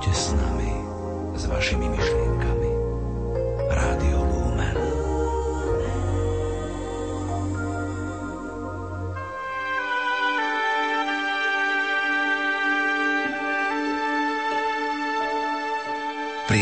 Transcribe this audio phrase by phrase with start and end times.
[0.00, 0.72] Poďte s nami,
[1.36, 2.49] s vašimi myšlienkami.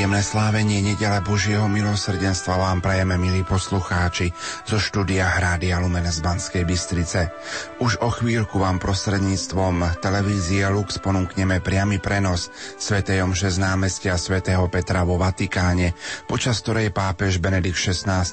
[0.08, 4.32] Príjemné slávenie nedele Božieho milosrdenstva vám prajeme, milí poslucháči,
[4.64, 7.28] zo štúdia Hrádia Lumen z Banskej Bystrice.
[7.76, 12.48] Už o chvíľku vám prostredníctvom televízie Lux ponúkneme priamy prenos
[12.80, 13.04] Sv.
[13.04, 15.92] Omše z námestia svätého Petra vo Vatikáne,
[16.24, 18.24] počas ktorej pápež Benedikt XVI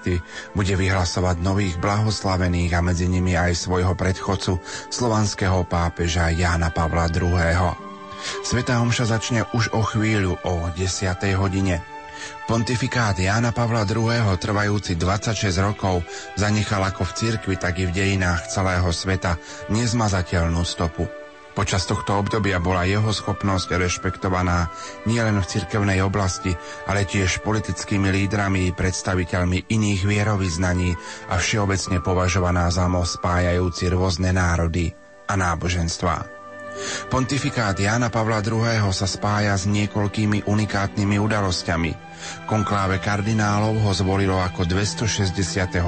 [0.55, 4.63] bude vyhlasovať nových blahoslavených a medzi nimi aj svojho predchodcu,
[4.95, 7.84] slovanského pápeža Jána Pavla II.
[8.43, 11.15] Svetá homša začne už o chvíľu o 10.
[11.39, 11.81] hodine.
[12.45, 14.21] Pontifikát Jána Pavla II.
[14.37, 16.05] trvajúci 26 rokov
[16.37, 19.37] zanechal ako v cirkvi, tak i v dejinách celého sveta
[19.73, 21.09] nezmazateľnú stopu.
[21.55, 24.67] Počas tohto obdobia bola jeho schopnosť rešpektovaná
[25.07, 26.51] nielen v cirkevnej oblasti,
[26.83, 30.91] ale tiež politickými lídrami, predstaviteľmi iných vierovýznaní
[31.31, 34.91] a všeobecne považovaná za most spájajúci rôzne národy
[35.31, 36.34] a náboženstvá.
[37.07, 38.91] Pontifikát Jána Pavla II.
[38.91, 41.91] sa spája s niekoľkými unikátnymi udalosťami.
[42.49, 45.81] Konkláve kardinálov ho zvolilo ako 264.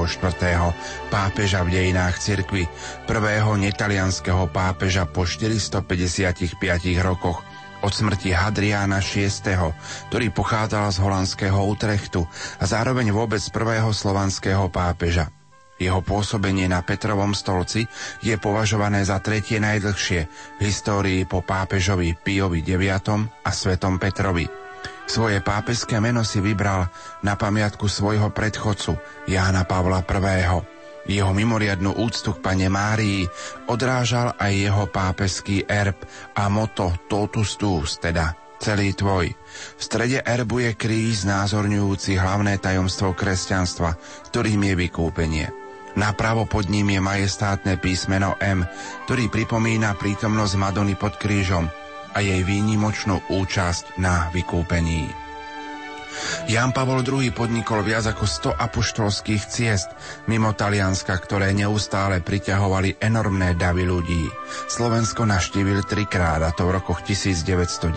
[1.09, 2.69] pápeža v dejinách cirkvy,
[3.09, 6.58] prvého netalianského pápeža po 455
[7.02, 7.41] rokoch
[7.81, 9.30] od smrti Hadriána VI.,
[10.09, 12.25] ktorý pochádzal z holandského Utrechtu
[12.58, 15.36] a zároveň vôbec prvého slovanského pápeža.
[15.78, 17.86] Jeho pôsobenie na Petrovom stolci
[18.25, 20.22] je považované za tretie najdlhšie
[20.58, 24.50] v histórii po pápežovi Piovi IX a svetom Petrovi.
[25.08, 26.89] Svoje pápežské meno si vybral
[27.23, 28.98] na pamiatku svojho predchodcu
[29.30, 30.44] Jána Pavla I.
[31.08, 33.23] Jeho mimoriadnú úctu k pane Márii
[33.72, 35.95] odrážal aj jeho pápežský erb
[36.36, 39.31] a moto Totus Tus, teda celý tvoj.
[39.78, 43.95] V strede erbu je kríž znázorňujúci hlavné tajomstvo kresťanstva,
[44.27, 45.67] ktorým je vykúpenie.
[45.97, 48.61] Napravo pod ním je majestátne písmeno M,
[49.09, 51.65] ktorý pripomína prítomnosť Madony pod krížom
[52.13, 55.09] a jej výnimočnú účasť na vykúpení.
[56.49, 59.89] Jan Pavol II podnikol viac ako 100 apoštolských ciest
[60.25, 64.25] mimo Talianska, ktoré neustále priťahovali enormné davy ľudí.
[64.69, 67.93] Slovensko naštívil trikrát, a to v rokoch 1990,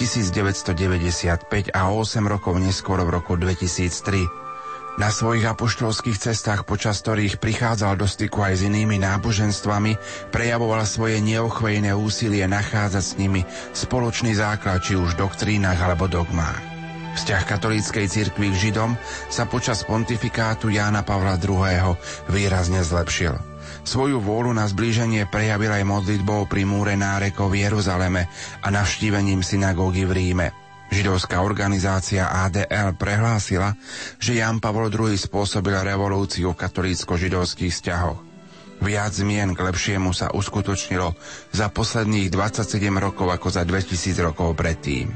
[0.00, 4.43] 1995 a 8 rokov neskôr v roku 2003.
[4.94, 9.98] Na svojich apoštolských cestách, počas ktorých prichádzal do styku aj s inými náboženstvami,
[10.30, 13.42] prejavoval svoje neochvejné úsilie nachádzať s nimi
[13.74, 16.62] spoločný základ, či už v doktrínach alebo dogmách.
[17.18, 18.94] Vzťah katolíckej cirkvi k Židom
[19.34, 21.98] sa počas pontifikátu Jána Pavla II.
[22.30, 23.34] výrazne zlepšil.
[23.82, 28.30] Svoju vôľu na zblíženie prejavil aj modlitbou pri múre nárekov v Jeruzaleme
[28.62, 30.48] a navštívením synagógy v Ríme–
[30.92, 33.76] Židovská organizácia ADL prehlásila,
[34.20, 38.20] že Jan Pavol II spôsobil revolúciu v katolícko-židovských vzťahoch.
[38.84, 41.16] Viac zmien k lepšiemu sa uskutočnilo
[41.54, 45.08] za posledných 27 rokov ako za 2000 rokov predtým.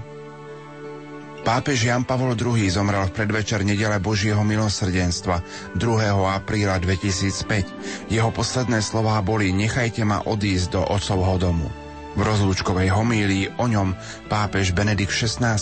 [1.49, 5.41] Pápež Jan Pavol II zomrel v predvečer nedele Božieho milosrdenstva
[5.81, 5.81] 2.
[6.29, 8.13] apríla 2005.
[8.13, 11.88] Jeho posledné slová boli Nechajte ma odísť do otcovho domu.
[12.17, 13.93] V rozlúčkovej homílii o ňom
[14.33, 15.59] pápež Benedikt XVI,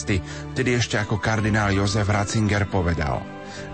[0.55, 3.25] vtedy ešte ako kardinál Jozef Ratzinger povedal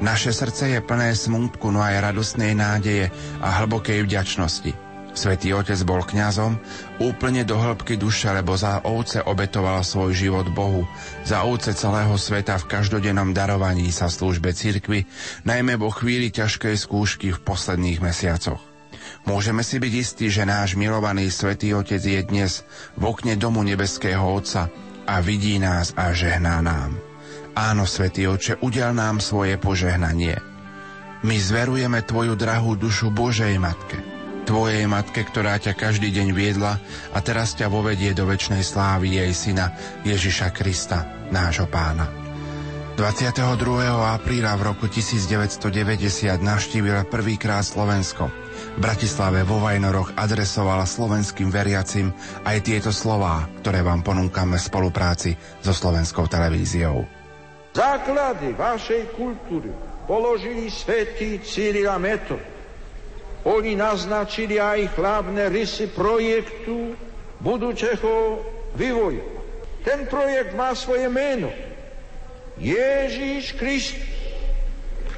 [0.01, 3.13] Naše srdce je plné smutku, no aj radostnej nádeje
[3.45, 4.93] a hlbokej vďačnosti.
[5.13, 6.57] Svetý otec bol kňazom
[6.97, 10.89] úplne do hĺbky duše, lebo za ovce obetoval svoj život Bohu,
[11.29, 15.05] za ovce celého sveta v každodennom darovaní sa službe cirkvi,
[15.45, 18.72] najmä vo chvíli ťažkej skúšky v posledných mesiacoch.
[19.23, 22.67] Môžeme si byť istí, že náš milovaný Svetý Otec je dnes
[22.99, 24.67] v okne domu nebeského Otca
[25.07, 26.99] a vidí nás a žehná nám.
[27.55, 30.43] Áno, Svetý Oče, udel nám svoje požehnanie.
[31.23, 34.03] My zverujeme Tvoju drahú dušu Božej Matke,
[34.43, 36.83] Tvojej Matke, ktorá ťa každý deň viedla
[37.15, 39.71] a teraz ťa vovedie do väčšnej slávy jej syna
[40.03, 42.11] Ježiša Krista, nášho pána.
[42.99, 43.39] 22.
[44.03, 45.63] apríla v roku 1990
[46.43, 48.27] navštívil prvýkrát Slovensko–
[48.81, 52.09] Bratislave vo Vajnoroch adresovala slovenským veriacim
[52.49, 57.05] aj tieto slová, ktoré vám ponúkame v spolupráci so slovenskou televíziou.
[57.77, 59.69] Základy vašej kultúry
[60.09, 62.41] položili svätý Cyril a Metod.
[63.45, 66.97] Oni naznačili aj hlavné rysy projektu
[67.45, 68.41] budúceho
[68.73, 69.21] vývoja.
[69.85, 71.53] Ten projekt má svoje meno.
[72.57, 74.09] Ježíš Kristus.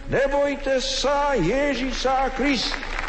[0.09, 3.04] Nebojte sa Ježíša Krista.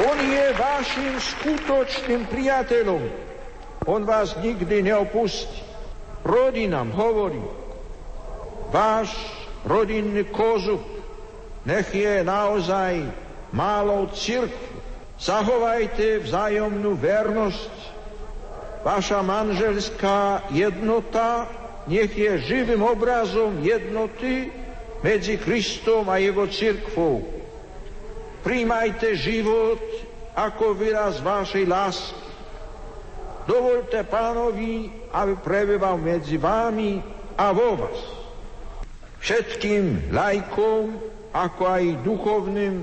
[0.00, 3.02] On je vašim skutočným priateľom.
[3.84, 5.60] On vás nikdy neopustí.
[6.24, 7.42] Rodinám hovorí,
[8.72, 9.12] váš
[9.68, 10.80] rodinný kozub
[11.68, 13.04] nech je naozaj
[13.52, 14.80] málo církvu.
[15.20, 17.74] Zachovajte vzájomnú vernosť.
[18.82, 21.46] Vaša manželská jednota
[21.86, 24.50] nech je živým obrazom jednoty
[25.02, 27.41] medzi Kristom a jeho církvou.
[28.42, 29.78] Príjmajte život
[30.34, 32.22] ako výraz vašej lásky.
[33.46, 37.02] Dovolte pánovi, aby prebýval medzi vami
[37.34, 37.98] a vo vás.
[39.22, 40.94] Všetkým lajkom,
[41.34, 42.82] ako aj duchovným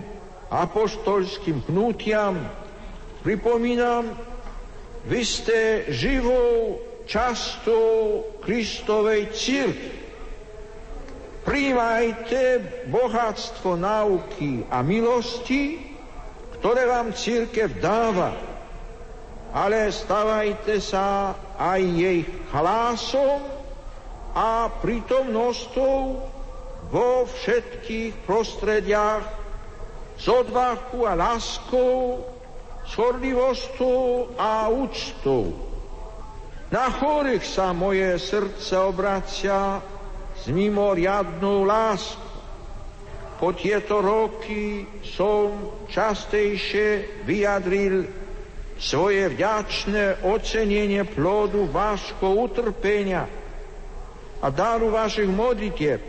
[0.51, 2.39] apoštolským pnutiam
[3.21, 4.15] pripomínam,
[5.07, 9.98] vy ste živou častou Kristovej církvy.
[11.49, 12.61] Príjmajte
[12.93, 15.81] bohatstvo nauky a milosti,
[16.61, 18.37] ktoré vám církev dáva,
[19.49, 22.21] ale stavajte sa aj jej
[22.53, 23.41] hlasom
[24.37, 25.97] a prítomnosťou
[26.93, 29.25] vo všetkých prostrediach
[30.21, 32.29] s odvahu a láskou,
[32.85, 35.57] s horlivosťou a úctou.
[36.69, 39.81] Na chorých sa moje srdce obracia
[40.39, 42.29] s mimoriadnou láskou.
[43.39, 44.83] Po tieto roky
[45.15, 48.03] som častejšie vyjadril
[48.75, 53.31] svoje vďačné ocenenie plodu vášho utrpenia
[54.43, 56.03] a daru vašich modlitieb.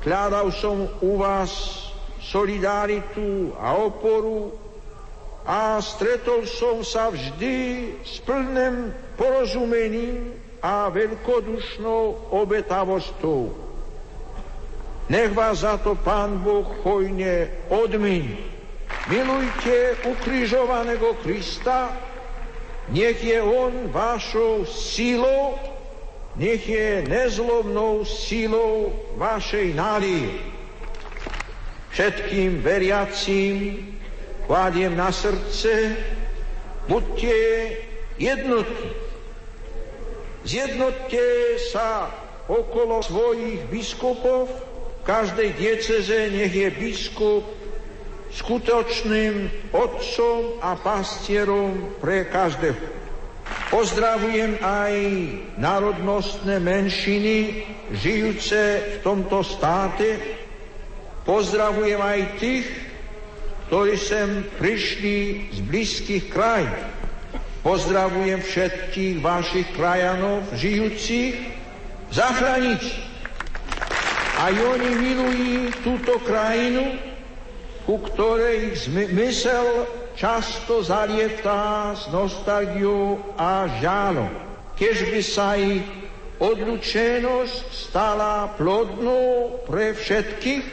[0.00, 1.52] Kľadal som u vás
[2.24, 4.52] solidaritu a oporu
[5.44, 7.56] a stretol som sa vždy
[8.00, 13.50] s plným porozumením a veľkodušnou obetavostou.
[15.10, 18.38] Nech vás za to Pán Boh hojne odmení.
[19.10, 21.90] Milujte ukrižovaného Krista,
[22.94, 25.58] nech je On vašou sílou,
[26.38, 30.32] nech je nezlomnou sílou vašej nádeje.
[31.90, 33.54] Všetkým veriacím
[34.46, 35.98] kladiem na srdce,
[36.88, 37.34] buďte
[38.16, 39.01] jednotní,
[40.42, 42.10] Zjednotte sa
[42.50, 44.50] okolo svojich biskupov,
[45.06, 47.46] každej dieceze nech je biskup
[48.32, 53.02] skutočným otcom a pastierom pre každého.
[53.68, 54.94] Pozdravujem aj
[55.60, 60.20] národnostné menšiny žijúce v tomto státe.
[61.24, 62.68] Pozdravujem aj tých,
[63.68, 66.91] ktorí sem prišli z blízkych krajín
[67.62, 71.34] Pozdravujem všetkých vašich krajanov žijúcich
[72.10, 72.98] v zahraničí.
[74.42, 76.98] A oni milujú túto krajinu,
[77.86, 78.74] ku ktorej
[79.14, 79.86] mysel
[80.18, 84.34] často zalietá s nostalgiou a žálom.
[84.74, 85.86] Keď by sa ich
[86.42, 90.66] odlučenosť stala plodnou pre všetkých,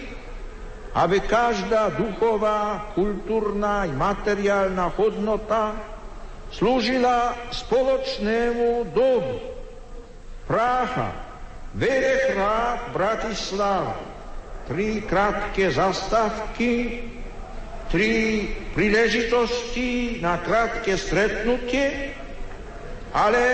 [0.98, 5.89] aby každá duchová, kultúrna i materiálna hodnota
[6.54, 9.38] slúžila spoločnému dobu.
[10.50, 11.14] Prácha,
[11.78, 13.98] Verechrad, Bratislava.
[14.70, 17.02] Tri krátke zastávky,
[17.90, 18.14] tri
[18.78, 22.14] príležitosti na krátke stretnutie,
[23.10, 23.46] ale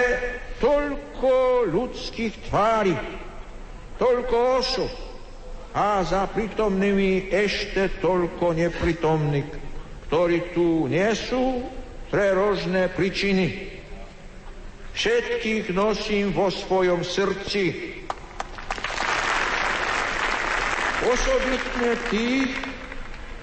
[0.60, 2.96] toľko ľudských tvári,
[3.96, 4.92] toľko osob
[5.76, 9.52] a za prítomnými ešte toľko nepritomných,
[10.08, 11.64] ktorí tu nie sú
[12.10, 13.76] pre rožné príčiny.
[14.96, 17.96] Všetkých nosím vo svojom srdci.
[21.06, 22.56] Osobitne tých,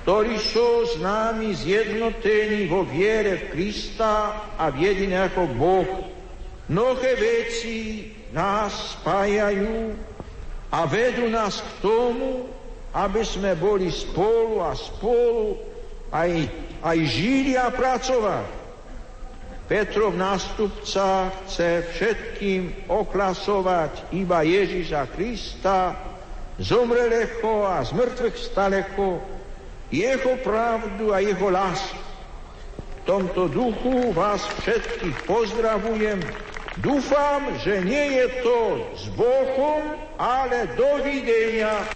[0.02, 6.11] ktorí sú s nami zjednotení vo viere v Krista a v jediného Boh.
[6.66, 9.92] Mnohé veci nás spájajú
[10.73, 12.49] a vedú nás k tomu,
[12.97, 15.61] aby sme boli spolu a spolu
[16.09, 16.49] aj,
[16.83, 16.99] aj
[17.57, 18.61] a pracovali.
[19.71, 25.97] Petrov nástupca chce všetkým oklasovať iba Ježiša Krista,
[26.61, 29.23] zomreleho a z mŕtvych staleho,
[29.89, 32.03] jeho pravdu a jeho lásku.
[33.03, 36.21] V tomto duchu vás všetkých pozdravujem.
[36.79, 38.59] Dúfam, že nie je to
[38.95, 41.89] s Bohom, ale dovidenia.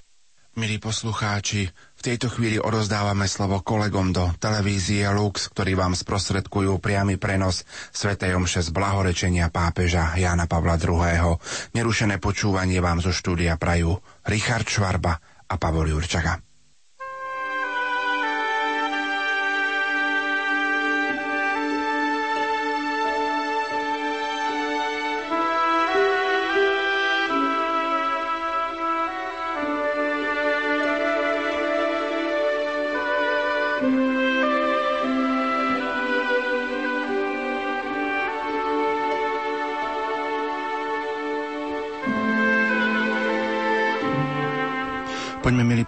[0.56, 1.68] Milí poslucháči,
[2.06, 8.62] tejto chvíli odozdávame slovo kolegom do televízie Lux, ktorí vám sprostredkujú priamy prenos Svetej Omše
[8.62, 11.34] z blahorečenia pápeža Jána Pavla II.
[11.74, 15.18] Nerušené počúvanie vám zo štúdia prajú Richard Švarba
[15.50, 16.45] a Pavol Jurčaga.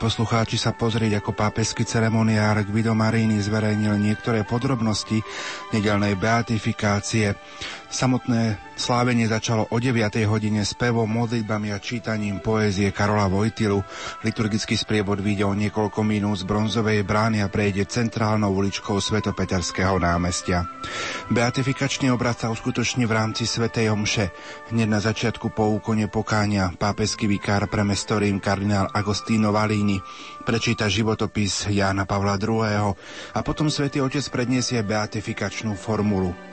[0.08, 5.20] Poslucháči, sa pozrieť, ako pápežský ceremoniár Guido Marini zverejnil niektoré podrobnosti
[5.68, 7.36] nedelnej beatifikácie.
[7.88, 9.96] Samotné slávenie začalo o 9.
[10.28, 13.80] hodine s pevom, modlitbami a čítaním poézie Karola Vojtilu.
[14.20, 20.68] Liturgický sprievod vyjde o niekoľko minút z bronzovej brány a prejde centrálnou uličkou Svetopeterského námestia.
[21.32, 24.36] Beatifikačný obrad sa uskutoční v rámci Svetej Omše.
[24.68, 29.96] Hneď na začiatku po úkone pokáňa pápežský vikár pre mestorín kardinál Agostino Valini
[30.44, 32.92] prečíta životopis Jána Pavla II.
[33.32, 36.47] a potom svätý Otec predniesie beatifikačnú formulu.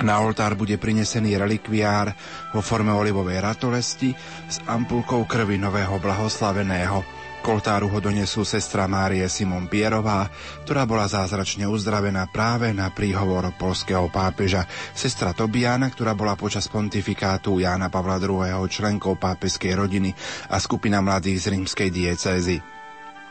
[0.00, 2.16] Na oltár bude prinesený relikviár
[2.56, 4.16] vo forme olivovej ratolesti
[4.48, 7.04] s ampulkou krvi nového blahoslaveného.
[7.40, 10.28] K ho donesú sestra Márie Simon Pierová,
[10.64, 17.60] ktorá bola zázračne uzdravená práve na príhovor polského pápeža, sestra Tobiana, ktorá bola počas pontifikátu
[17.60, 18.68] Jána Pavla II.
[18.68, 20.12] členkou pápeskej rodiny
[20.52, 22.79] a skupina mladých z rímskej diecézy.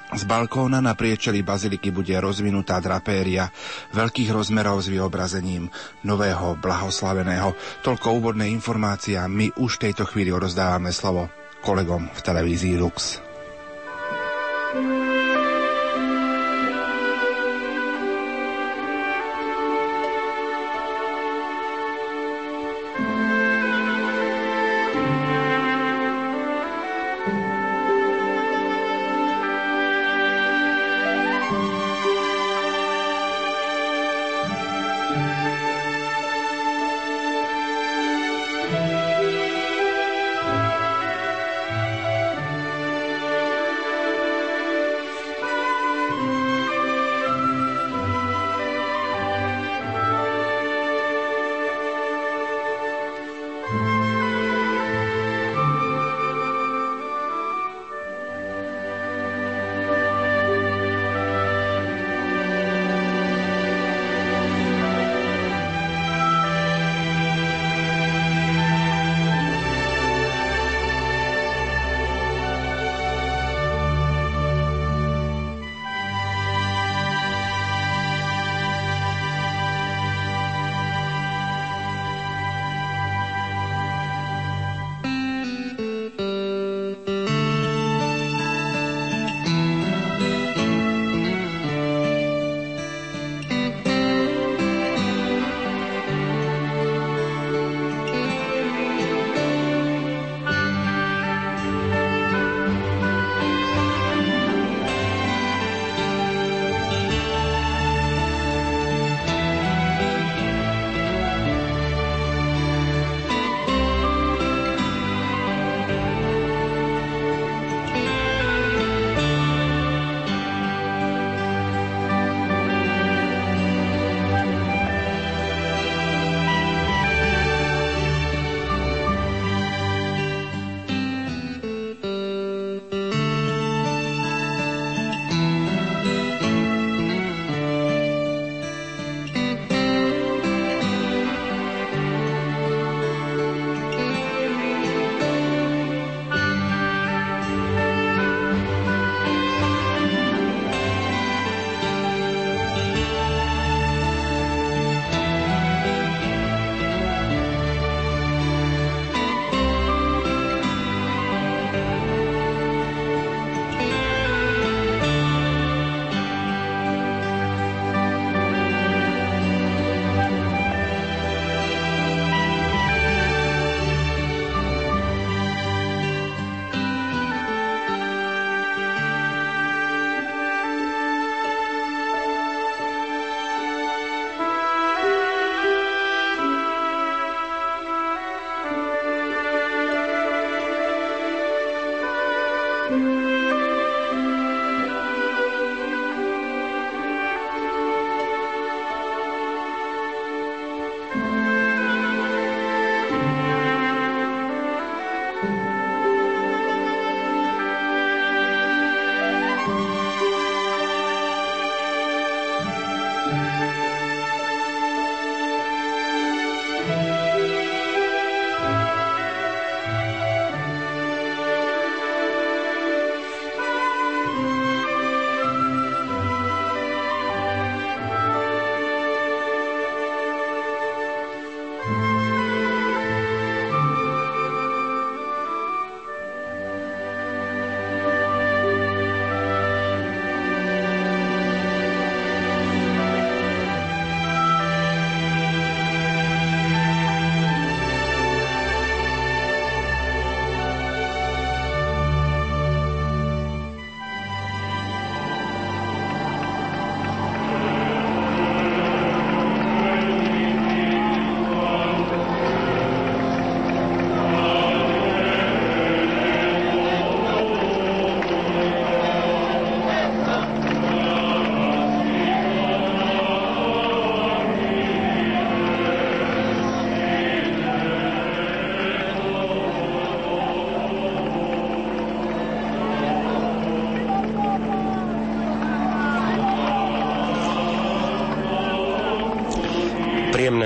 [0.09, 3.45] Z balkóna na priečeli baziliky bude rozvinutá drapéria
[3.93, 5.69] veľkých rozmerov s vyobrazením
[6.01, 7.53] nového blahoslaveného.
[7.85, 11.29] Toľko úvodné informácie a my už v tejto chvíli rozdávame slovo
[11.61, 13.28] kolegom v televízii Lux.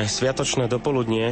[0.03, 1.31] Príjemné sviatočné dopoludnie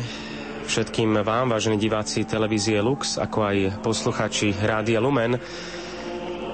[0.63, 5.35] všetkým vám, vážení diváci televízie Lux, ako aj posluchači Rádia Lumen.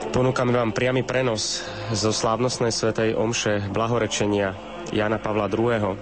[0.10, 1.62] Ponúkame vám priamy prenos
[1.94, 4.58] zo slávnostnej svetej omše blahorečenia
[4.90, 5.94] Jana Pavla II.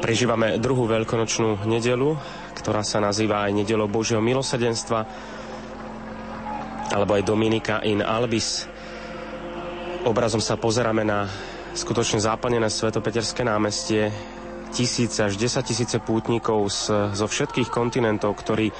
[0.00, 2.16] Prežívame druhú veľkonočnú nedelu,
[2.56, 5.04] ktorá sa nazýva aj nedelou Božieho milosedenstva,
[6.96, 8.64] alebo aj Dominika in Albis.
[10.08, 11.28] Obrazom sa pozeráme na
[11.76, 14.31] skutočne záplnené svetopeterské námestie,
[14.72, 18.72] tisíce až 10 tisíce pútnikov z, zo všetkých kontinentov, ktorí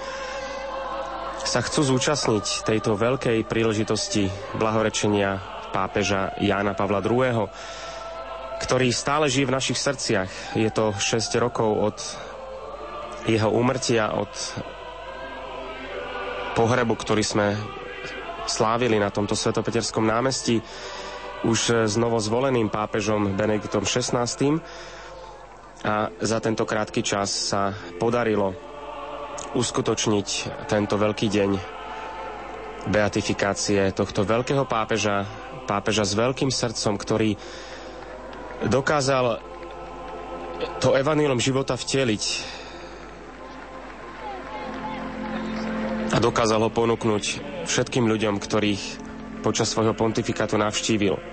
[1.42, 5.36] sa chcú zúčastniť tejto veľkej príležitosti blahorečenia
[5.74, 7.48] pápeža Jána Pavla II.,
[8.62, 10.30] ktorý stále žije v našich srdciach.
[10.54, 11.98] Je to 6 rokov od
[13.26, 14.30] jeho úmrtia, od
[16.54, 17.58] pohrebu, ktorý sme
[18.46, 20.62] slávili na tomto svetopeterskom námestí
[21.42, 24.22] už s novozvoleným pápežom Benediktom XVI.
[25.82, 28.54] A za tento krátky čas sa podarilo
[29.52, 30.28] uskutočniť
[30.70, 31.50] tento veľký deň
[32.86, 35.26] beatifikácie tohto veľkého pápeža,
[35.66, 37.34] pápeža s veľkým srdcom, ktorý
[38.66, 39.42] dokázal
[40.78, 42.22] to evanílom života vteliť
[46.12, 47.24] a dokázal ho ponúknuť
[47.66, 48.82] všetkým ľuďom, ktorých
[49.42, 51.31] počas svojho pontifikátu navštívil.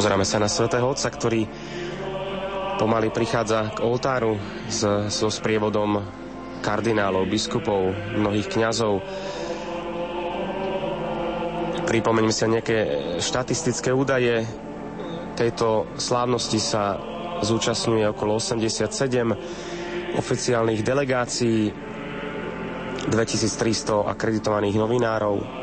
[0.00, 1.44] Pozeráme sa na svätého Otca, ktorý
[2.80, 4.80] pomaly prichádza k oltáru s,
[5.12, 6.00] so sprievodom
[6.64, 9.04] kardinálov, biskupov, mnohých kňazov.
[11.84, 12.76] Pripomeňme sa nejaké
[13.20, 14.48] štatistické údaje.
[15.36, 16.96] Tejto slávnosti sa
[17.44, 21.76] zúčastňuje okolo 87 oficiálnych delegácií,
[23.04, 25.59] 2300 akreditovaných novinárov,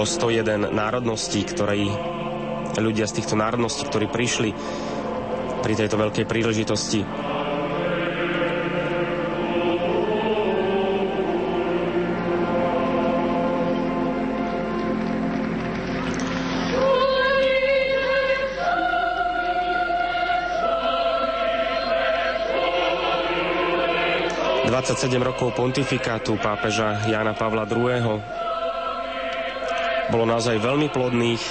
[0.00, 1.90] okolo 101 národností, ktorí
[2.80, 4.50] ľudia z týchto národností, ktorí prišli
[5.60, 7.29] pri tejto veľkej príležitosti.
[24.80, 28.16] ...27 rokov pontifikátu pápeža Jana Pavla II
[30.08, 31.42] bolo naozaj veľmi plodných.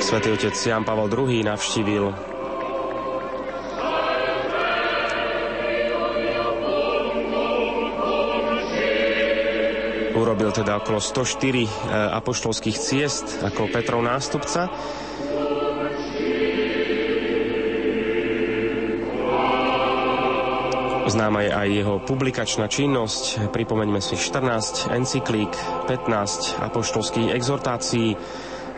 [0.00, 2.04] Svetý otec Jan Pavel II navštívil
[10.16, 11.68] urobil teda okolo 104 eh,
[12.16, 14.72] apoštolských ciest ako Petrov nástupca
[21.10, 23.50] Známa je aj jeho publikačná činnosť.
[23.50, 25.50] Pripomeňme si 14 encyklík,
[25.90, 28.14] 15 apoštolských exhortácií,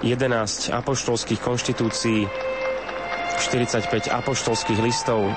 [0.01, 2.25] 11 apoštolských konštitúcií,
[3.37, 5.29] 45 apoštolských listov.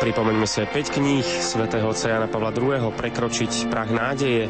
[0.00, 2.96] Pripomeňme si aj 5 kníh svätého Jana Pavla II.
[2.96, 4.48] Prekročiť prach nádeje,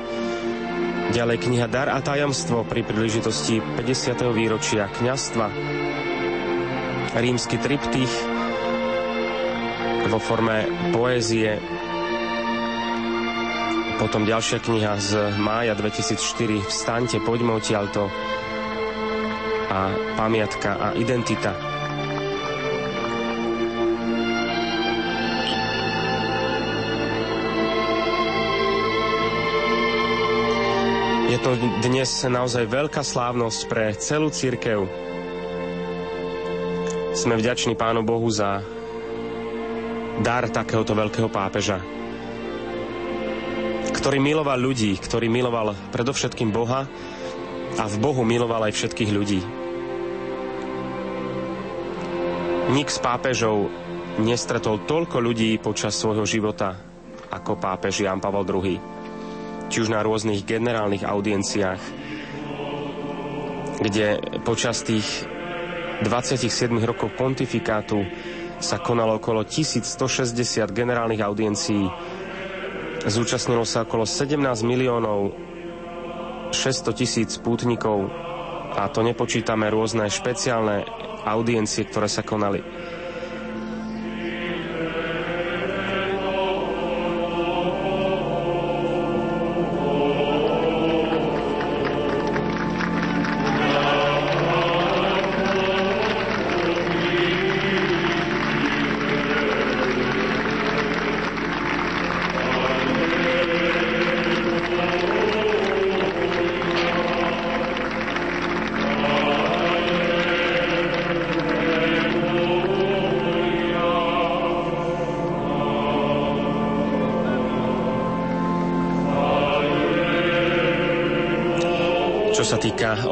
[1.12, 4.32] Ďalej kniha Dar a tajomstvo pri príležitosti 50.
[4.32, 5.44] výročia kňastva.
[7.12, 8.31] Rímsky triptych
[10.08, 11.58] vo forme poézie.
[14.00, 18.10] Potom ďalšia kniha z mája 2004 Vstaňte, poďme odtiaľto
[19.72, 19.80] a
[20.18, 21.54] pamiatka a identita.
[31.32, 34.84] Je to dnes naozaj veľká slávnosť pre celú církev.
[37.16, 38.60] Sme vďační Pánu Bohu za
[40.22, 41.82] dar takéhoto veľkého pápeža,
[43.90, 46.86] ktorý miloval ľudí, ktorý miloval predovšetkým Boha
[47.76, 49.40] a v Bohu miloval aj všetkých ľudí.
[52.72, 53.68] Nik z pápežov
[54.22, 56.78] nestretol toľko ľudí počas svojho života
[57.28, 58.76] ako pápež Jan Pavel II.
[59.72, 61.80] Či už na rôznych generálnych audienciách,
[63.80, 65.04] kde počas tých
[66.04, 68.04] 27 rokov pontifikátu
[68.62, 70.38] sa konalo okolo 1160
[70.70, 71.90] generálnych audiencií.
[73.02, 75.34] Zúčastnilo sa okolo 17 miliónov
[76.54, 78.06] 600 tisíc pútnikov
[78.72, 80.86] a to nepočítame rôzne špeciálne
[81.26, 82.62] audiencie, ktoré sa konali.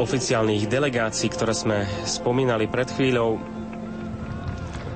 [0.01, 3.37] Oficiálnych delegácií, ktoré sme spomínali pred chvíľou,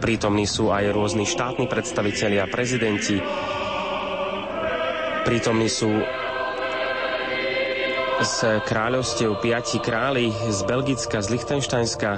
[0.01, 3.21] prítomní sú aj rôzni štátni predstavitelia, prezidenti,
[5.29, 5.93] prítomní sú
[8.25, 12.11] z kráľovstiev piati králi, z Belgicka, z Lichtensteinska,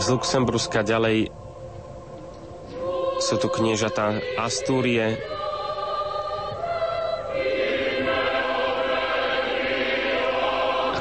[0.00, 1.28] z Luxemburska ďalej
[3.18, 5.20] sú tu kniežatá Astúrie,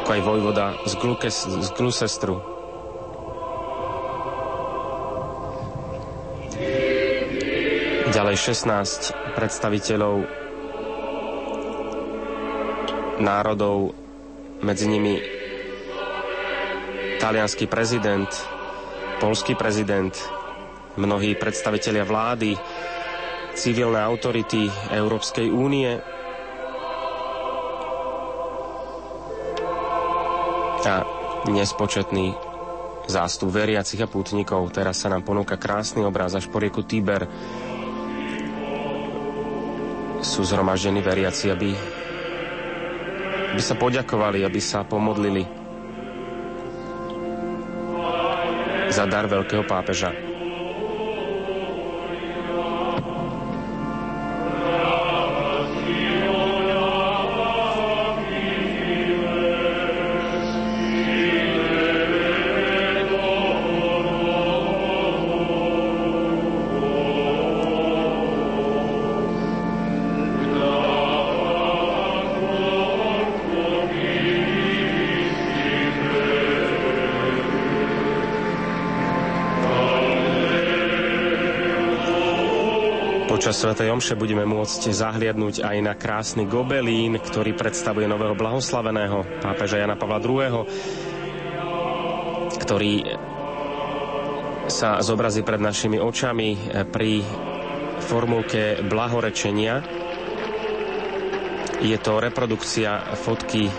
[0.07, 2.39] ako aj vojvoda z, Glukes, z Glusestru.
[8.07, 10.15] Ďalej 16 predstaviteľov
[13.19, 13.99] národov,
[14.63, 15.19] medzi nimi
[17.19, 18.31] talianský prezident,
[19.19, 20.15] polský prezident,
[20.95, 22.55] mnohí predstavitelia vlády,
[23.51, 25.99] civilné autority Európskej únie,
[31.51, 32.35] nespočetný
[33.07, 34.67] zástup veriacich a pútnikov.
[34.75, 37.25] Teraz sa nám ponúka krásny obraz až po rieku Tiber.
[40.19, 41.71] Sú zhromaždení veriaci, aby,
[43.55, 45.47] aby sa poďakovali, aby sa pomodlili
[48.91, 50.36] za dar veľkého pápeža.
[83.57, 83.89] Počas Sv.
[83.89, 90.21] Omše budeme môcť zahliadnúť aj na krásny gobelín, ktorý predstavuje nového blahoslaveného pápeža Jana Pavla
[90.21, 90.61] II.,
[92.61, 93.17] ktorý
[94.69, 96.53] sa zobrazí pred našimi očami
[96.93, 97.25] pri
[98.05, 99.81] formulke blahorečenia.
[101.81, 103.73] Je to reprodukcia fotky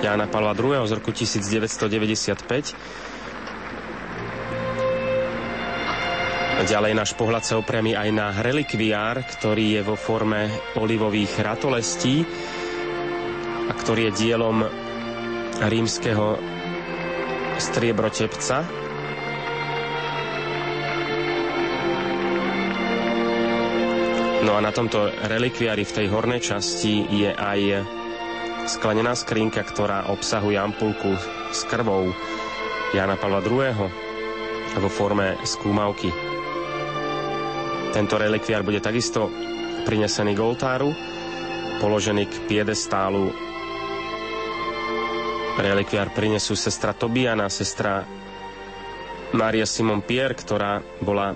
[0.00, 0.88] Jana Pavla II.
[0.88, 2.72] z roku 1995
[6.58, 12.26] Ďalej náš pohľad sa opriami aj na relikviár, ktorý je vo forme olivových ratolestí
[13.70, 14.66] a ktorý je dielom
[15.62, 16.34] rímskeho
[17.62, 18.66] striebrotepca.
[24.42, 27.86] No a na tomto relikviári v tej hornej časti je aj
[28.66, 31.14] sklenená skrinka, ktorá obsahuje ampulku
[31.54, 32.10] s krvou
[32.90, 33.88] Jana Pavla II.
[34.78, 36.27] vo forme skúmavky.
[37.98, 39.26] Tento relikviár bude takisto
[39.82, 40.94] prinesený k oltáru,
[41.82, 43.34] položený k piedestálu.
[45.58, 48.06] Relikviár prinesú sestra Tobiana, sestra
[49.34, 51.34] Mária Simon Pierre, ktorá bola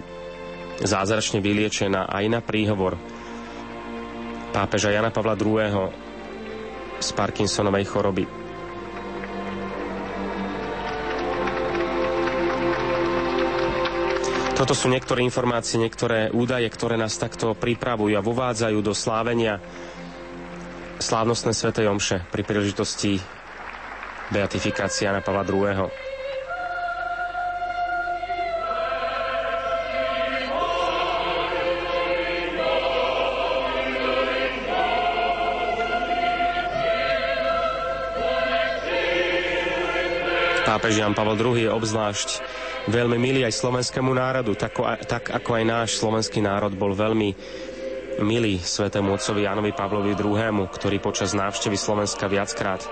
[0.78, 2.94] zázračne vyliečená aj na príhovor
[4.54, 5.90] pápeža Jana Pavla II.
[7.02, 8.41] z Parkinsonovej choroby.
[14.62, 19.58] Toto sú niektoré informácie, niektoré údaje, ktoré nás takto pripravujú a vovádzajú do slávenia
[21.02, 23.18] slávnostné svätej omše pri príležitosti
[24.30, 25.90] beatifikácia na Pavla II.
[40.62, 42.28] Pápež Jan Pavel II je obzvlášť
[42.90, 44.74] veľmi milý aj slovenskému národu, tak,
[45.06, 47.30] tak ako aj náš slovenský národ bol veľmi
[48.20, 52.82] milý svetému otcovi Janovi Pavlovi II., ktorý počas návštevy Slovenska viackrát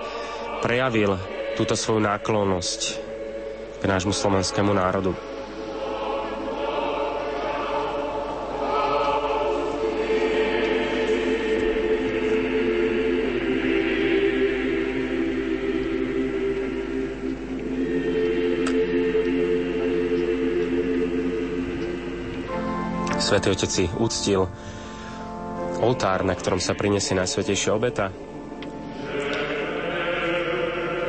[0.63, 1.17] prejavil
[1.53, 2.81] túto svoju náklonnosť
[3.81, 5.30] k nášmu slovenskému národu.
[23.31, 24.43] Svetý Otec si uctil
[25.79, 28.11] oltár, na ktorom sa prinesie Najsvetejšia obeta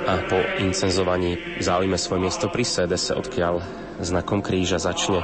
[0.07, 3.59] a po incenzovaní zaujme svoje miesto pri sedese, odkiaľ
[4.07, 5.19] znakom kríža začne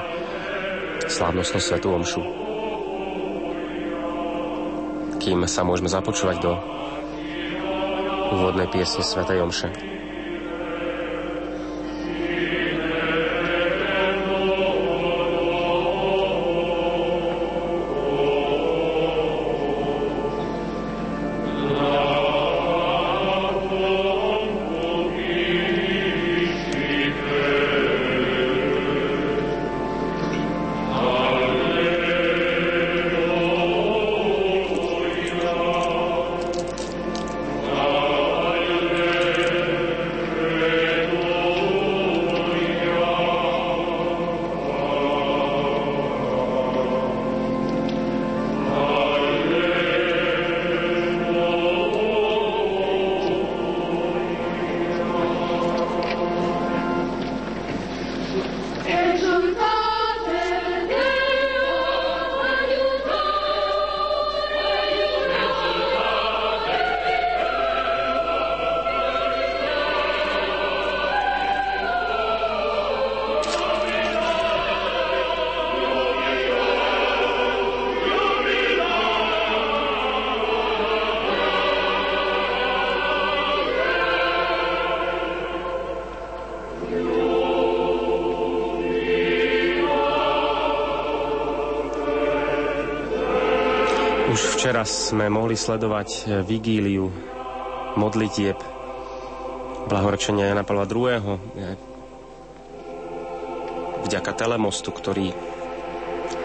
[1.07, 2.19] slávnostnú svetú omšu.
[5.23, 6.51] Kým sa môžeme započúvať do
[8.35, 9.98] úvodnej piesne Svetej Omše.
[94.69, 97.09] Včera sme mohli sledovať e, vigíliu
[97.97, 98.61] modlitieb
[99.89, 101.09] blahorečenia Jana Pavla II.
[101.09, 101.21] E,
[104.05, 105.33] vďaka telemostu, ktorý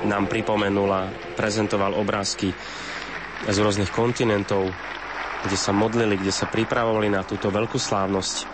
[0.08, 1.04] nám pripomenul a
[1.36, 2.56] prezentoval obrázky
[3.44, 4.72] z rôznych kontinentov,
[5.44, 8.53] kde sa modlili, kde sa pripravovali na túto veľkú slávnosť.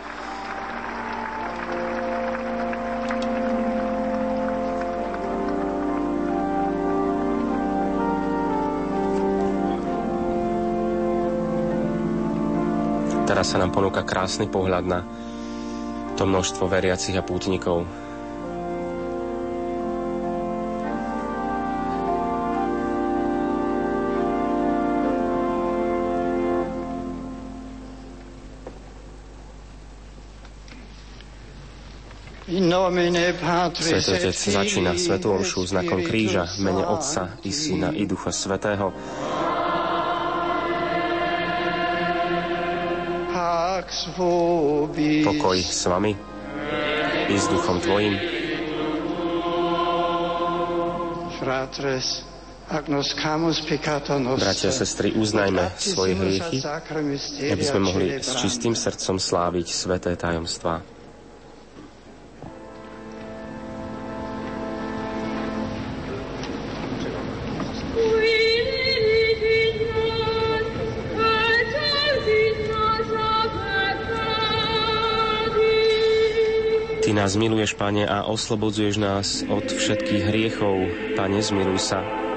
[13.50, 15.02] Sa nám ponúka krásny pohľad na
[16.14, 17.82] to množstvo veriacich a pútnikov.
[33.80, 38.94] Svetý Otec začína Svetú Omšu znakom kríža v mene Otca i Syna i Ducha Svetého.
[45.26, 46.14] Pokoj s vami
[47.30, 48.14] i s duchom tvojim.
[54.38, 56.62] Bratia a sestry, uznajme svoje hriechy,
[57.50, 60.99] aby sme mohli s čistým srdcom sláviť sveté tajomstvá.
[77.30, 80.76] Nás Pane, a oslobodzuješ nás od všetkých hriechov.
[81.14, 82.29] Pane, zmiluj sa.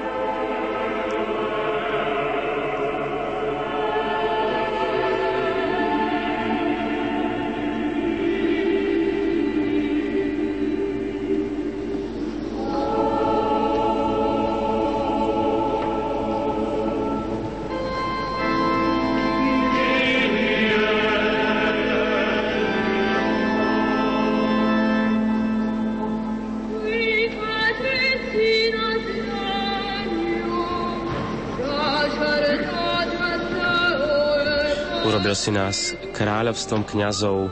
[35.33, 37.49] Si nás kráľovstvom kňazov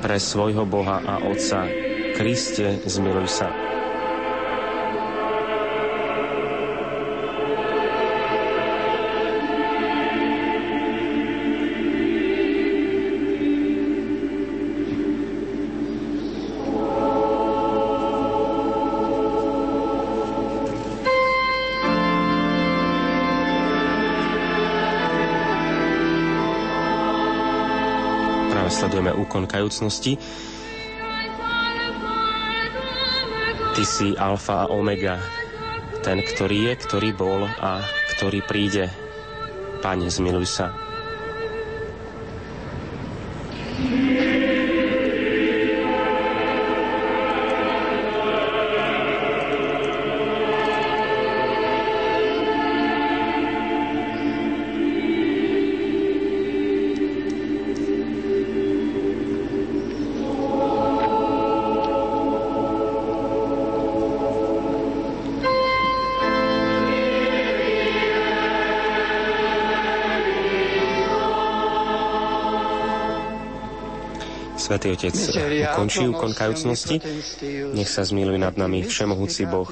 [0.00, 1.68] pre svojho Boha a Otca.
[2.16, 3.59] Kriste, zmiluj sa.
[29.46, 30.18] Kajúcnosti.
[33.76, 35.22] Ty si alfa a omega,
[36.02, 37.80] ten, ktorý je, ktorý bol a
[38.16, 38.90] ktorý príde.
[39.80, 40.89] Pane, zmiluj sa.
[74.70, 75.16] Svetý Otec
[75.74, 77.02] ukončí úkon kajúcnosti.
[77.74, 79.66] Nech sa zmiluje nad nami Všemohúci Boh,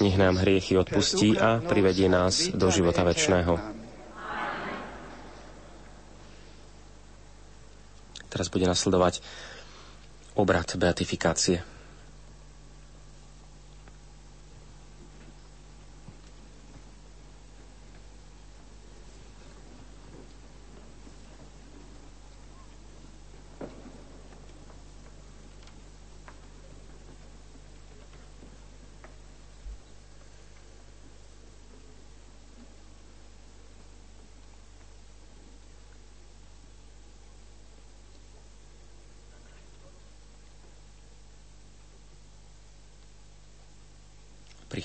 [0.00, 3.60] nech nám hriechy odpustí a privedie nás do života večného.
[8.32, 9.20] Teraz bude nasledovať
[10.32, 11.67] obrad beatifikácie.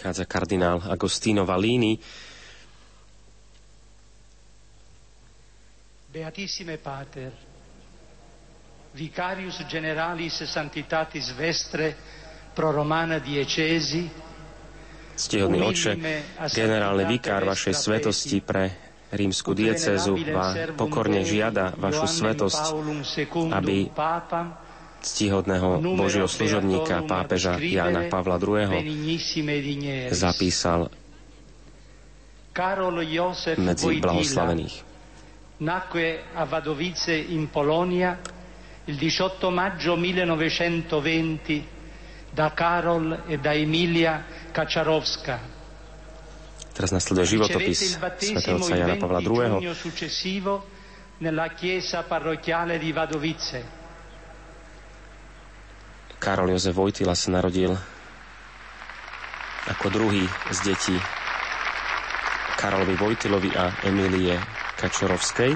[0.04, 1.96] Prichádza kardinál Agostino Valini.
[6.12, 7.32] Beatissime Pater,
[9.00, 11.96] Vicarius Generalis Santitatis Vestre
[12.52, 14.12] pro Romana Diecesi,
[15.16, 15.96] Ctihodný oče,
[16.52, 18.76] generálny vikár vašej svetosti pre
[19.08, 22.63] rímsku diecézu vám pokorne žiada vašu svetosť,
[23.56, 23.88] aby
[25.04, 28.88] ctihodného Božieho služobníka pápeža Jána Pavla II.
[30.10, 30.88] zapísal
[33.60, 34.76] medzi blahoslavených.
[35.63, 38.18] Nacque a Wadowice in Polonia
[38.86, 41.63] il 18 maggio 1920
[42.34, 45.39] da Karol e da Emilia Kaczarowska.
[46.74, 49.62] Teraz nasleduje životopis svätého otca Jana Pavla II.
[51.22, 53.83] nella chiesa parrocchiale di Wadowice.
[56.24, 57.76] Karol Jozef Vojtila sa narodil
[59.68, 60.24] ako druhý
[60.56, 60.96] z detí
[62.56, 64.40] Karolovi Vojtilovi a Emílie
[64.80, 65.52] Kačorovskej.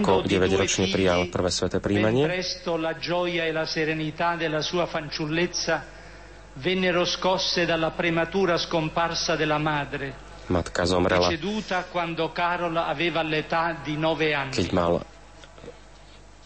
[0.00, 2.24] Ako 9-ročne prijal prvé sveté príjmanie.
[10.08, 10.10] e.
[10.48, 14.56] Matka zomrela, deceduta quando Carol aveva l'età di 9 anni.
[14.56, 15.12] keď mal Tre anni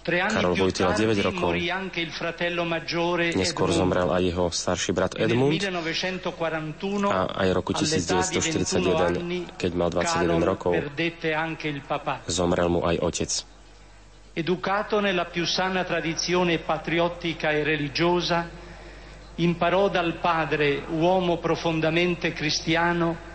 [0.08, 1.52] Karol Vojtila tardi 9 rokov.
[3.36, 9.38] Neskôr zomrel aj jeho starší brat Edmund 1941 a aj roku all'età di 21 anni,
[9.52, 10.72] 1941, keď mal 21 Karol rokov,
[12.24, 13.32] zomrel mu aj otec.
[14.32, 18.48] Educato nella più sana tradizione patriottica e religiosa,
[19.36, 23.26] imparò dal padre, uomo profondamente cristiano,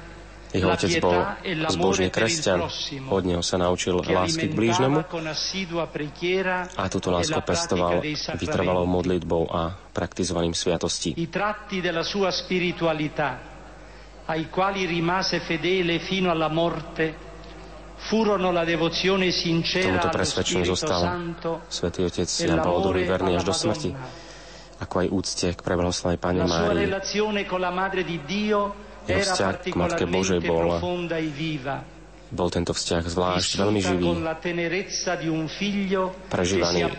[0.54, 2.62] Jeho otec bol e zbožný kresťan.
[3.10, 5.02] Od neho sa naučil lásky k blížnemu
[6.78, 8.06] a túto e lásku pestoval
[8.38, 11.18] vytrvalou modlitbou a praktizovaním sviatostí.
[14.24, 17.12] Ai quali rimase fedele fino alla morte,
[18.08, 21.04] furono la devozione sincera Tomuto presvedčeniu zostal
[21.68, 23.92] Svetý Otec e Jan II verný až do smrti,
[24.80, 26.88] ako aj úcte k preblahoslanej Pane Márii.
[29.04, 30.80] Jeho vzťah k Matke Božej bol-
[32.34, 34.10] Bol tento vzťah zvlášť veľmi živý,
[36.34, 36.90] prežívaný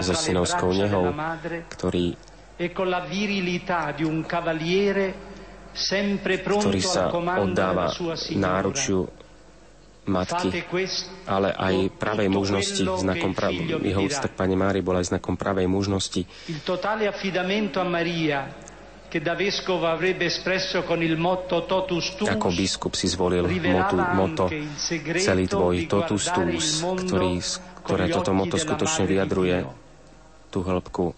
[0.00, 1.12] so synovskou nehou,
[1.68, 2.16] ktorý,
[2.56, 2.68] e
[6.32, 7.92] ktorý sa oddáva
[8.32, 9.12] náručiu
[10.02, 10.50] matky,
[11.30, 14.82] ale aj pravej mužnosti, znakom che il pra- figlio vi jeho úcta k Pane Mári
[14.82, 16.26] bola aj znakom pravej mužnosti.
[22.22, 24.48] Ako biskup si zvolil motu, moto
[25.20, 27.36] celý tvoj totus tuus, ktorý,
[27.84, 29.56] ktoré toto moto skutočne vyjadruje
[30.48, 31.12] tú hĺbku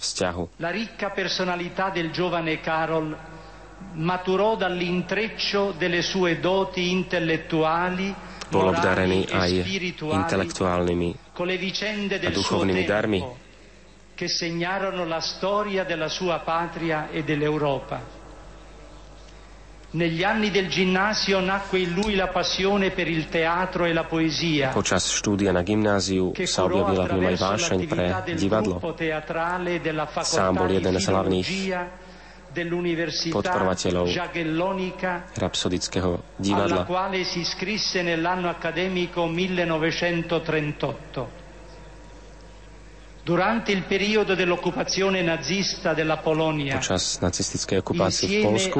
[0.00, 0.58] vzťahu.
[0.58, 3.14] La ricca personalità del giovane Carol
[3.94, 9.50] maturò dall'intreccio delle sue doti intellettuali, Bol obdarený aj
[10.02, 11.08] intelektuálnymi
[12.18, 13.39] a duchovnými darmi.
[14.20, 18.18] Che segnarono la storia della sua patria e dell'Europa.
[19.92, 24.76] Negli anni del ginnasio nacque in lui la passione per il teatro e la poesia,
[24.76, 28.76] Počas štúdia na gymnáziu sa objavila v ňom aj vášeň pre divadlo.
[30.20, 31.48] Sám bol jeden z hlavných
[33.32, 34.04] podporovateľov
[35.32, 41.39] rapsodického alla divadla, quale si iscrisse nell'anno accademico 1938.
[46.80, 48.78] Počas nacistickej okupácie v insieme Polsku,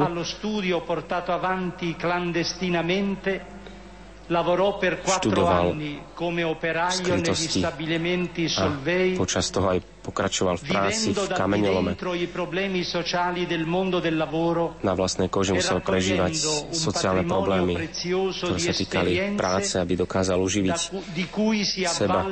[4.31, 5.99] Študoval negli
[6.87, 7.59] skrytosti
[8.55, 8.65] a
[9.19, 11.99] počas toho aj pokračoval v práci v kameňolome.
[14.81, 16.33] Na vlastnej koži musel prežívať
[16.71, 20.79] sociálne problémy, ktoré sa týkali práce, aby dokázal uživiť
[21.91, 22.23] seba.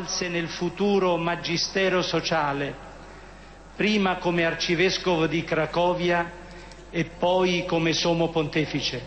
[3.79, 6.27] prima come arcivescovo di Cracovia
[6.91, 8.99] e poi come sommo pontefice.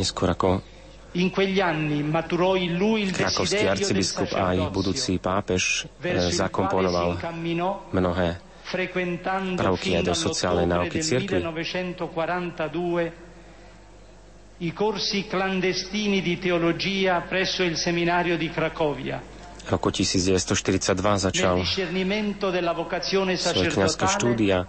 [0.00, 0.77] neskôr ako
[1.18, 5.18] In quegli anni maturò in lui il krakovský desiderio del arcibiskup a aj sacerdozio, budúci
[5.18, 8.28] pápež e, verso il quale si zakomponoval incamminò mnohé
[8.68, 11.42] frequentando prvky aj fin do sociálnej dall'ottobre náuky del cirkvi.
[11.42, 13.26] 1942
[14.58, 19.18] i corsi clandestini di teologia presso il seminario di Cracovia.
[19.64, 24.66] V roku 1942 Nel začal discernimento della vocazione svoje kniazské sacerdotale štúdia.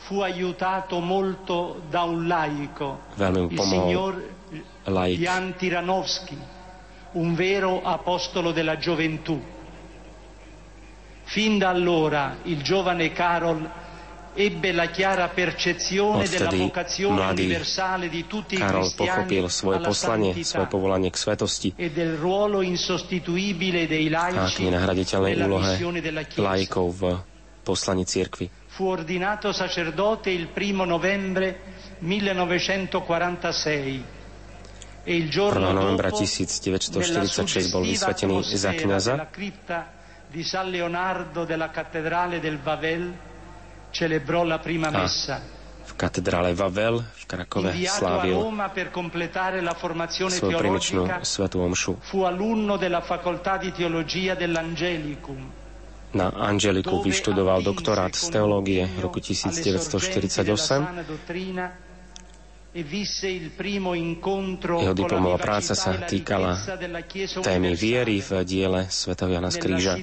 [0.00, 4.39] fu aiutato molto da un laico, Veľmi mu il pomohol
[4.84, 6.38] laik Jan Tiranovsky,
[7.12, 9.42] un vero apostolo della gioventù.
[11.24, 13.70] Fin da allora il giovane Carol
[14.34, 19.86] ebbe la chiara percezione della vocazione universale di tutti i Karol cristiani pochopil svoje alla
[19.86, 25.34] poslanie, svoje santità povolanie k svetosti e del ruolo insostituibile dei a k laici nenahraditeľnej
[25.34, 26.50] nella úlohe missione della Chiesa.
[26.50, 27.22] laikov v
[27.62, 28.50] poslaní cirkvi.
[28.66, 31.60] Fu ordinato sacerdote il primo novembre
[31.98, 34.04] 1946 e il
[35.10, 35.28] 1.
[35.28, 39.26] giorno novembra dopo, 1946 bol vysvetený za kniaza
[40.30, 43.10] di San Leonardo della cattedrale del Vavel
[43.90, 45.42] celebrò la prima messa
[45.82, 48.38] v katedrále Vavel v Krakove slávil
[50.30, 51.98] svoju primičnú svetú omšu.
[56.10, 61.89] Na Angeliku vyštudoval doktorát z teológie v roku 1948
[62.70, 62.86] jeho
[64.94, 66.54] diplomová práca sa týkala
[67.42, 69.98] témy viery v diele svätého Jana z Kríža.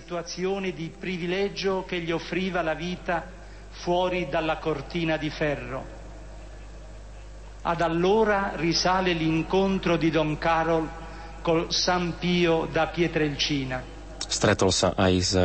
[3.78, 5.86] fuori dalla cortina di ferro.
[7.62, 10.90] Ad allora risale l'incontro di Don Carol
[11.42, 13.84] col San Pio da Pietrelcina.
[14.18, 15.38] Stretol sa aj s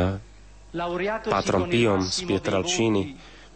[1.29, 3.13] patrom Piom z Pietrelcini.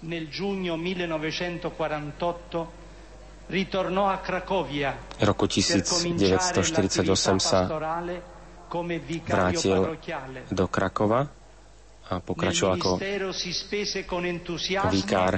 [0.07, 2.86] Nel giugno 1948
[3.47, 7.67] ritornò a Cracovia roku 1948 sa
[9.23, 9.97] vrátil
[10.51, 11.21] do Krakova
[12.07, 12.91] a pokračoval ako
[14.87, 15.35] vikár.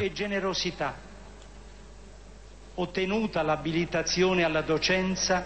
[2.79, 5.43] Ottenuta l'abilitazione alla docenza,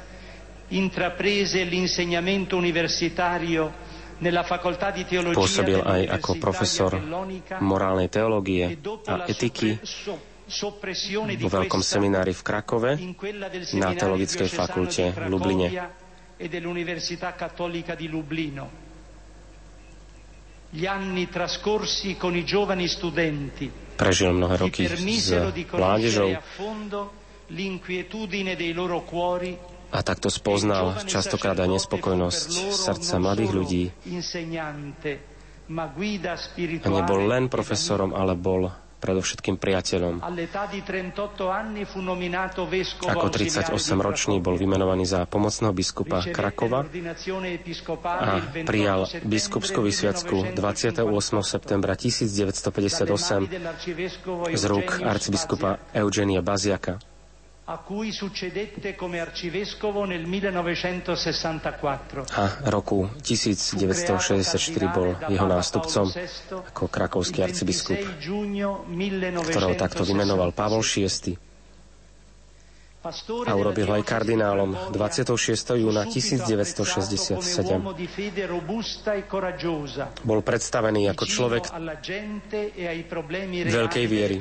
[0.70, 3.82] intraprese l'insegnamento universitario
[5.34, 6.96] Pôsobil aj ako profesor
[7.60, 8.78] morálnej teológie
[9.10, 9.76] a etiky
[11.40, 12.92] vo veľkom seminári v Krakove
[13.80, 15.68] na Teologickej fakulte v Lubline.
[23.94, 25.30] Prežil mnohé roky s
[25.70, 26.30] mládežou
[29.94, 33.84] a takto spoznal častokrát aj nespokojnosť srdca mladých ľudí.
[36.84, 38.74] A nebol len profesorom, ale bol
[39.04, 40.24] predovšetkým priateľom.
[43.04, 46.88] Ako 38-ročný bol vymenovaný za pomocného biskupa Krakova
[48.08, 51.04] a prijal biskupskú vysviacku 28.
[51.44, 53.52] septembra 1958
[54.56, 57.13] z rúk arcibiskupa Eugenia Baziaka
[57.66, 62.26] a cui succedette come arcivescovo nel 1964.
[62.36, 66.12] A roku 1964 bol jeho nástupcom
[66.52, 67.96] ako krakovský arcibiskup,
[69.48, 71.40] ktorého takto vymenoval Pavol VI.
[73.48, 75.76] A urobil ho aj kardinálom 26.
[75.76, 77.44] júna 1967.
[80.24, 81.68] Bol predstavený ako človek
[83.68, 84.40] veľkej viery,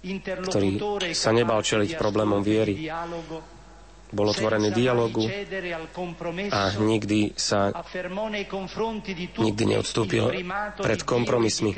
[0.00, 0.80] ktorý
[1.12, 2.88] sa nebal čeliť problémom viery.
[4.10, 5.22] Bol otvorený dialogu
[6.50, 7.70] a nikdy sa
[9.38, 10.24] nikdy neodstúpil
[10.82, 11.70] pred kompromismi.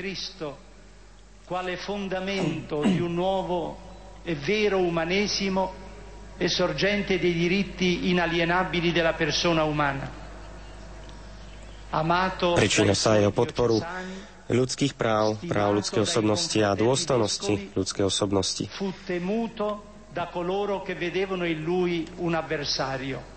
[1.45, 3.77] Quale fondamento di un nuovo
[4.25, 5.83] e vero umanesimo
[6.39, 10.09] e sorgente dei diritti inalienabili della persona umana.
[12.57, 13.77] Pričina sa jeho podporu
[14.53, 18.65] ľudských práv, práv ľudskej osobnosti a dôstojnosti ľudskej osobnosti.
[20.13, 23.31] da coloro che vedevano in lui un avversario.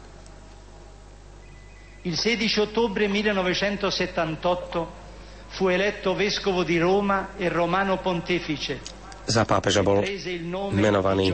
[2.01, 4.87] Il 16 ottobre 1978
[5.47, 8.79] fu eletto vescovo di Roma e romano pontefice.
[9.25, 10.05] Za pápeža bol
[10.69, 11.33] menovaný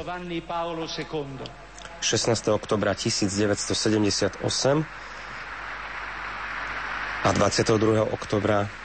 [1.99, 2.47] 16.
[2.55, 4.45] oktobra 1978
[7.21, 8.13] a 22.
[8.15, 8.80] oktobra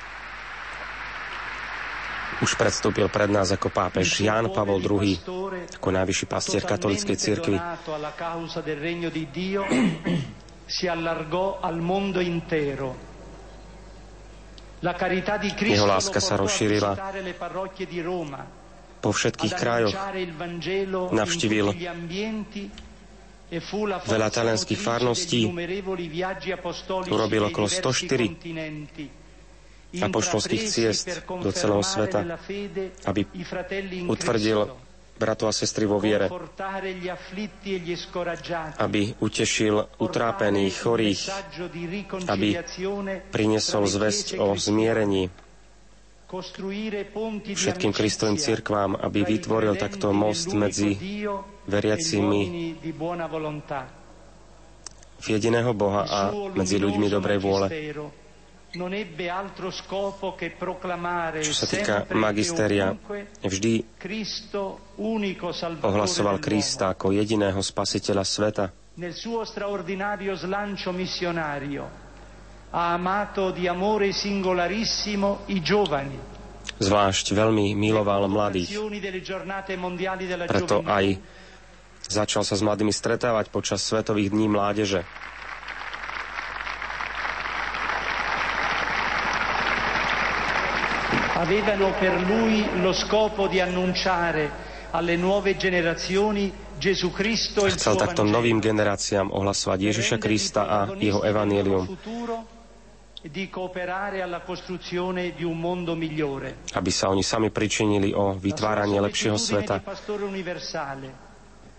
[2.44, 5.16] už predstúpil pred nás ako pápež Ján Pavol II,
[5.80, 7.56] ako najvyšší pastier katolíckej cirkvi.
[15.56, 16.92] Jeho láska sa rozšírila
[19.00, 19.96] po všetkých krajoch.
[21.14, 21.66] Navštívil
[24.02, 25.46] veľa talianských farností,
[27.06, 29.25] urobil okolo 104
[29.98, 32.38] apoštolských ciest do celého sveta,
[33.04, 33.24] aby
[34.04, 34.68] utvrdil
[35.16, 36.28] bratov a sestry vo viere,
[38.76, 41.20] aby utešil utrápených, chorých,
[42.28, 42.48] aby
[43.32, 45.32] priniesol zväzť o zmierení.
[47.46, 50.98] Všetkým Kristovým cirkvám, aby vytvoril takto most medzi
[51.64, 52.40] veriacimi
[55.16, 56.20] v jediného Boha a
[56.52, 57.66] medzi ľuďmi dobrej vôle.
[61.42, 62.92] Čo sa týka magisteria,
[63.40, 63.72] vždy
[65.80, 68.64] ohlasoval Krista ako jediného spasiteľa sveta.
[76.76, 78.68] Zvlášť veľmi miloval mladých.
[80.44, 81.06] Preto aj
[82.04, 85.04] začal sa s mladými stretávať počas Svetových dní mládeže.
[91.36, 97.96] Avevano per lui lo scopo di annunciare alle nuove generazioni Gesù Cristo e il Chcel
[97.96, 101.84] takto novým generáciám ohlasovať Ježiša Krista a jeho evanielium,
[103.20, 106.64] e di cooperare alla costruzione di un mondo migliore.
[106.72, 111.25] aby sa oni sami pričinili o vytváranie lepšieho solitudine sveta.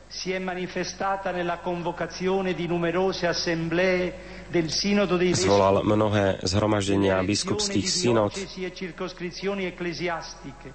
[0.08, 7.90] Si è manifestata nella convocazione di numerose assemblee del Sinodo dei Zvolal mnohé zhromaždenia biskupských
[7.90, 10.74] synod, e ecclesiastiche,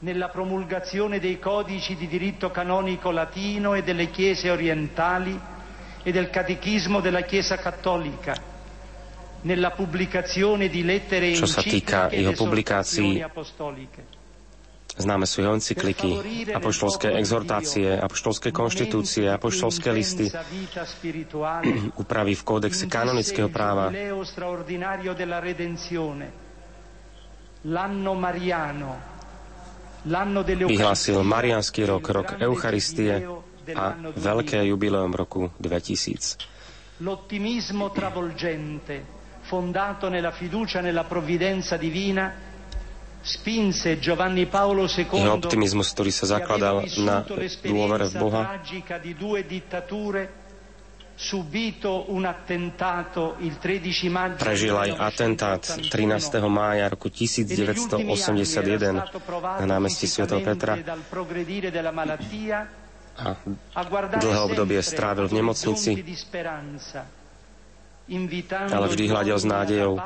[0.00, 5.38] nella promulgazione dei codici di diritto canonico latino e delle chiese orientali
[6.04, 8.34] e del catechismo della Chiesa cattolica,
[9.40, 14.17] nella pubblicazione di lettere e encicliche publikácií, esortazioni apostoliche.
[14.98, 16.10] Známe sú jeho encykliky,
[16.50, 20.26] apoštolské exhortácie, apoštolské konštitúcie, apoštolské listy,
[22.02, 23.94] úpravy v kódexe kanonického práva,
[30.68, 33.26] vyhlásil Marianský rok, rok Eucharistie
[33.74, 37.02] a veľké jubileum roku 2000.
[37.02, 39.06] L'ottimismo travolgente,
[39.46, 42.47] fondato nella fiducia nella provvidenza divina,
[45.12, 47.20] Jeho optimizmus, ktorý sa zakladal na
[47.60, 50.48] dôvere v Boha, tragica di due dittature
[51.18, 55.90] subito un attentato il 13 maggio prežil aj atentát 13.
[56.46, 58.06] mája roku 1981
[59.58, 60.30] na námestí Sv.
[60.46, 60.78] Petra
[63.18, 63.34] a
[64.14, 65.90] dlhé obdobie strávil v nemocnici,
[68.70, 69.98] ale vždy hľadel s nádejou.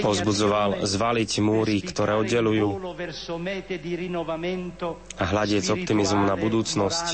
[0.00, 2.68] Pozbudzoval zvaliť múry, ktoré oddelujú
[5.20, 7.04] a hľadiec optimizmu na budúcnosť.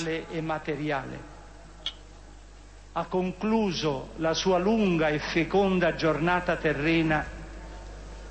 [2.97, 7.37] Ha concluso la sua lunga e feconda giornata terrena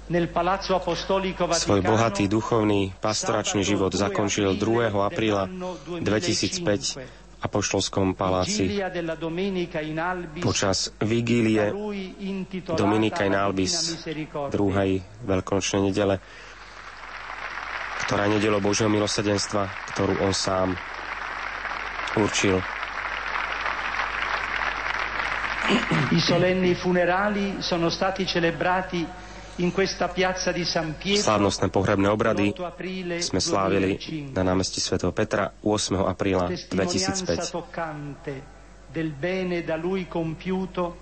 [0.05, 4.93] Svoj bohatý duchovný pastoračný život zakončil 2.
[4.93, 8.81] apríla 2005 v Apoštolskom paláci
[10.41, 11.69] počas vigílie
[12.73, 14.01] Dominika in Albis,
[14.49, 14.91] druhej
[15.21, 16.17] veľkonočnej nedele,
[18.05, 20.73] ktorá je nedelou Božieho milosedenstva, ktorú on sám
[22.17, 22.57] určil.
[26.13, 29.24] I solenni funerali sono stati celebrati
[29.55, 34.35] Slávnostné pohrebné obrady l'8 aprile sme slávili 2005.
[34.35, 35.95] na námestí svätého Petra 8.
[36.03, 37.55] apríla testimonianza 2005.
[37.55, 38.33] toccante
[38.91, 40.99] del bene da lui compiuto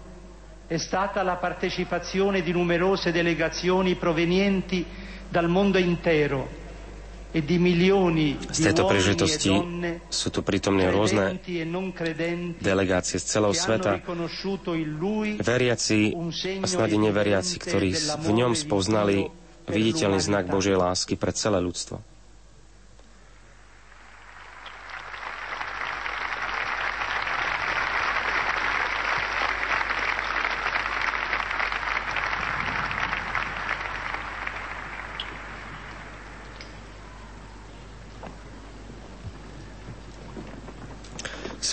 [0.70, 4.86] è stata la partecipazione di numerose delegazioni provenienti
[5.28, 6.62] dal mondo intero
[7.34, 7.58] Z di
[8.62, 9.54] tejto e príležitosti
[10.06, 11.74] sú tu prítomné rôzne e
[12.62, 13.98] delegácie z celého sveta,
[15.42, 16.14] veriaci
[16.62, 17.90] a snad neveriaci, ktorí
[18.22, 19.34] v ňom spoznali
[19.66, 22.13] viditeľný znak Božej lásky pre celé ľudstvo.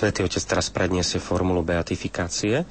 [0.00, 2.64] Svetý Otec teraz predniesie formulu beatifikácie.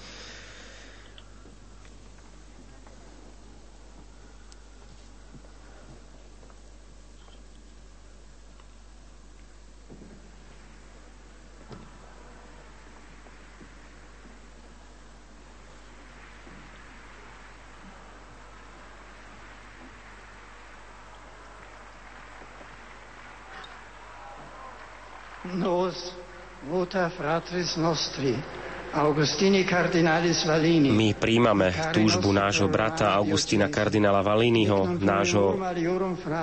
[30.89, 35.61] My príjmame túžbu nášho brata Augustína kardinála Valínyho, nášho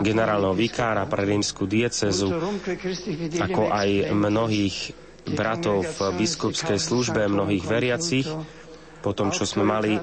[0.01, 2.31] generálneho vikára pre rímsku diecezu,
[3.43, 4.77] ako aj mnohých
[5.27, 8.31] bratov v biskupskej službe, mnohých veriacich,
[9.07, 9.95] po tom, čo sme mali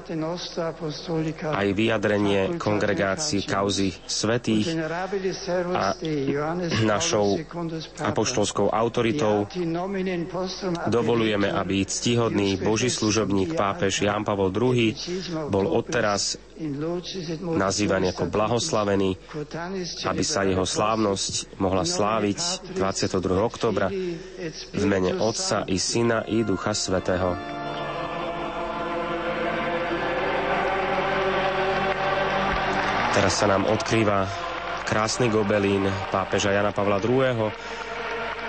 [1.44, 4.80] aj vyjadrenie kongregácií kauzy svetých
[5.76, 5.92] a
[6.88, 7.36] našou
[8.00, 9.44] apoštolskou autoritou
[10.88, 14.96] dovolujeme, aby ctihodný Boží služobník pápež Ján Pavol II
[15.52, 16.40] bol odteraz
[17.44, 19.20] nazývaný ako blahoslavený,
[20.08, 23.20] aby sa jeho slávnosť mohla sláviť 22.
[23.36, 23.92] oktobra
[24.72, 27.36] v mene Otca i Syna i Ducha Svetého.
[33.14, 34.26] Teraz sa nám odkrýva
[34.90, 37.46] krásny gobelín pápeža Jana Pavla II.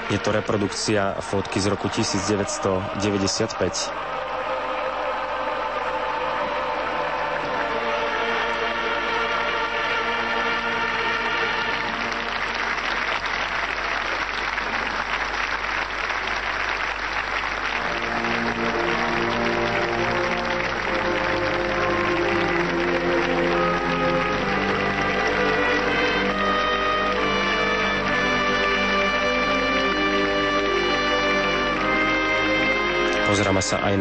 [0.09, 4.14] Je to reprodukcia fotky z roku 1995.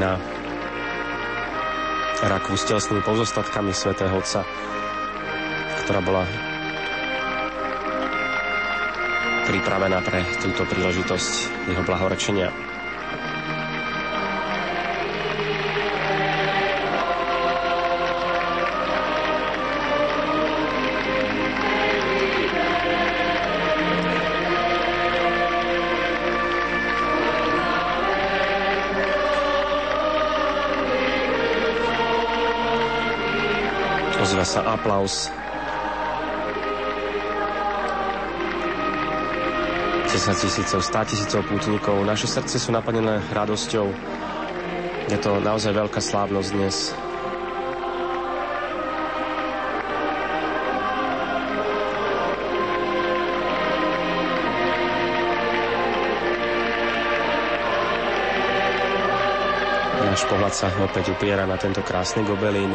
[0.05, 0.21] Pozeráme sa aj
[2.21, 4.45] na rakvu s telesnými pozostatkami svätého Otca,
[5.85, 6.29] ktorá bola
[9.49, 11.33] pripravená pre túto príležitosť
[11.73, 12.74] jeho blahorečenia.
[34.45, 35.33] Sa aplaus.
[40.15, 41.99] 10 tisícov, 100 tisícov pútnikov.
[42.07, 43.91] Naše srdce sú naplnené radosťou.
[45.11, 46.95] Je to naozaj veľká slávnosť dnes.
[60.15, 62.71] Náš pohľad sa opäť upiera na tento krásny gobelín.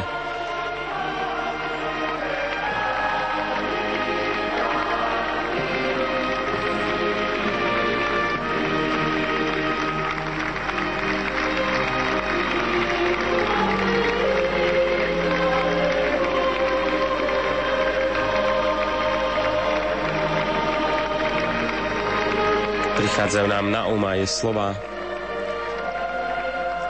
[23.30, 24.74] Prichádzajú nám na um aj slova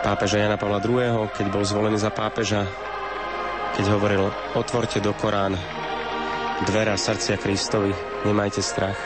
[0.00, 2.64] pápeža Jana Pavla II., keď bol zvolený za pápeža,
[3.76, 5.52] keď hovoril, otvorte do Korán
[6.64, 7.92] dvera srdcia Kristovi,
[8.24, 8.96] nemajte strach.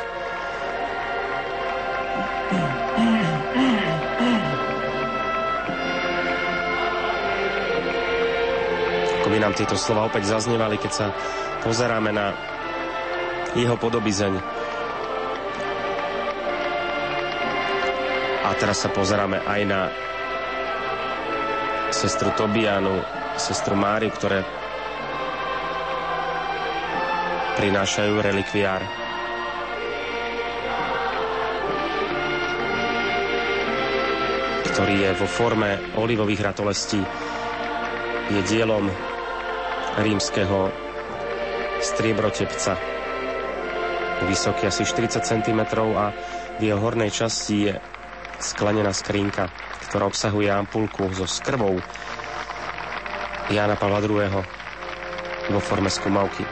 [9.19, 11.11] Ako by nám tieto slova opäť zaznievali, keď sa
[11.67, 12.31] pozeráme na
[13.59, 14.63] jeho podobizeň,
[18.45, 19.89] A teraz sa pozeráme aj na
[21.89, 23.01] sestru Tobianu,
[23.41, 24.45] sestru Máriu, ktoré
[27.57, 29.05] prinášajú relikviár.
[34.75, 36.99] ktorý je vo forme olivových ratolestí.
[38.27, 38.91] Je dielom
[40.03, 40.67] rímskeho
[41.79, 42.75] striebrotepca.
[44.27, 45.61] Vysoký asi 40 cm
[45.95, 46.11] a
[46.59, 47.79] v jeho hornej časti je
[48.45, 49.49] sklenená skrinka,
[49.89, 51.81] ktorá obsahuje ampulku so skrvou
[53.49, 54.45] Jana Pavla II.
[55.49, 56.45] vo forme skumavky.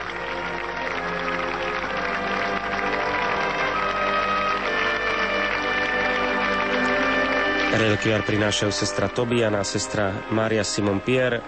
[7.73, 11.41] Relikviár prinášajú sestra Tobiana, sestra Maria Simon Pierre,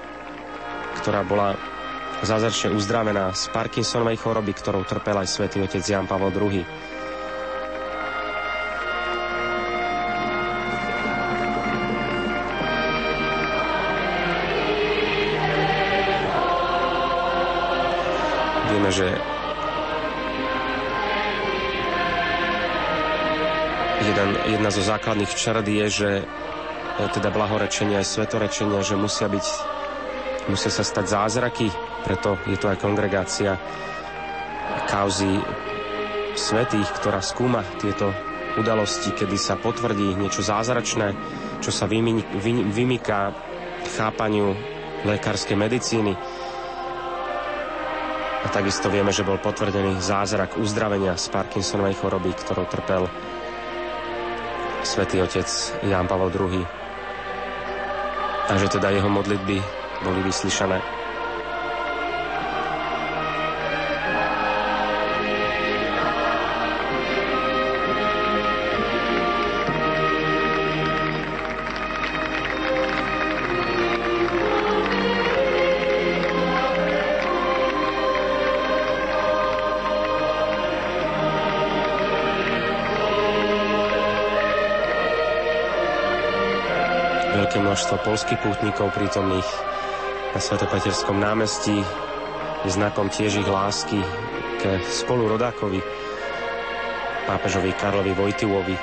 [1.01, 1.53] ktorá bola
[2.25, 6.65] zázračne uzdravená z Parkinsonovej choroby, ktorou trpel aj svätý otec Jan Pavel II.
[18.95, 19.07] Že
[24.05, 26.23] jeden, jedna zo základných črd je, že e,
[27.11, 29.45] teda blahorečenia aj svetorečenia, že musia byť,
[30.47, 31.67] musia sa stať zázraky,
[32.07, 33.59] preto je to aj kongregácia
[34.87, 35.43] kauzy
[36.39, 38.15] svetých, ktorá skúma tieto
[38.55, 41.11] udalosti, kedy sa potvrdí niečo zázračné,
[41.59, 43.35] čo sa vymyká
[43.99, 44.55] chápaniu
[45.03, 46.15] lekárskej medicíny.
[48.55, 53.03] Takisto vieme, že bol potvrdený zázrak uzdravenia z Parkinsonovej choroby, ktorou trpel
[54.79, 55.43] svätý otec
[55.83, 56.63] Ján Pavel II.
[58.47, 59.59] A že teda jeho modlitby
[59.99, 60.94] boli vyslyšané.
[87.75, 89.43] Množstvo polských pútnikov prítomných
[90.31, 91.75] na Svetopeterskom námestí
[92.63, 93.99] je znakom tiež ich lásky
[94.63, 95.83] ke spolurodákovi,
[97.27, 98.75] pápežovi Karlovi Vojtilovi.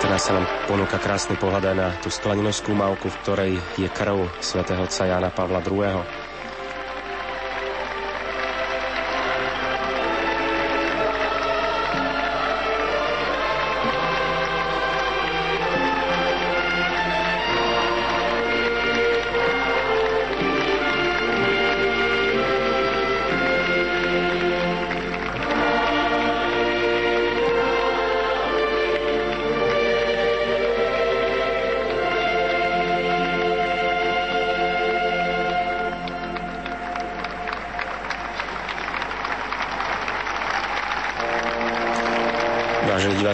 [0.00, 4.24] Teraz sa nám ponúka krásny pohľad aj na tú sklenenú skúmavku, v ktorej je krv
[4.40, 6.21] svätého otca Jana Pavla II.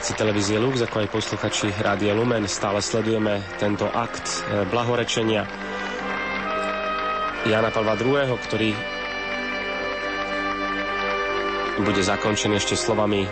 [0.09, 5.45] Diváci televízie Lux, ako aj posluchači Rádia Lumen, stále sledujeme tento akt e, blahorečenia
[7.45, 8.73] Jana Pavla II, ktorý
[11.85, 13.29] bude zakončený ešte slovami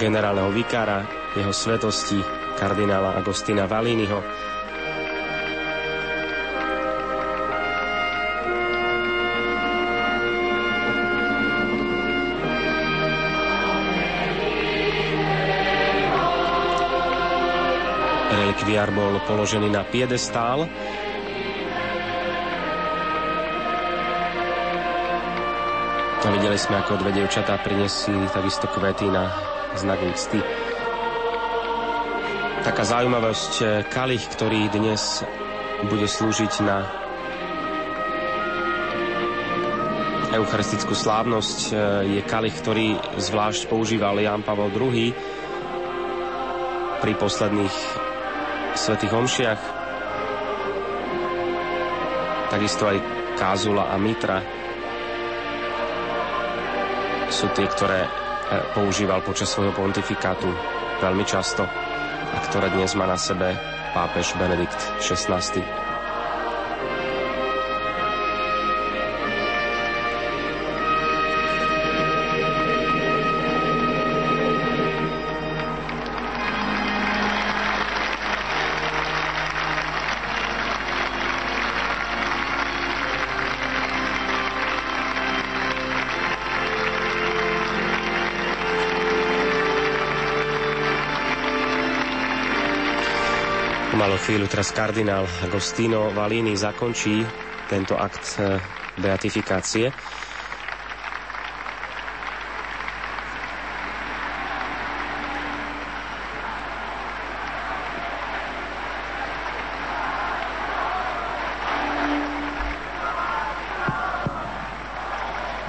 [0.00, 1.04] generálneho vikára
[1.36, 2.24] jeho svetosti
[2.56, 4.45] kardinála Agostina Valínyho.
[18.66, 20.66] Relikviár bol položený na piedestál.
[26.18, 29.30] A videli sme, ako dve devčatá priniesli takisto kvety na
[29.78, 30.42] znak úcty.
[32.66, 35.22] Taká zaujímavosť, e, kalich, ktorý dnes
[35.86, 36.90] bude slúžiť na
[40.34, 41.74] eucharistickú slávnosť, e,
[42.18, 45.14] je kalich, ktorý zvlášť používal Jan Pavel II
[46.98, 48.05] pri posledných
[48.86, 49.60] svetých homšiach.
[52.54, 52.98] Takisto aj
[53.34, 54.38] Kázula a Mitra
[57.26, 58.10] sú tie, ktoré e,
[58.78, 60.46] používal počas svojho pontifikátu
[61.02, 63.58] veľmi často a ktoré dnes má na sebe
[63.90, 65.42] pápež Benedikt XVI.
[94.26, 97.22] Chvíľu teraz kardinál Agostino Valini zakončí
[97.70, 98.58] tento akt e,
[98.98, 99.94] beatifikácie.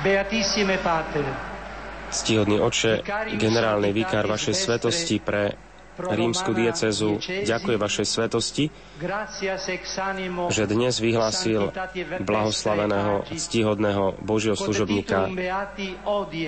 [0.01, 1.26] Beatissime Pater,
[2.08, 3.03] Stíhodný oče,
[3.36, 5.66] generálny vikár vašej svetosti pre
[5.98, 8.70] rímsku diecezu ďakuje vašej svetosti,
[10.50, 11.74] že dnes vyhlásil
[12.22, 15.30] blahoslaveného, ctihodného Božieho služobníka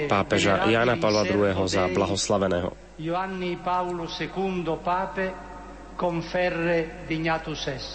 [0.06, 1.66] pápeža Jana Pavla II.
[1.66, 2.74] za blahoslaveného.
[3.00, 5.28] Joanni Paolo II Pape
[5.95, 7.91] conferre dignatus est.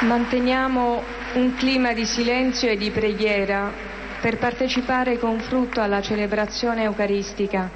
[0.00, 1.02] Manteniamo
[1.34, 3.89] un clima di silenzio e di preghiera
[4.20, 7.70] per partecipare con frutto alla celebrazione eucaristica.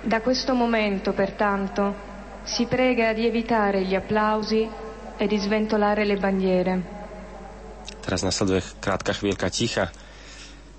[0.00, 1.94] Da questo momento, pertanto,
[2.42, 4.66] si prega di evitare gli applausi
[5.16, 6.96] e di sventolare le bandiere.
[8.00, 9.92] Teraz nasleduje krátka chvíľka ticha,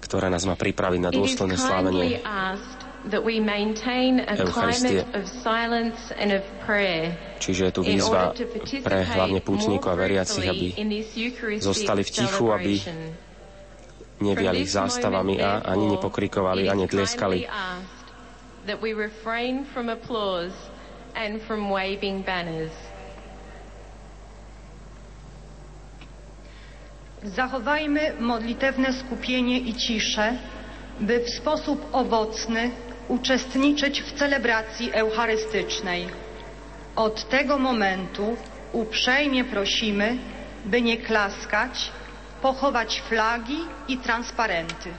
[0.02, 2.26] ktorá nás má pripraviť na dôstojné slávenie
[4.26, 5.06] Eucharistie.
[7.40, 8.34] Čiže je tu výzva
[8.82, 10.68] pre hlavne pútnikov a veriacich, aby
[11.62, 12.74] zostali v tichu, aby
[14.22, 17.48] neviali zástavami a ani nepokrikovali a netlieskali.
[27.24, 30.34] Zachowajmy modlitewne skupienie i ciszę,
[31.00, 32.72] by w sposób owocny
[33.08, 36.08] uczestniczyć w celebracji eucharystycznej.
[36.96, 38.38] Od tego momentu
[38.74, 40.18] uprzejmie prosimy,
[40.66, 41.92] by nie klaskać,
[42.42, 44.94] pochować flagi i transparenty.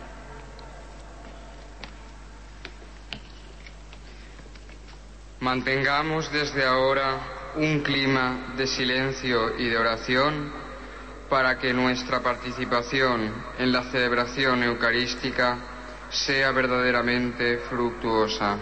[5.41, 7.19] Mantengamos desde ahora
[7.57, 10.53] un clima de silencio y de oración
[11.31, 15.57] para que nuestra participación en la celebración eucarística
[16.11, 18.59] sea verdaderamente fructuosa.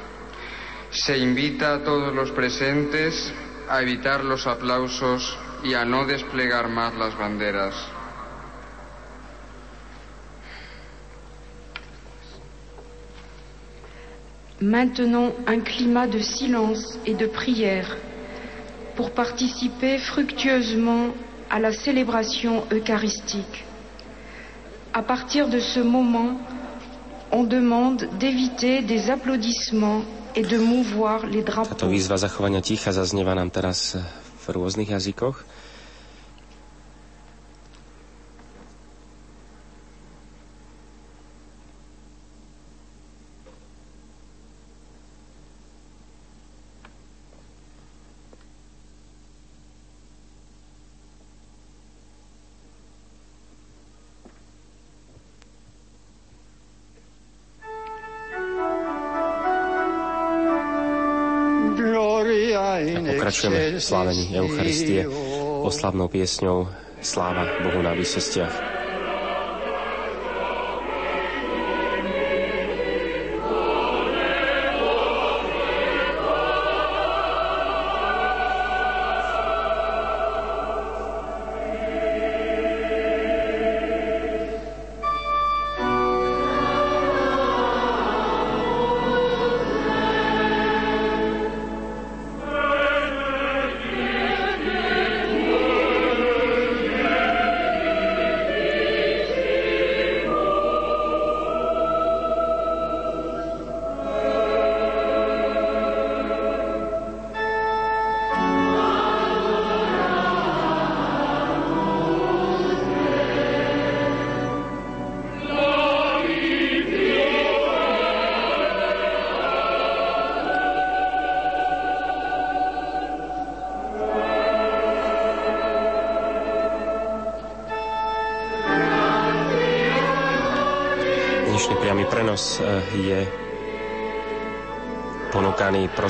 [0.90, 3.32] Se invita a todos los presentes
[3.68, 7.97] a evitar los aplausos y a no desplegar más las banderas.
[14.60, 17.96] Maintenons un climat de silence et de prière
[18.96, 21.14] pour participer fructueusement
[21.48, 23.64] à la célébration eucharistique.
[24.92, 26.40] À partir de ce moment,
[27.30, 30.02] on demande d'éviter des applaudissements
[30.34, 31.76] et de mouvoir les drapeaux.
[63.80, 65.08] Slávení Eucharistie
[65.62, 66.68] oslavnou piesňou
[67.02, 68.77] Sláva Bohu na výsostiach.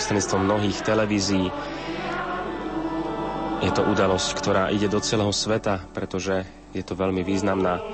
[0.08, 1.46] Ponúkaný prostredníctvom mnohých televízií.
[3.60, 7.84] Je to udalosť, ktorá ide do celého sveta, pretože je to veľmi významná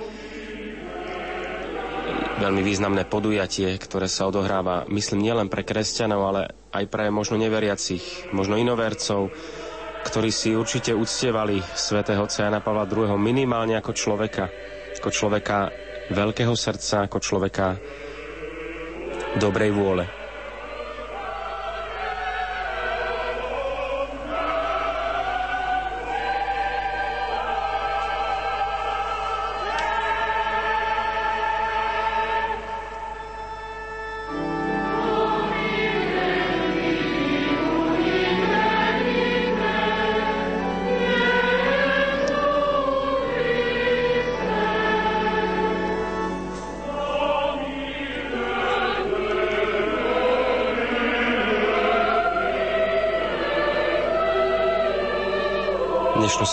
[2.38, 8.30] veľmi významné podujatie, ktoré sa odohráva, myslím, nielen pre kresťanov, ale aj pre možno neveriacich,
[8.30, 9.34] možno inovercov,
[10.06, 13.18] ktorí si určite uctievali svätého Jana Pavla II.
[13.18, 14.46] minimálne ako človeka,
[15.02, 15.74] ako človeka
[16.14, 17.74] veľkého srdca, ako človeka
[19.42, 20.23] dobrej vôle.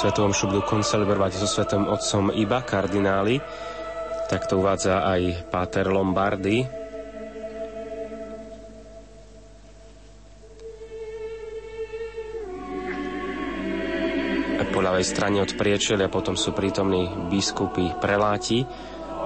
[0.02, 3.38] Svetovom budú koncelebrovať so svetom otcom iba kardináli.
[4.34, 6.66] Tak to uvádza aj Páter Lombardy.
[14.72, 18.64] Po ľavej strane od priečelia potom sú prítomní biskupy preláti.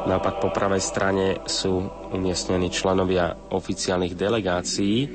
[0.10, 5.06] Naopak po pravej strane sú umiestnení členovia oficiálnych delegácií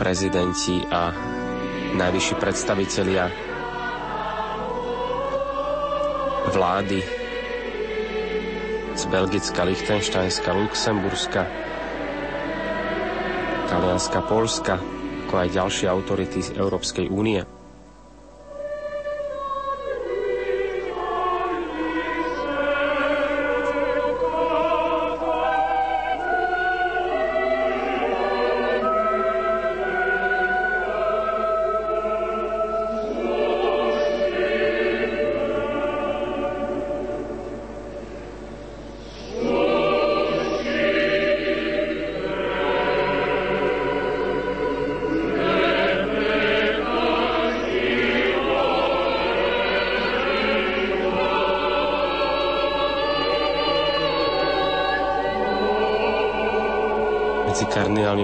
[0.00, 1.12] prezidenti a
[2.00, 3.28] najvyšší predstavitelia
[6.50, 7.04] vlády
[8.96, 11.44] z Belgicka, Liechtensteinska, Luxemburska,
[13.66, 14.74] Talianska, Polska,
[15.22, 17.59] ako aj ďalšie autority z Európskej únie.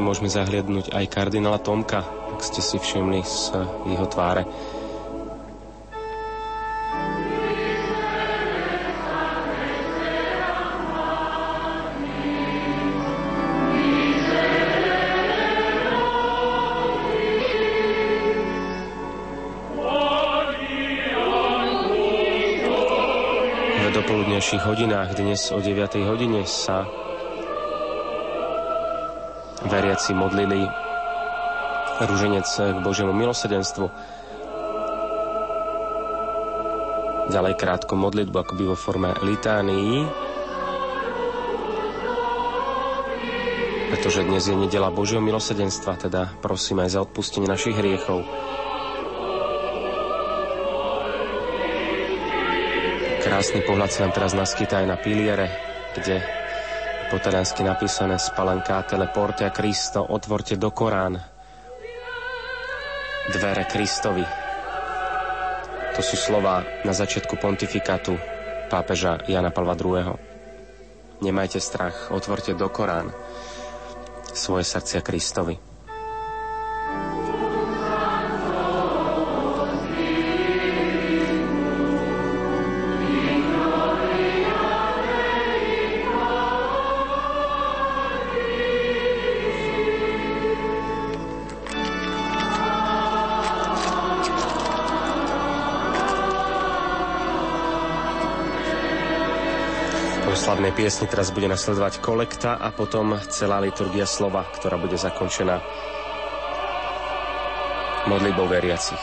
[0.07, 3.59] Môžeme zahliadnúť aj kardinála Tomka, ak ste si všimli z
[3.91, 4.47] jeho tváre.
[23.97, 26.05] Dopoludnejších hodinách dnes o 9.
[26.05, 27.06] hodine sa
[29.97, 30.69] veriaci modlili
[32.05, 33.89] rúženec k Božiemu milosedenstvu.
[37.33, 40.05] Ďalej krátko modlitbu akoby vo forme litánii,
[43.89, 48.21] pretože dnes je nedela Božieho milosedenstva, teda prosím aj za odpustenie našich hriechov.
[53.25, 55.49] Krásny pohľad sa nám teraz naskytá aj na piliere,
[55.97, 56.21] kde
[57.07, 61.15] po taliansky napísané Spalancatele porte a Cristo, otvorte do Korán.
[63.31, 64.27] Dvere Kristovi.
[65.95, 68.19] To sú slova na začiatku pontifikátu
[68.67, 70.15] pápeža Jana Pavla II.
[71.23, 73.15] Nemajte strach, otvorte do Korán
[74.35, 75.76] svoje srdcia Kristovi.
[100.57, 105.61] Slavnej piesni teraz bude nasledovať kolekta a potom celá liturgia slova, ktorá bude zakončená
[108.09, 108.97] modlitbou veriacich.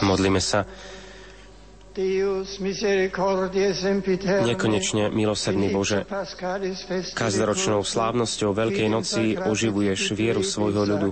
[0.00, 0.64] Modlíme sa
[4.48, 6.08] Nekonečne milosrdný Bože,
[7.12, 11.08] každoročnou slávnosťou Veľkej noci oživuješ vieru svojho ľudu.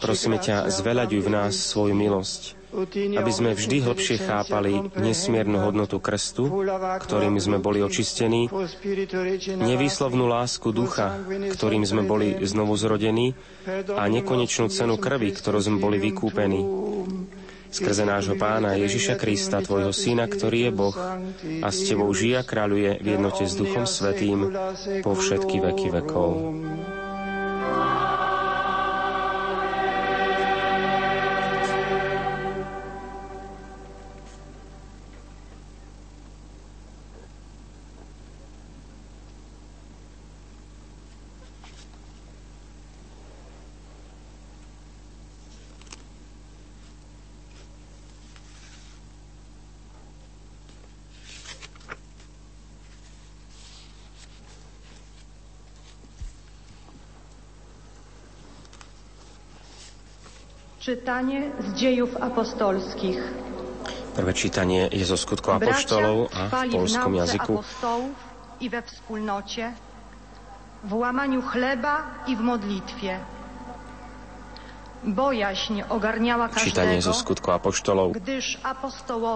[0.00, 2.56] Prosíme ťa, zveľaďuj v nás svoju milosť,
[2.96, 6.48] aby sme vždy hlbšie chápali nesmiernu hodnotu krstu,
[7.04, 8.48] ktorým sme boli očistení,
[9.60, 13.36] nevýslovnú lásku ducha, ktorým sme boli znovu zrodení
[13.92, 16.60] a nekonečnú cenu krvi, ktorou sme boli vykúpení
[17.68, 20.96] skrze nášho pána Ježiša Krista, tvojho syna, ktorý je Boh
[21.62, 24.52] a s tebou žije a kráľuje v jednote s Duchom Svetým
[25.04, 26.30] po všetky veky vekov.
[60.88, 63.20] Czytanie z dziejów apostolskich.
[64.16, 67.60] Prvé čítanie je zo skutkov apoštolov a v polskom jazyku.
[68.60, 69.76] i we wspólnocie,
[70.88, 73.20] w łamaniu chleba i w modlitwie.
[75.04, 78.16] Bojaźń ogarniała każdego, Čítanie zo skutkov apoštolov.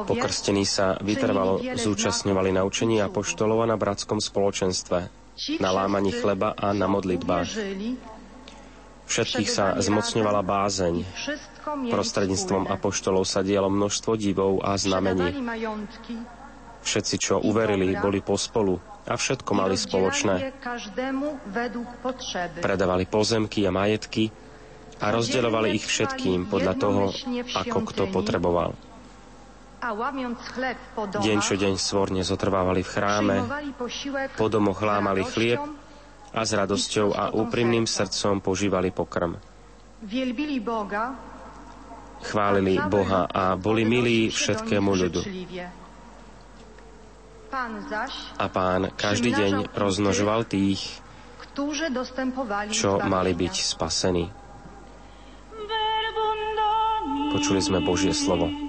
[0.09, 5.13] Pokrstení sa vytrvalo zúčastňovali na učení apoštolov a na bratskom spoločenstve,
[5.61, 7.49] na lámaní chleba a na modlitbách.
[9.07, 10.95] Všetkých sa zmocňovala bázeň.
[11.91, 15.31] Prostredníctvom apoštolov sa dialo množstvo divov a znamení.
[16.83, 20.55] Všetci, čo uverili, boli pospolu a všetko mali spoločné.
[22.59, 24.31] Predávali pozemky a majetky
[25.03, 27.03] a rozdeľovali ich všetkým podľa toho,
[27.59, 28.75] ako kto potreboval.
[31.19, 33.37] Deň čo deň svorne zotrvávali v chráme,
[34.39, 35.59] po domoch lámali chlieb
[36.33, 39.37] a s radosťou a úprimným srdcom požívali pokrm.
[42.23, 45.21] Chválili Boha a boli milí všetkému ľudu.
[48.41, 51.05] A pán každý deň roznožoval tých,
[52.73, 54.25] čo mali byť spasení.
[57.33, 58.62] Počuli sme Božie slovo.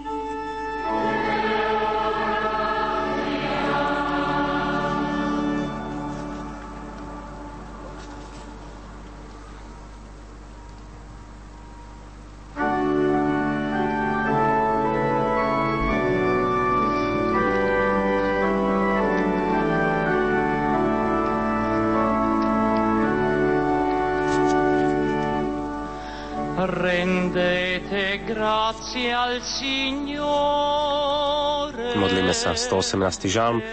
[31.98, 33.26] Modlíme sa 118.
[33.26, 33.66] žalm.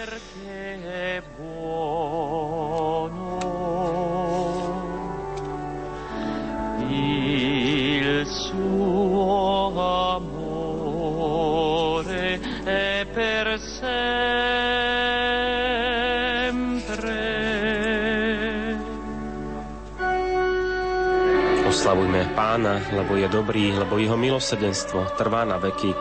[22.71, 25.91] Pána, lebo je dobrý, lebo jeho milosrdenstvo trvá na veky.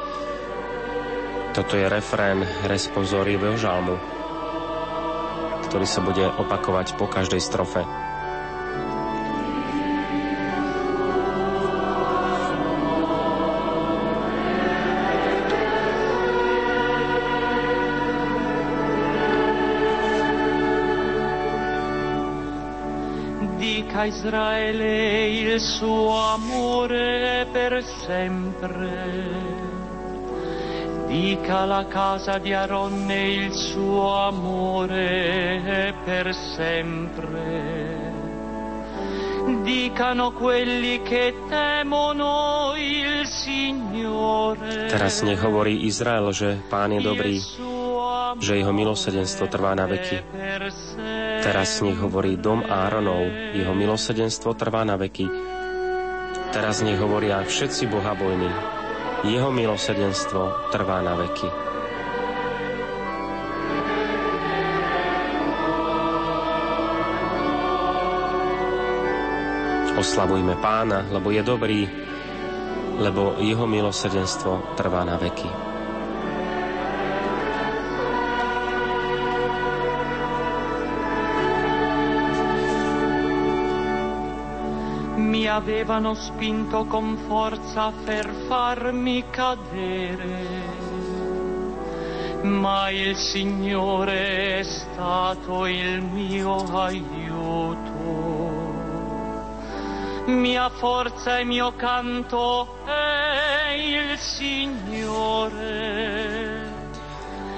[1.50, 3.98] Toto je refrén responsorievého žalmu,
[5.66, 7.82] ktorý sa bude opakovať po každej strofe.
[24.01, 28.89] Dica Israele il suo amore per sempre
[31.06, 38.09] Dica la casa di Aronne il suo amore per sempre.
[39.64, 44.86] Dicano quelli che temono il Signore.
[44.86, 47.43] Teraz nech hovorí Izrael, že Pán je dobrý,
[48.39, 50.22] že jeho milosrdenstvo trvá na veky.
[51.40, 53.24] Teraz nech hovorí dom Áronov,
[53.56, 55.24] jeho milosrdenstvo trvá na veky.
[56.52, 58.50] Teraz nech hovoria všetci bohabojní,
[59.24, 61.48] jeho milosrdenstvo trvá na veky.
[69.96, 71.88] Oslavujme pána, lebo je dobrý,
[73.00, 75.69] lebo jeho milosrdenstvo trvá na veky.
[85.51, 90.47] Avevano spinto con forza per farmi cadere,
[92.43, 97.98] ma il Signore è stato il mio aiuto.
[100.31, 105.68] Mia forza e mio canto è il Signore.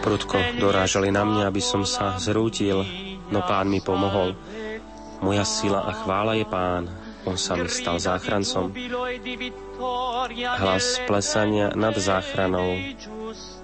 [0.03, 2.83] Prudko dorážali na mňa, aby som sa zrútil,
[3.31, 4.35] no pán mi pomohol.
[5.23, 8.73] Moja sila a chvála je pán, on sa mi stal záchrancom.
[10.59, 12.77] Hlas plesania nad záchranou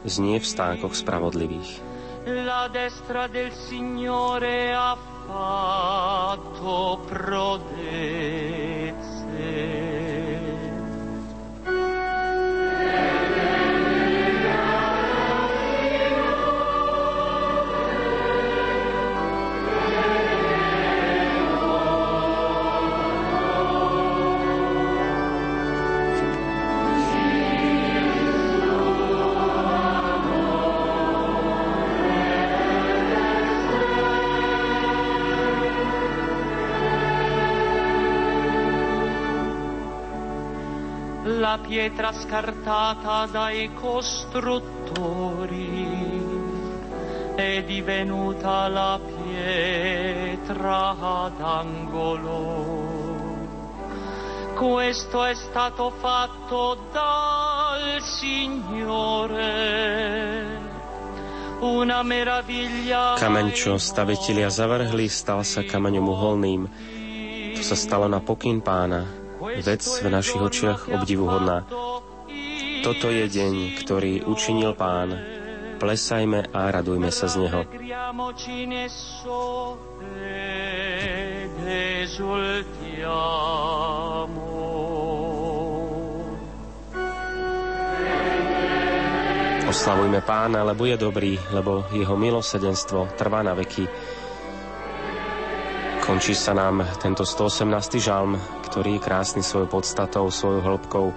[0.07, 1.83] znie v stánkoch spravodlivých.
[2.29, 4.93] La del Signore ha
[5.29, 8.48] fatto prodezze.
[41.49, 45.17] La pietra scartata dai costruttori
[47.37, 50.93] è divenuta la pietra
[51.39, 52.77] d'angolo.
[54.57, 59.57] Questo è stato fatto dal Signore.
[61.61, 63.15] Una meraviglia.
[63.17, 66.69] Kameň, čo stavitelia zavrhli, stal sa kameňom uholným.
[67.57, 71.65] To sa stalo na pokyn pána vec v našich očiach obdivuhodná.
[72.83, 75.15] Toto je deň, ktorý učinil Pán.
[75.79, 77.63] Plesajme a radujme sa z Neho.
[89.69, 93.85] Oslavujme Pána, lebo je dobrý, lebo jeho milosedenstvo trvá na veky.
[96.09, 97.69] Končí sa nám tento 118.
[98.01, 101.13] žalm, ktorý je krásny svojou podstatou, svojou hĺbkou.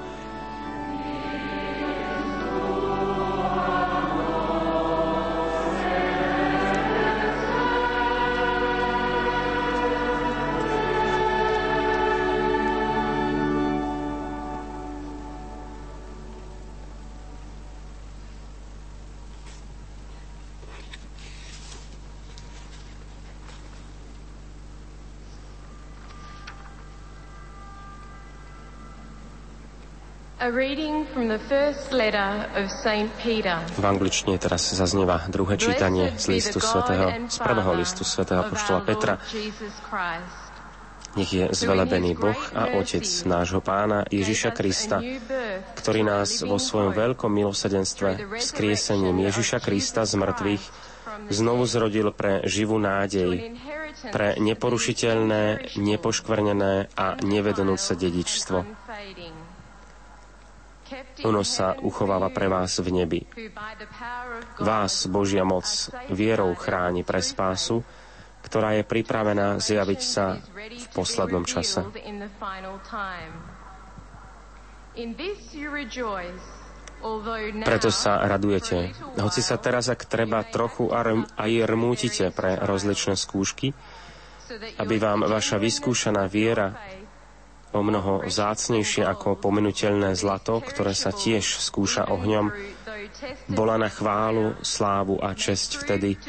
[33.72, 39.16] V angličtine teraz zaznieva druhé čítanie z listu svätého, z prvého listu svätého apoštola Petra.
[41.16, 45.00] Nech je zvelebený Boh a Otec nášho pána Ježiša Krista,
[45.80, 50.64] ktorý nás vo svojom veľkom milosedenstve skriesením Ježiša Krista z mŕtvych
[51.32, 53.56] znovu zrodil pre živú nádej,
[54.12, 58.68] pre neporušiteľné, nepoškvrnené a nevednúce dedičstvo
[61.24, 63.22] ono sa uchováva pre vás v nebi.
[64.60, 65.66] Vás Božia moc
[66.12, 67.84] vierou chráni pre spásu,
[68.42, 71.86] ktorá je pripravená zjaviť sa v poslednom čase.
[77.66, 83.74] Preto sa radujete, hoci sa teraz, ak treba, trochu aj rmútite pre rozličné skúšky,
[84.78, 86.76] aby vám vaša vyskúšaná viera
[87.72, 92.52] o mnoho vzácnejšie ako pomenutelné zlato, ktoré sa tiež skúša ohňom,
[93.52, 96.20] bola na chválu, slávu a česť vtedy,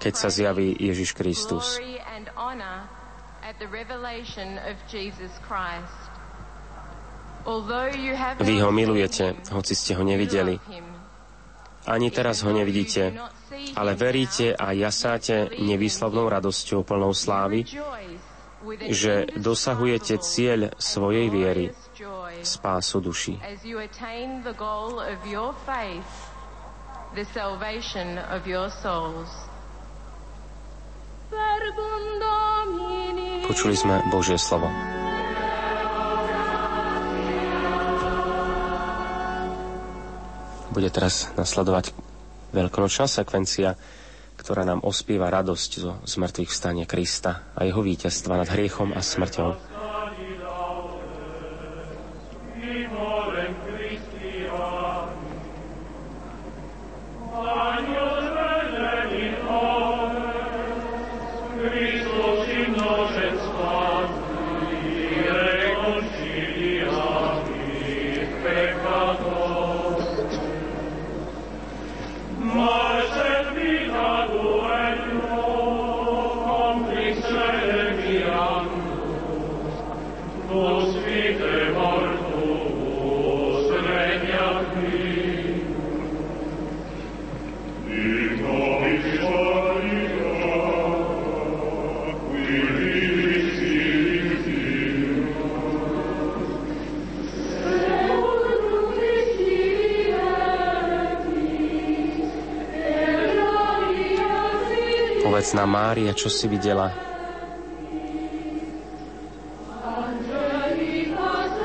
[0.00, 1.80] keď sa zjaví Ježiš Kristus.
[8.40, 10.56] Vy ho milujete, hoci ste ho nevideli.
[11.84, 13.12] Ani teraz ho nevidíte,
[13.76, 17.68] ale veríte a jasáte nevýslovnou radosťou plnou slávy,
[18.90, 21.70] že dosahujete cieľ svojej viery,
[22.42, 23.38] spásu duši.
[33.44, 34.66] Počuli sme Božie slovo.
[40.74, 41.94] Bude teraz nasledovať
[42.50, 43.78] veľkonočná sekvencia
[44.44, 49.73] ktorá nám ospieva radosť zo zmrtvých vstania Krista a jeho víťazstva nad hriechom a smrťou.
[105.34, 106.94] Povedz nám, Mária, čo si videla.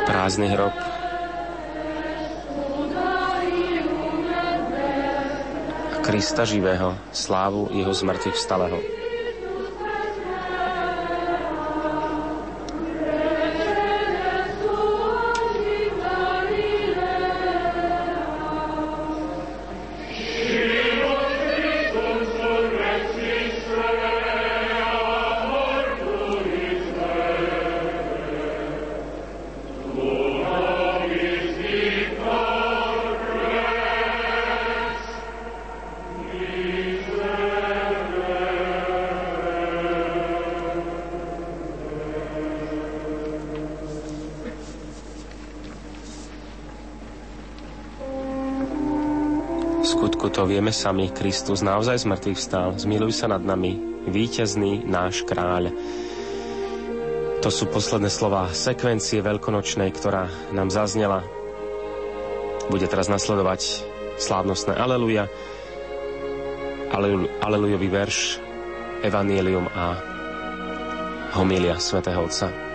[0.09, 0.73] Prázdny hrob.
[6.01, 8.98] Krista živého, slávu jeho zmrtvých vstalého.
[50.49, 53.77] Vieme sami, Kristus naozaj z mŕtvych vstal, zmiluj sa nad nami,
[54.09, 55.69] víťazný náš kráľ.
[57.45, 61.21] To sú posledné slova sekvencie veľkonočnej, ktorá nám zaznela.
[62.73, 63.85] Bude teraz nasledovať
[64.17, 65.29] slávnostné Aleluja,
[67.45, 68.41] Alelujový verš,
[69.05, 70.01] Evangelium a
[71.37, 72.68] homilia svätého Otca.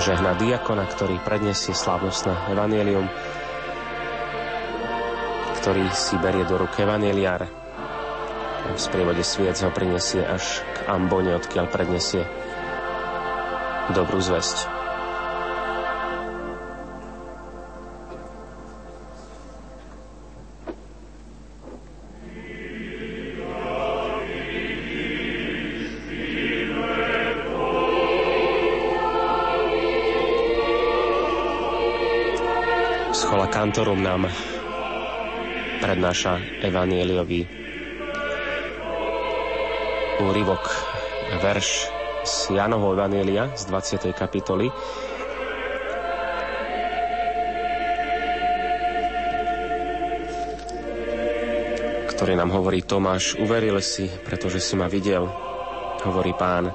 [0.00, 3.04] Žehna diakona, ktorý predniesie slávnostné evanielium,
[5.60, 7.44] ktorý si berie do ruky evanieliár.
[8.70, 12.24] V sprievode sviec ho prinesie až k ambone, odkiaľ predniesie
[13.92, 14.79] dobrú zväzť.
[33.50, 34.30] Kantorum nám
[35.82, 37.50] prednáša evanieliový
[40.22, 40.64] úryvok,
[41.42, 41.90] verš
[42.22, 44.14] z Janovho Evanielia z 20.
[44.14, 44.70] kapitoly.
[52.14, 55.24] ktorý nám hovorí Tomáš, uveril si, pretože si ma videl,
[56.04, 56.68] hovorí pán.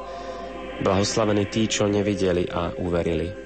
[0.81, 3.44] Blahoslavení tí, čo nevideli a uverili.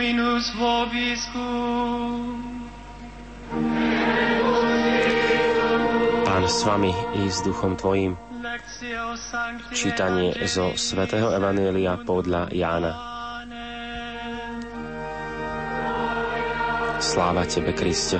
[0.00, 2.32] Dominus vobiscum.
[6.24, 6.88] Pán s vami
[7.20, 8.16] i s duchom tvojim.
[9.76, 12.92] Čítanie zo svätého Evanielia podľa Jána.
[16.96, 18.16] Sláva Tebe, Kriste.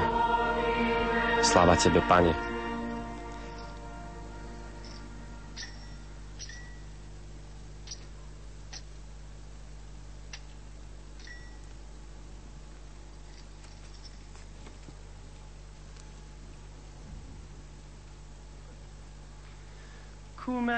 [1.40, 2.49] Sláva Tebe, Pane.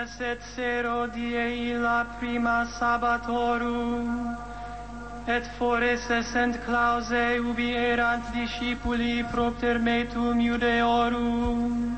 [0.06, 4.36] Sero die la prima sabbatorum,
[5.28, 11.96] et fores essent clause ubi erant discipuli propter metum Judeorum.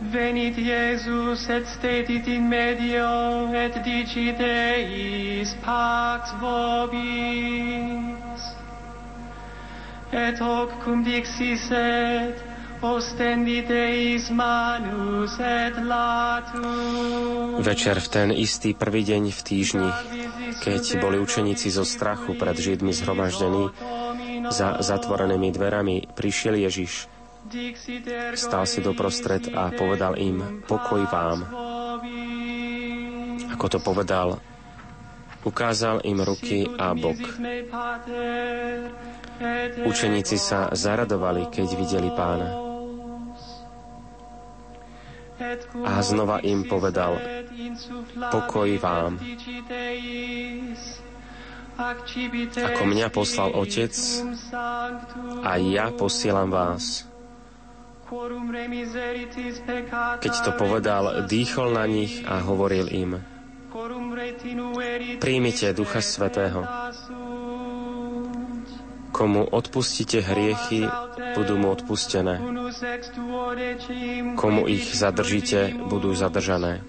[0.00, 7.72] Venit Iesus et stetit in medio et dicit eis pax vobis.
[10.12, 12.47] Et hoc cum dixis et
[17.58, 19.90] Večer v ten istý prvý deň v týždni,
[20.62, 23.74] keď boli učeníci zo strachu pred Židmi zhromaždení,
[24.46, 27.10] za zatvorenými dverami prišiel Ježiš.
[28.38, 31.50] Stal si doprostred a povedal im, pokoj vám.
[33.58, 34.38] Ako to povedal,
[35.42, 37.18] ukázal im ruky a bok.
[39.86, 42.67] Učeníci sa zaradovali, keď videli pána.
[45.86, 47.14] A znova im povedal,
[48.34, 49.22] pokoj vám.
[52.58, 53.94] Ako mňa poslal Otec,
[55.46, 57.06] a ja posielam vás.
[60.18, 63.22] Keď to povedal, dýchol na nich a hovoril im,
[65.22, 66.66] príjmite Ducha Svetého.
[69.08, 70.84] Komu odpustíte hriechy,
[71.34, 72.38] budú mu odpustené.
[74.36, 76.84] Komu ich zadržíte, budú zadržané.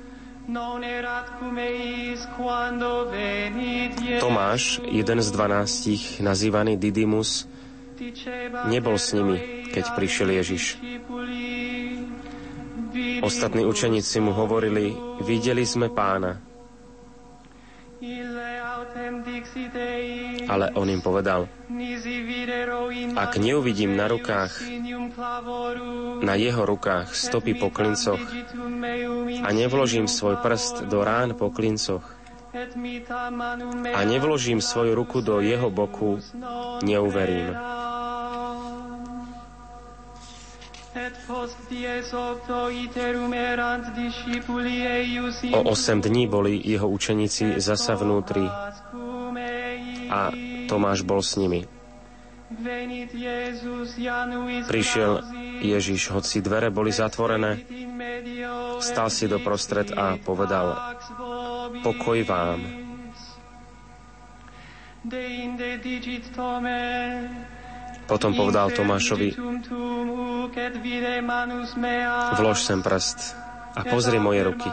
[4.19, 7.45] Tomáš, jeden z dvanástich, nazývaný Didymus,
[8.65, 10.81] nebol s nimi, keď prišiel Ježiš.
[13.21, 16.41] Ostatní učeníci mu hovorili, videli sme pána.
[20.49, 21.47] Ale on im povedal,
[23.15, 24.64] ak neuvidím na rukách,
[26.23, 28.22] na jeho rukách stopy po klincoch
[29.43, 32.19] a nevložím svoj prst do rán po klincoch
[33.93, 36.18] a nevložím svoju ruku do jeho boku,
[36.81, 37.53] neuverím.
[45.53, 48.41] O osem dní boli jeho učeníci zasa vnútri
[50.09, 50.33] a
[50.65, 51.69] Tomáš bol s nimi.
[54.65, 55.13] Prišiel
[55.61, 57.61] Ježiš, hoci dvere boli zatvorené,
[58.81, 60.73] stal si doprostred a povedal,
[61.85, 62.59] pokoj vám.
[68.10, 69.38] Potom povedal Tomášovi,
[72.41, 73.38] vlož sem prst
[73.77, 74.69] a pozri moje ruky.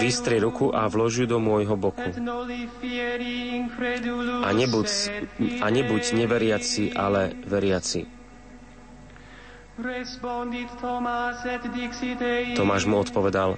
[0.00, 2.08] Vystri ruku a vlož ju do môjho boku.
[4.42, 4.88] A nebuď,
[5.60, 8.00] a nebuď neveriaci, ale veriaci.
[12.58, 13.54] Tomáš mu odpovedal,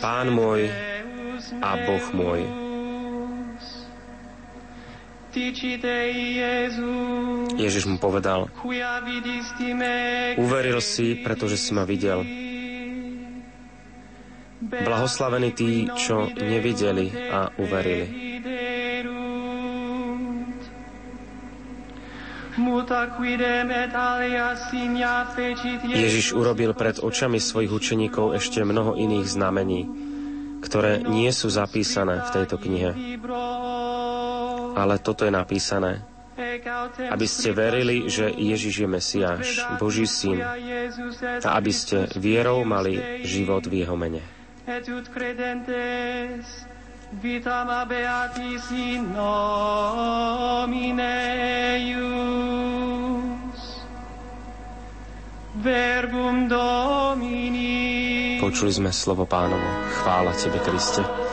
[0.00, 0.60] Pán môj
[1.62, 2.40] a Boh môj.
[7.60, 8.48] Ježiš mu povedal,
[10.40, 12.24] uveril si, pretože si ma videl.
[14.64, 18.06] Blahoslavení tí, čo nevideli a uverili.
[25.84, 30.05] Ježiš urobil pred očami svojich učeníkov ešte mnoho iných znamení,
[30.60, 32.90] ktoré nie sú zapísané v tejto knihe
[34.76, 36.04] ale toto je napísané,
[37.08, 43.64] aby ste verili, že Ježiš je Mesiáš, Boží syn, a aby ste vierou mali život
[43.64, 44.20] v jeho mene.
[47.06, 51.06] Vitam abeatis in nomine
[51.78, 53.35] eius.
[55.56, 58.36] Verbum Domini.
[58.36, 59.64] Počuli sme slovo pánovo.
[60.04, 61.25] Chvála Tebe, Kriste.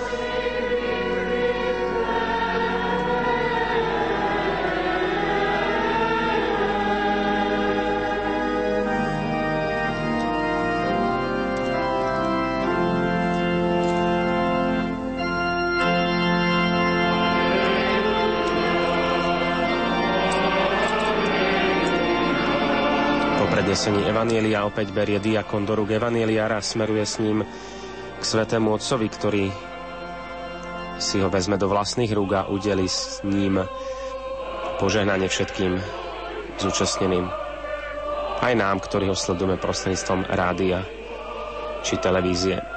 [23.84, 27.44] Prednesení Evanielia opäť berie diakon do rúk Evanieliara a smeruje s ním
[28.16, 29.46] k svetému otcovi, ktorý
[31.04, 33.60] si ho vezme do vlastných rúk a udeli s ním
[34.80, 35.76] požehnanie všetkým
[36.64, 37.28] zúčastneným.
[38.40, 40.88] Aj nám, ktorí ho sledujeme prostredníctvom rádia
[41.84, 42.73] či televízie.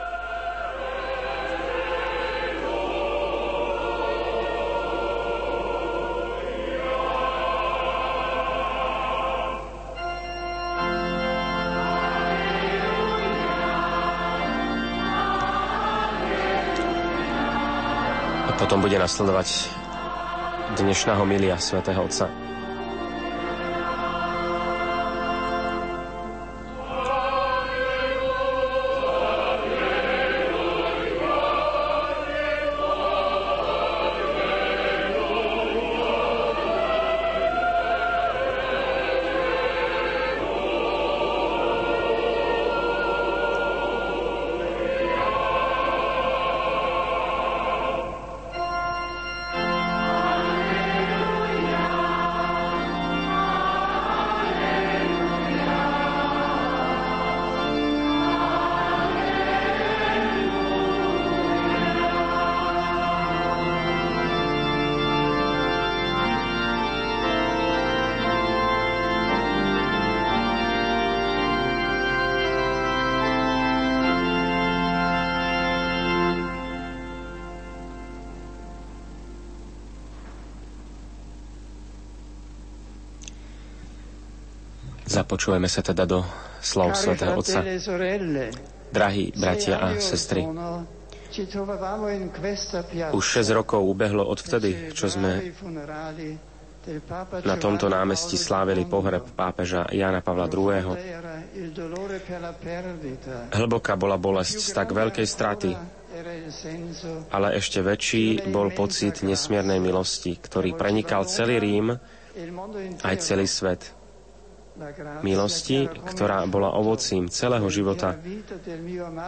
[18.87, 19.67] Bude nasledovať
[20.79, 22.46] dnešná homilia svätého Otca.
[85.47, 86.27] Započujeme sa teda do
[86.59, 87.63] slov svätého Otca.
[88.91, 90.43] Drahí bratia a sestry,
[93.15, 95.55] už 6 rokov ubehlo odvtedy, čo sme
[97.47, 100.99] na tomto námestí slávili pohreb pápeža Jana Pavla II.
[103.55, 105.71] Hlboká bola bolesť z tak veľkej straty,
[107.31, 111.95] ale ešte väčší bol pocit nesmiernej milosti, ktorý prenikal celý Rím
[113.07, 113.96] aj celý svet
[115.23, 118.19] milosti, ktorá bola ovocím celého života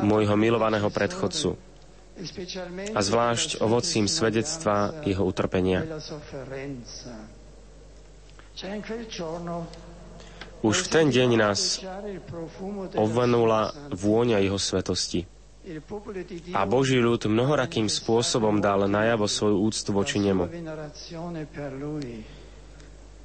[0.04, 1.56] môjho milovaného predchodcu
[2.94, 5.86] a zvlášť ovocím svedectva jeho utrpenia.
[10.58, 11.78] Už v ten deň nás
[12.98, 15.30] obvenula vôňa jeho svetosti.
[16.56, 20.48] A Boží ľud mnohorakým spôsobom dal najavo svoju úctu voči nemu.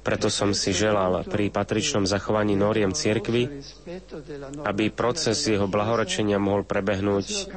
[0.04, 3.64] Preto som si želal pri patričnom zachovaní noriem cirkvy,
[4.68, 7.48] aby proces jeho blahorečenia mohol prebehnúť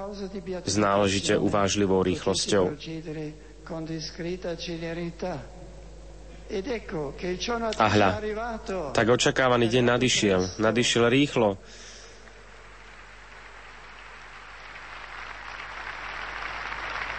[0.63, 2.71] s náležite uvážlivou rýchlosťou.
[7.75, 8.09] A hľa,
[8.95, 11.59] tak očakávaný deň nadišiel, nadišiel rýchlo,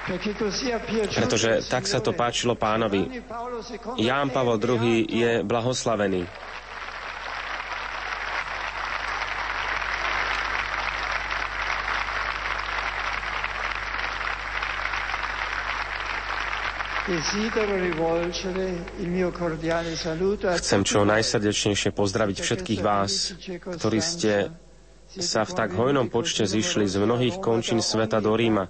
[0.08, 3.20] Pretože tak sa to páčilo pánovi.
[4.00, 6.24] Ján Pavol II je blahoslavený.
[20.60, 23.32] Chcem čo najsrdečnejšie pozdraviť všetkých vás,
[23.80, 24.52] ktorí ste
[25.08, 28.68] sa v tak hojnom počte zišli z mnohých končín sveta do Ríma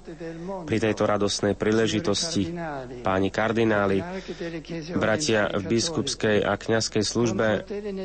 [0.63, 2.55] pri tejto radostnej príležitosti.
[3.03, 3.99] Páni kardináli,
[4.95, 7.47] bratia v biskupskej a kňazskej službe,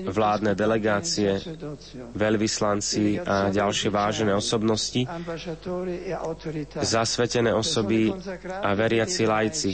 [0.10, 1.38] vládne delegácie,
[2.14, 5.06] veľvyslanci a ďalšie vážené osobnosti,
[6.82, 8.10] zasvetené osoby
[8.50, 9.72] a veriaci lajci,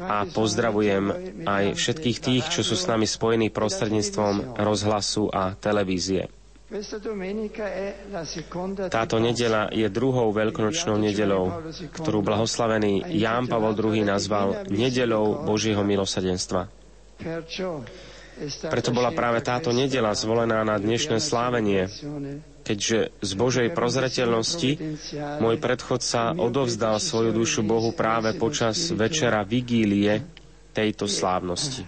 [0.00, 1.12] a pozdravujem
[1.44, 6.39] aj všetkých tých, čo sú s nami spojení prostredníctvom rozhlasu a televízie.
[8.86, 11.50] Táto nedela je druhou veľkonočnou nedelou,
[11.90, 16.70] ktorú blahoslavený Ján Pavol II nazval nedelou Božieho milosadenstva.
[18.70, 21.90] Preto bola práve táto nedela zvolená na dnešné slávenie,
[22.62, 24.70] keďže z Božej prozreteľnosti
[25.42, 30.22] môj predchodca odovzdal svoju dušu Bohu práve počas večera vigílie
[30.70, 31.82] tejto slávnosti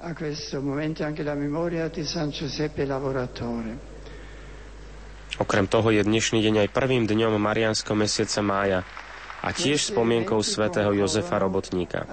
[0.00, 3.88] a questo momento anche la memoria di San Giuseppe Lavoratore.
[5.36, 8.80] Okrem toho je dnešný deň aj prvým dňom Marianského mesiaca mája
[9.40, 12.04] a tiež spomienkou svätého Jozefa Robotníka.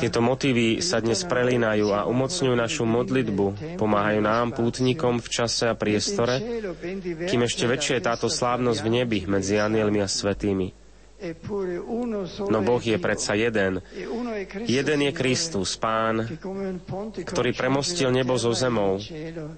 [0.00, 5.76] Tieto motívy sa dnes prelínajú a umocňujú našu modlitbu, pomáhajú nám, pútnikom v čase a
[5.76, 6.40] priestore,
[7.28, 10.77] kým ešte väčšia je táto slávnosť v nebi medzi anielmi a svetými.
[12.46, 13.82] No Boh je predsa jeden.
[14.70, 16.22] Jeden je Kristus, Pán,
[17.26, 19.02] ktorý premostil nebo so zemou.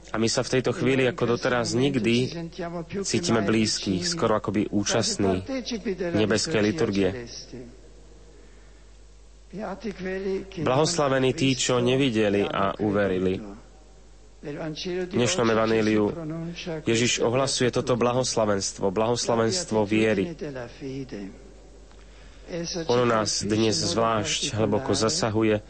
[0.08, 2.48] A my sa v tejto chvíli, ako doteraz nikdy,
[3.04, 5.44] cítime blízkych, skoro akoby účastní
[6.16, 7.28] nebeskej liturgie.
[10.64, 13.36] Blahoslavení tí, čo nevideli a uverili.
[14.40, 16.08] V dnešnom evaníliu
[16.88, 20.32] Ježiš ohlasuje toto blahoslavenstvo, blahoslavenstvo viery.
[22.86, 25.62] Ono nás dnes zvlášť hlboko zasahuje,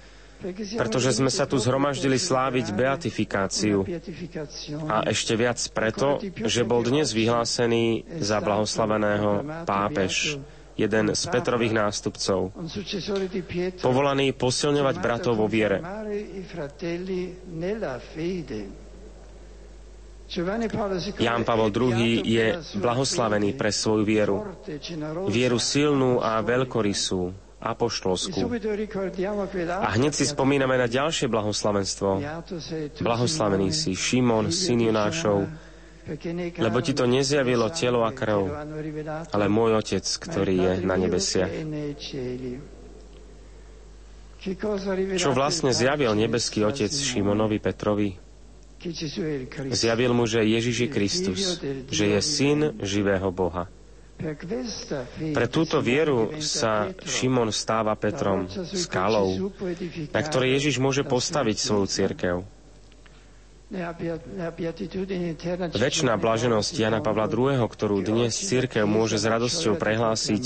[0.81, 3.85] pretože sme sa tu zhromaždili sláviť beatifikáciu
[4.89, 10.41] a ešte viac preto, že bol dnes vyhlásený za blahoslaveného pápež,
[10.73, 12.57] jeden z Petrových nástupcov,
[13.85, 15.85] povolaný posilňovať bratov vo viere.
[21.19, 22.47] Ján Pavol II je
[22.79, 24.47] blahoslavený pre svoju vieru.
[25.27, 28.47] Vieru silnú a veľkorysú, apoštolskú.
[29.75, 32.23] A hneď si spomíname na ďalšie blahoslavenstvo.
[33.03, 35.51] Blahoslavený si Šimon, syn Jonášov,
[36.63, 38.55] lebo ti to nezjavilo telo a krv,
[39.35, 41.51] ale môj Otec, ktorý je na nebesiach.
[45.19, 48.30] Čo vlastne zjavil nebeský Otec Šimonovi Petrovi?
[49.71, 51.41] Zjavil mu, že Ježiš je Kristus,
[51.93, 53.69] že je syn živého Boha.
[55.17, 59.53] Pre túto vieru sa Šimon stáva Petrom, skalou,
[60.13, 62.37] na ktorej Ježiš môže postaviť svoju církev.
[65.79, 70.45] Večná blaženosť Jana Pavla II., ktorú dnes církev môže s radosťou prehlásiť,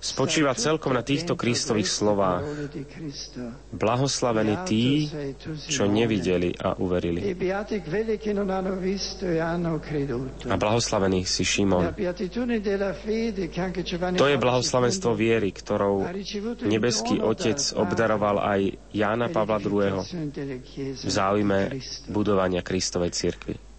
[0.00, 2.42] spočíva celkom na týchto Kristových slovách.
[3.70, 5.06] Blahoslavení tí,
[5.68, 7.36] čo nevideli a uverili.
[10.48, 11.92] A blahoslavený si Šimon.
[14.16, 16.08] To je blahoslavenstvo viery, ktorou
[16.64, 18.60] nebeský Otec obdaroval aj
[18.96, 20.00] Jána Pavla II.
[20.96, 21.76] v záujme
[22.08, 23.69] budovania Kristovej cirkvi.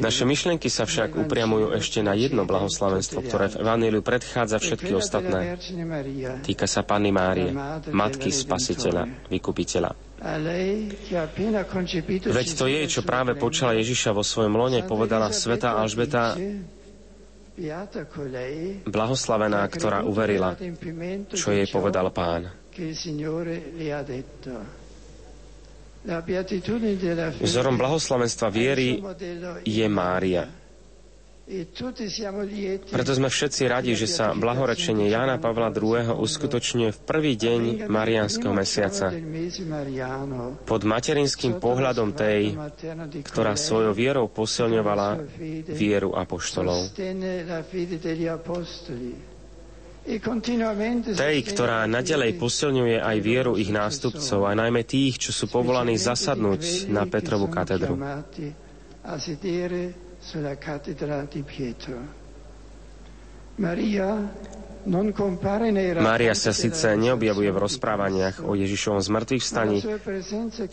[0.00, 5.60] Naše myšlienky sa však upriamujú ešte na jedno blahoslavenstvo, ktoré v Evaníliu predchádza všetky ostatné.
[6.40, 7.52] Týka sa Panny Márie,
[7.92, 9.92] Matky Spasiteľa, Vykupiteľa.
[12.32, 16.32] Veď to je, čo práve počala Ježiša vo svojom lone, povedala sveta Alžbeta,
[18.88, 20.56] blahoslavená, ktorá uverila,
[21.28, 22.48] čo jej povedal pán.
[27.38, 28.98] Vzorom blahoslavenstva viery
[29.62, 30.62] je Mária.
[32.90, 36.14] Preto sme všetci radi, že sa blahorečenie Jána Pavla II.
[36.22, 39.10] uskutočňuje v prvý deň Mariánskeho mesiaca
[40.62, 42.54] pod materinským pohľadom tej,
[43.26, 45.26] ktorá svojou vierou posilňovala
[45.74, 46.94] vieru apoštolov.
[50.02, 56.90] Tej, ktorá nadalej posilňuje aj vieru ich nástupcov, a najmä tých, čo sú povolaní zasadnúť
[56.90, 57.94] na Petrovu katedru.
[66.02, 69.78] Mária sa síce neobjavuje v rozprávaniach o Ježišovom zmrtvých vstaní,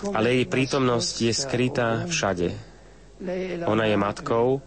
[0.10, 2.49] ale jej prítomnosť je skrytá všade.
[3.69, 4.65] Ona je matkou,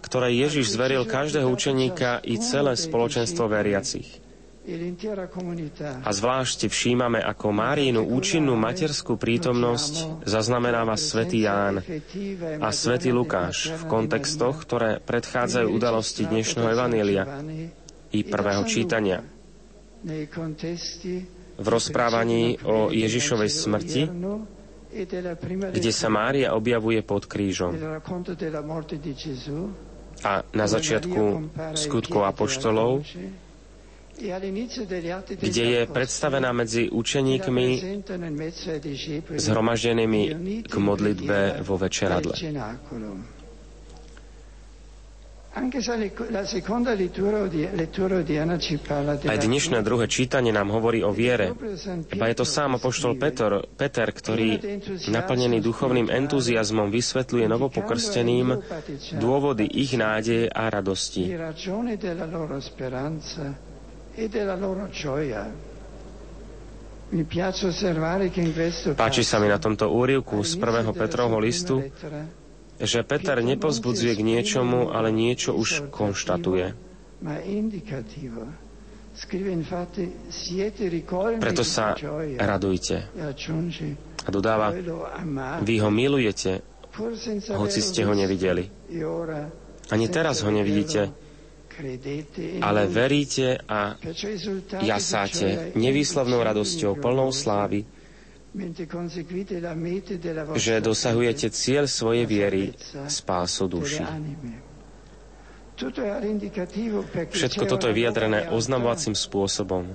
[0.00, 4.20] ktoré Ježiš zveril každého učeníka i celé spoločenstvo veriacich.
[6.04, 11.80] A zvlášť všímame, ako Márínu účinnú materskú prítomnosť zaznamenáva svätý Ján
[12.60, 17.24] a svätý Lukáš v kontextoch, ktoré predchádzajú udalosti dnešného Evanília
[18.12, 19.24] i prvého čítania.
[21.60, 24.02] V rozprávaní o Ježišovej smrti
[25.70, 27.78] kde sa Mária objavuje pod krížom
[30.24, 33.04] a na začiatku skutkov apoštolov,
[35.40, 37.66] kde je predstavená medzi učeníkmi
[39.32, 40.22] zhromaždenými
[40.68, 42.34] k modlitbe vo večeradle.
[45.50, 45.66] Aj
[49.42, 51.50] dnešné druhé čítanie nám hovorí o viere.
[52.06, 54.62] Iba je to sám apoštol Peter, Peter, ktorý
[55.10, 58.46] naplnený duchovným entuziasmom vysvetľuje novopokrsteným
[59.18, 61.34] dôvody ich nádeje a radosti.
[68.94, 71.82] Páči sa mi na tomto úrivku z prvého Petrovho listu,
[72.80, 76.72] že Peter nepovzbudzuje k niečomu, ale niečo už konštatuje.
[81.40, 81.92] Preto sa
[82.40, 82.96] radujte.
[84.20, 84.72] A dodáva,
[85.60, 86.64] vy ho milujete,
[87.52, 88.64] hoci ste ho nevideli.
[89.90, 91.10] Ani teraz ho nevidíte,
[92.60, 93.96] ale veríte a
[94.80, 97.84] jasáte nevýslovnou radosťou plnou slávy,
[100.58, 102.74] že dosahujete cieľ svojej viery,
[103.06, 104.02] spásu duši.
[107.30, 109.94] Všetko toto je vyjadrené oznamovacím spôsobom,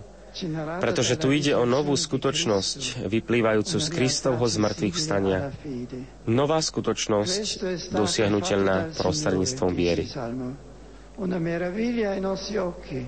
[0.81, 5.53] pretože tu ide o novú skutočnosť, vyplývajúcu z Kristovho zmrtvých vstania.
[6.25, 7.61] Nová skutočnosť,
[7.93, 10.07] dosiahnutelná prostredníctvom viery.
[11.15, 12.99] Una meraviglia ai nostri occhi,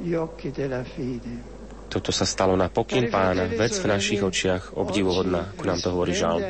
[0.00, 1.51] gli occhi della fede.
[1.92, 6.16] Toto sa stalo na pokyn pána, vec v našich očiach, obdivuhodná, ako nám to hovorí
[6.16, 6.40] žal.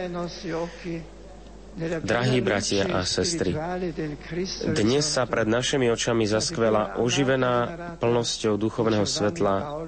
[2.04, 3.56] Drahí bratia a sestry,
[4.76, 7.54] dnes sa pred našimi očami zaskvela oživená
[7.96, 9.80] plnosťou duchovného svetla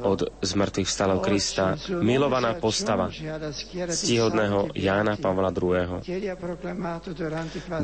[0.00, 3.12] od zmrtvých vstalov Krista, milovaná postava
[3.92, 6.00] ctihodného Jána Pavla II.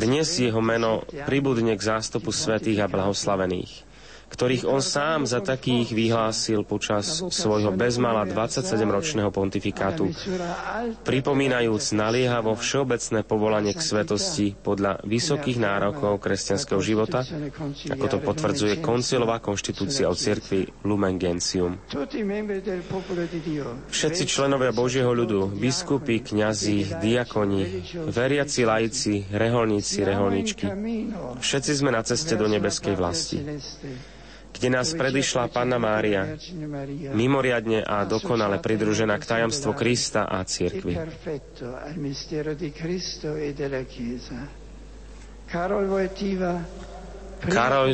[0.01, 3.88] Dnes jeho meno pribudne k zástupu svetých a blahoslavených
[4.29, 10.13] ktorých on sám za takých vyhlásil počas svojho bezmala 27-ročného pontifikátu,
[11.03, 17.25] pripomínajúc naliehavo všeobecné povolanie k svetosti podľa vysokých nárokov kresťanského života,
[17.89, 21.81] ako to potvrdzuje koncilová konštitúcia o cirkvi Lumen Gentium.
[23.89, 27.65] Všetci členovia Božieho ľudu, biskupy, kňazi, diakoni,
[28.13, 30.67] veriaci laici, reholníci, reholničky,
[31.41, 33.39] všetci sme na ceste do nebeskej vlasti
[34.59, 36.35] kde nás predišla Panna Mária,
[37.15, 40.99] mimoriadne a dokonale pridružená k tajomstvu Krista a cirkvi.
[47.39, 47.89] Karol,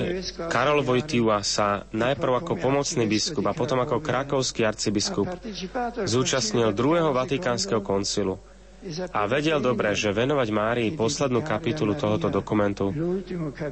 [0.49, 5.29] Karol Vojtiva sa najprv ako pomocný biskup a potom ako krakovský arcibiskup
[6.09, 8.41] zúčastnil druhého vatikánskeho koncilu
[9.13, 12.93] a vedel dobre, že venovať Márii poslednú kapitulu tohoto dokumentu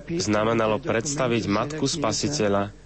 [0.09, 2.81] znamenalo predstaviť Matku Spasiteľa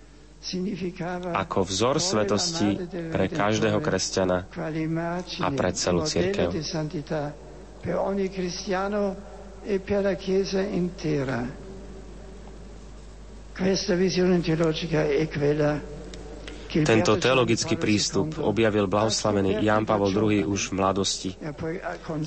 [1.35, 2.79] ako vzor svetosti
[3.11, 4.47] pre každého kresťana
[5.43, 6.55] a pre celú církev.
[16.77, 21.31] Tento teologický prístup objavil blahoslavený Ján Pavol II už v mladosti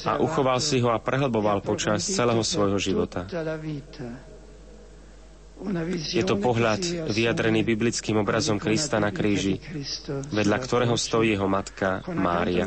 [0.07, 3.27] a uchoval si ho a prehlboval počas celého svojho života.
[6.15, 9.59] Je to pohľad vyjadrený biblickým obrazom Krista na kríži,
[10.31, 12.63] vedľa ktorého stojí jeho matka Mária.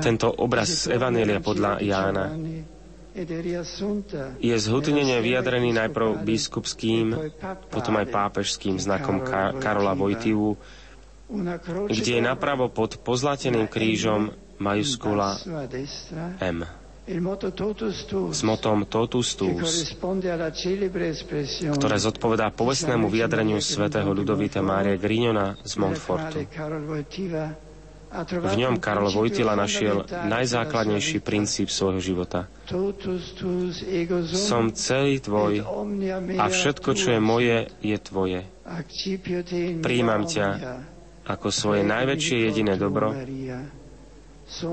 [0.00, 2.32] Tento obraz z Evanelia podľa Jána
[4.40, 7.12] je zhutnenie vyjadrený najprv biskupským,
[7.68, 9.20] potom aj pápežským znakom
[9.60, 10.56] Karola Vojtivu,
[11.88, 15.36] kde je napravo pod pozlateným krížom majuskula
[16.40, 16.81] M
[18.32, 19.90] s motom Totus Tuus,
[21.74, 26.46] ktoré zodpovedá povestnému vyjadreniu svätého Ludovita Mária Grignona z Montfortu.
[28.22, 32.46] V ňom Karol Vojtila našiel najzákladnejší princíp svojho života.
[34.30, 35.64] Som celý tvoj
[36.38, 38.46] a všetko, čo je moje, je tvoje.
[39.82, 40.46] Príjmam ťa
[41.26, 43.10] ako svoje najväčšie jediné dobro.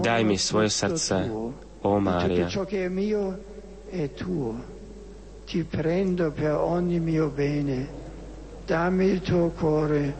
[0.03, 1.25] Daj mi svoje srdce
[1.81, 2.35] o Mária.
[2.35, 3.43] Tutto ciò che è mio
[3.89, 4.77] è tuo.
[5.45, 7.97] Ti prendo per ogni mio bene.
[8.65, 10.13] Dammi il tuo cuore,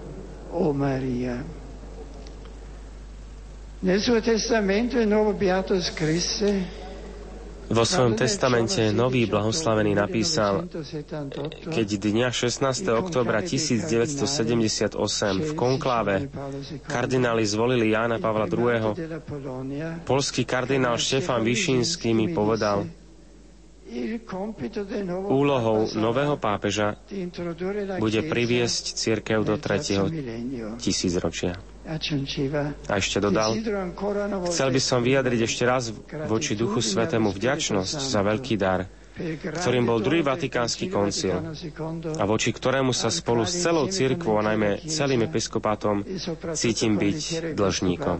[0.49, 1.43] o Maria.
[3.81, 6.87] Nel suo testamento il nuovo beato scrisse
[7.69, 10.65] vo svojom testamente nový blahoslavený napísal,
[11.69, 12.65] keď dňa 16.
[12.97, 14.97] oktobra 1978
[15.39, 16.27] v konkláve
[16.85, 18.97] kardináli zvolili Jána Pavla II.
[20.03, 22.89] Polský kardinál Štefan Vyšínsky mi povedal,
[25.25, 27.01] Úlohou nového pápeža
[27.97, 30.05] bude priviesť církev do tretieho
[30.77, 31.57] tisícročia.
[31.89, 33.57] A ešte dodal,
[34.45, 35.89] chcel by som vyjadriť ešte raz
[36.29, 38.85] voči Duchu Svetému vďačnosť za veľký dar,
[39.57, 41.33] ktorým bol druhý Vatikánsky koncil
[42.13, 46.05] a voči ktorému sa spolu s celou církvou a najmä celým episkopátom
[46.53, 47.19] cítim byť
[47.57, 48.17] dlžníkom.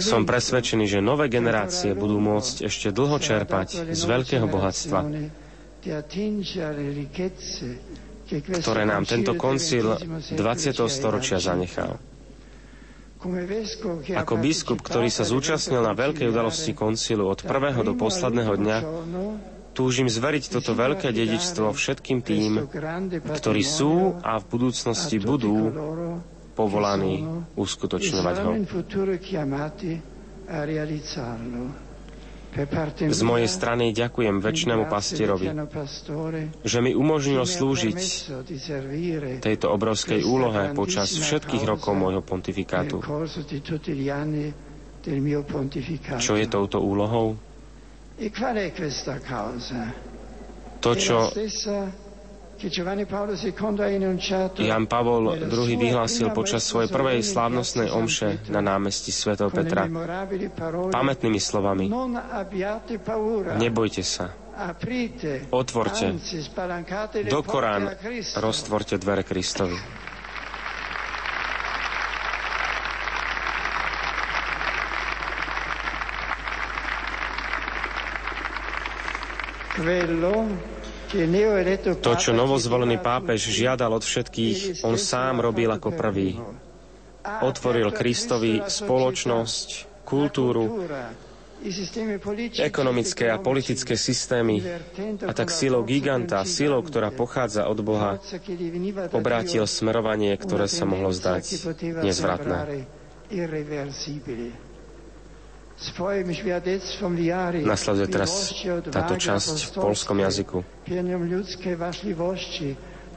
[0.00, 5.04] Som presvedčený, že nové generácie budú môcť ešte dlho čerpať z veľkého bohatstva,
[8.28, 10.36] ktoré nám tento koncil 20.
[10.88, 12.00] storočia zanechal.
[14.12, 18.78] Ako biskup, ktorý sa zúčastnil na veľkej udalosti koncilu od prvého do posledného dňa,
[19.72, 22.68] túžim zveriť toto veľké dedičstvo všetkým tým,
[23.32, 25.72] ktorí sú a v budúcnosti budú
[26.54, 27.24] povolaní
[27.58, 28.50] uskutočňovať ho.
[33.10, 35.50] Z mojej strany ďakujem väčšnému pastierovi,
[36.62, 37.98] že mi umožnil slúžiť
[39.42, 43.02] tejto obrovskej úlohe počas všetkých rokov môjho pontifikátu.
[46.22, 47.34] Čo je touto úlohou?
[50.78, 51.16] To, čo
[54.56, 59.84] Jan Pavol II vyhlásil počas svojej prvej slávnostnej omše na námestí svätého Petra.
[60.88, 61.92] pamätnými slovami.
[63.60, 64.32] Nebojte sa,
[65.52, 66.06] otvorte,
[67.28, 68.00] do Korán.
[68.40, 69.76] roztvorte dvere Kristovi.
[79.74, 80.73] Quello
[82.02, 86.34] to, čo novozvolený pápež žiadal od všetkých, on sám robil ako prvý.
[87.24, 89.68] Otvoril Kristovi spoločnosť,
[90.04, 90.84] kultúru,
[92.60, 94.60] ekonomické a politické systémy
[95.24, 98.20] a tak silou giganta, silou, ktorá pochádza od Boha,
[99.16, 101.44] obrátil smerovanie, ktoré sa mohlo zdať
[102.04, 102.84] nezvratné.
[107.66, 108.30] Nasleduje teraz
[108.94, 110.62] táto časť v polskom jazyku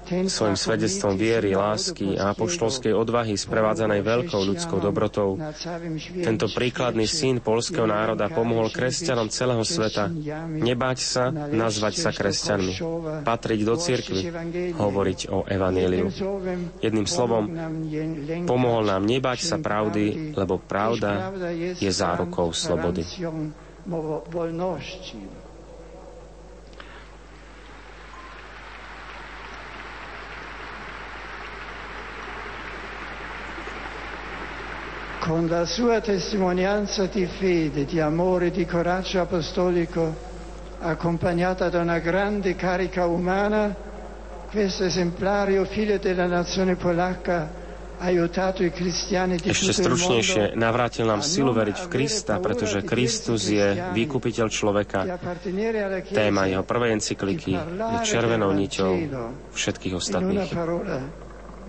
[0.07, 5.35] svojim svedectvom viery, lásky a apoštolskej odvahy sprevádzanej veľkou ľudskou dobrotou.
[6.23, 10.07] Tento príkladný syn polského národa pomohol kresťanom celého sveta
[10.47, 12.73] nebáť sa nazvať sa kresťanmi,
[13.27, 14.21] patriť do cirkvy,
[14.73, 16.07] hovoriť o evaníliu.
[16.79, 17.45] Jedným slovom,
[18.47, 21.31] pomohol nám nebáť sa pravdy, lebo pravda
[21.77, 23.03] je zárukou slobody.
[35.27, 40.15] Con la sua testimonianza di fede, di amore, di coraggio apostolico,
[40.79, 43.75] accompagnata da una grande carica umana,
[44.49, 47.65] questo esemplario figlio della nazione polacca
[47.97, 55.17] ešte stručnejšie navrátil nám silu veriť v Krista, pretože Kristus je vykupiteľ človeka.
[56.13, 58.93] Téma jeho prvej encykliky je červenou niťou
[59.49, 60.45] všetkých ostatných.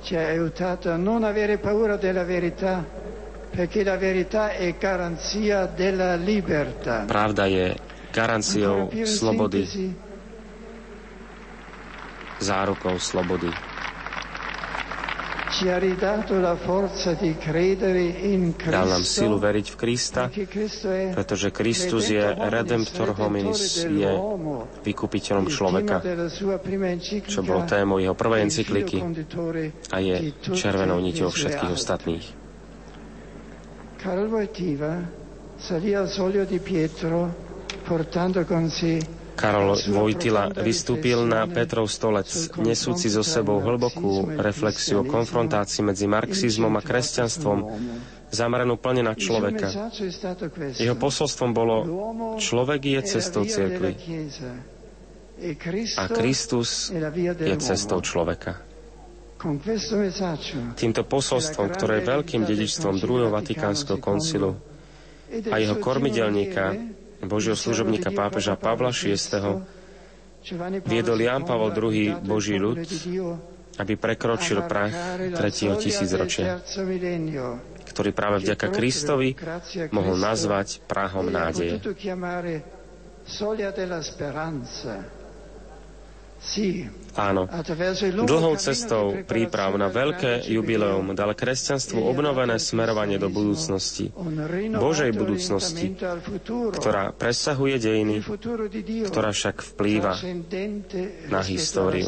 [0.05, 2.85] Ci ha aiutato a non avere paura della verità,
[7.08, 7.66] Pravda je
[8.12, 9.62] garanciou slobody,
[12.38, 13.50] zárukou slobody.
[18.68, 20.30] Dal nám silu veriť v Krista,
[21.18, 24.12] pretože Kristus je redemptor hominis, je
[24.86, 25.98] vykupiteľom človeka,
[27.26, 29.02] čo bolo témou jeho prvej encykliky
[29.90, 32.38] a je červenou niťou všetkých ostatných.
[33.98, 34.94] Karol Wojtyła
[35.58, 37.34] salì al solio di Pietro
[37.82, 38.98] portando con sé
[39.34, 42.26] Karol Vojtila vystúpil na Petrov stolec,
[42.58, 47.58] nesúci so sebou hlbokú reflexiu o konfrontácii medzi marxizmom a kresťanstvom,
[48.34, 49.94] zameranú plne na človeka.
[50.74, 51.76] Jeho posolstvom bolo,
[52.42, 53.94] človek je cestou cirkvy
[55.94, 56.90] a Kristus
[57.38, 58.68] je cestou človeka.
[60.74, 64.59] Týmto posolstvom, ktoré je veľkým dedičstvom druhého Vatikánskeho koncilu
[65.31, 66.74] a jeho kormidelníka,
[67.23, 69.62] Božieho služobníka pápeža Pavla VI,
[70.86, 72.82] viedol Jan Pavel II Boží ľud,
[73.78, 74.90] aby prekročil prach
[75.39, 76.59] tretieho tisícročia,
[77.86, 79.39] ktorý práve vďaka Kristovi
[79.94, 81.78] mohol nazvať prahom nádeje.
[87.19, 87.51] Áno,
[88.23, 94.15] dlhou cestou príprav na veľké jubileum dal kresťanstvu obnovené smerovanie do budúcnosti,
[94.78, 95.98] Božej budúcnosti,
[96.78, 98.23] ktorá presahuje dejiny,
[99.10, 100.15] ktorá však vplýva
[101.27, 102.06] na históriu.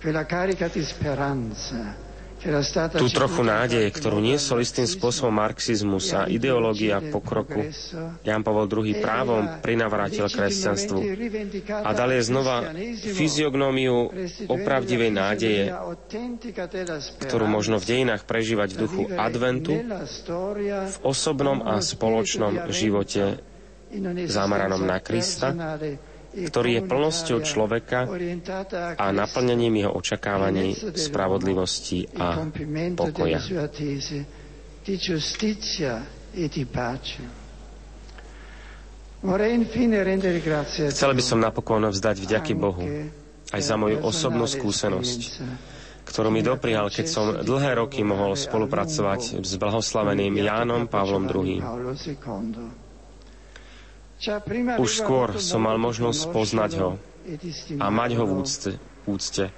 [0.00, 2.09] Quella carica di speranza
[2.96, 7.68] tú trochu nádeje, ktorú niesol istým spôsobom marxizmus a ideológia pokroku,
[8.24, 10.98] Jan Pavel II právom prinavrátil kresťanstvu.
[11.84, 14.08] A dal je znova fyziognómiu
[14.48, 15.64] opravdivej nádeje,
[17.28, 19.76] ktorú možno v dejinách prežívať v duchu adventu,
[20.64, 23.40] v osobnom a spoločnom živote
[24.30, 25.50] zameranom na Krista,
[26.30, 28.06] ktorý je plnosťou človeka
[28.94, 32.46] a naplnením jeho očakávaní spravodlivosti a
[32.94, 33.38] pokoja.
[40.88, 42.84] Chcel by som napokon vzdať vďaky Bohu
[43.50, 45.20] aj za moju osobnú skúsenosť,
[46.06, 51.58] ktorú mi doprial, keď som dlhé roky mohol spolupracovať s blahoslaveným Jánom Pavlom II.
[54.76, 57.00] Už skôr som mal možnosť poznať ho
[57.80, 58.76] a mať ho v úcte.
[59.08, 59.48] úcte.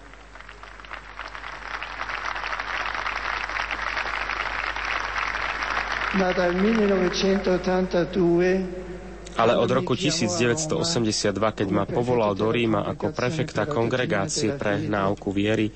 [6.13, 8.95] Dal 1982
[9.33, 10.77] ale od roku 1982,
[11.33, 15.73] keď ma povolal do Ríma ako prefekta kongregácie pre náuku viery,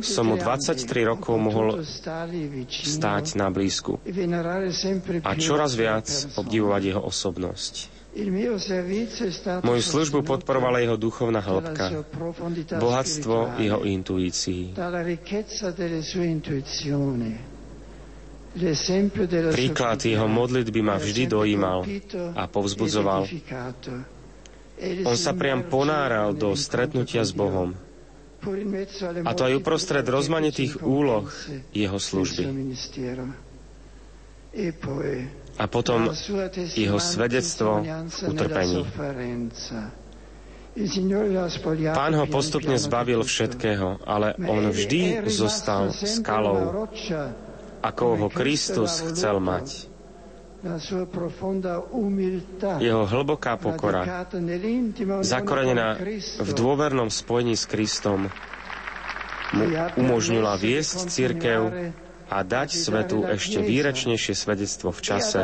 [0.00, 4.00] som mu 23 rokov mohol stáť na blízku
[5.20, 6.08] a čoraz viac
[6.40, 7.99] obdivovať jeho osobnosť.
[9.62, 12.02] Moju službu podporovala jeho duchovná hĺbka,
[12.82, 14.74] bohatstvo jeho intuícií.
[19.54, 21.86] Príklad jeho modlitby ma vždy dojímal
[22.34, 23.30] a povzbudzoval.
[25.06, 27.78] On sa priam ponáral do stretnutia s Bohom.
[29.22, 31.30] A to aj uprostred rozmanitých úloh
[31.70, 32.42] jeho služby.
[35.60, 36.08] A potom
[36.72, 38.80] jeho svedectvo v utrpení.
[41.92, 46.88] Pán ho postupne zbavil všetkého, ale on vždy zostal skalou,
[47.84, 49.90] ako ho Kristus chcel mať.
[52.80, 54.28] Jeho hlboká pokora,
[55.20, 55.96] zakorenená
[56.40, 58.28] v dôvernom spojení s Kristom,
[59.50, 59.64] mu
[59.98, 61.60] umožnila viesť církev
[62.30, 65.42] a dať svetu ešte výrečnejšie svedectvo v čase,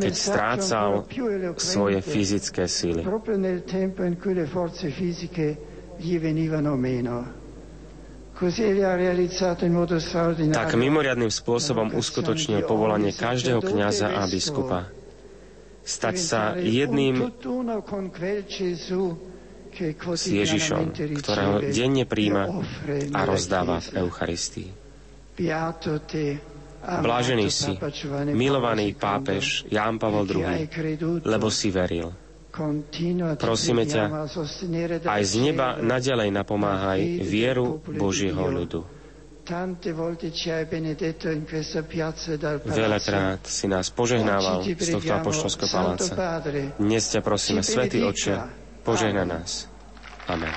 [0.00, 1.04] keď strácal
[1.60, 3.04] svoje fyzické síly
[10.50, 14.90] tak mimoriadným spôsobom uskutočnil povolanie každého kňaza a biskupa.
[15.84, 17.28] Stať sa jedným
[20.08, 20.82] s Ježišom,
[21.20, 22.48] ktorého denne príjma
[23.12, 24.83] a rozdáva v Eucharistii.
[26.84, 27.72] Blážený si,
[28.36, 32.12] milovaný pápež Ján Pavel II, lebo si veril.
[33.34, 34.30] Prosíme ťa,
[35.10, 38.86] aj z neba nadalej napomáhaj vieru Božieho ľudu.
[42.64, 46.14] Veľakrát si nás požehnával z tohto apoštolského paláca.
[46.80, 48.38] Dnes ťa prosíme, Svetý Oče,
[48.86, 49.68] požehna nás.
[50.30, 50.54] Amen.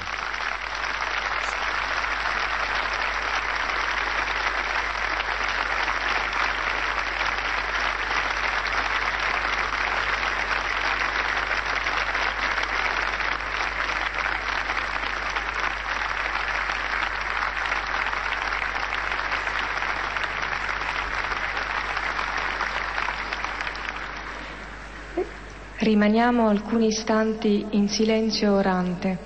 [25.98, 29.18] Rimaniamo alcuni istanti in silenzio orante.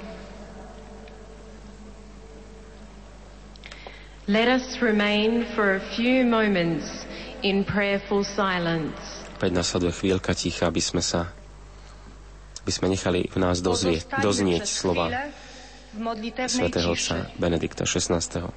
[4.24, 7.04] Let us remain for a few moments
[7.44, 8.96] in prayerful silence.
[9.36, 11.36] Opäť nasleduje chvíľka ticha, aby sme sa
[12.64, 15.12] aby sme nechali v nás dozvieť, doznieť slova
[16.48, 18.48] svätého otca Benedikta XVI.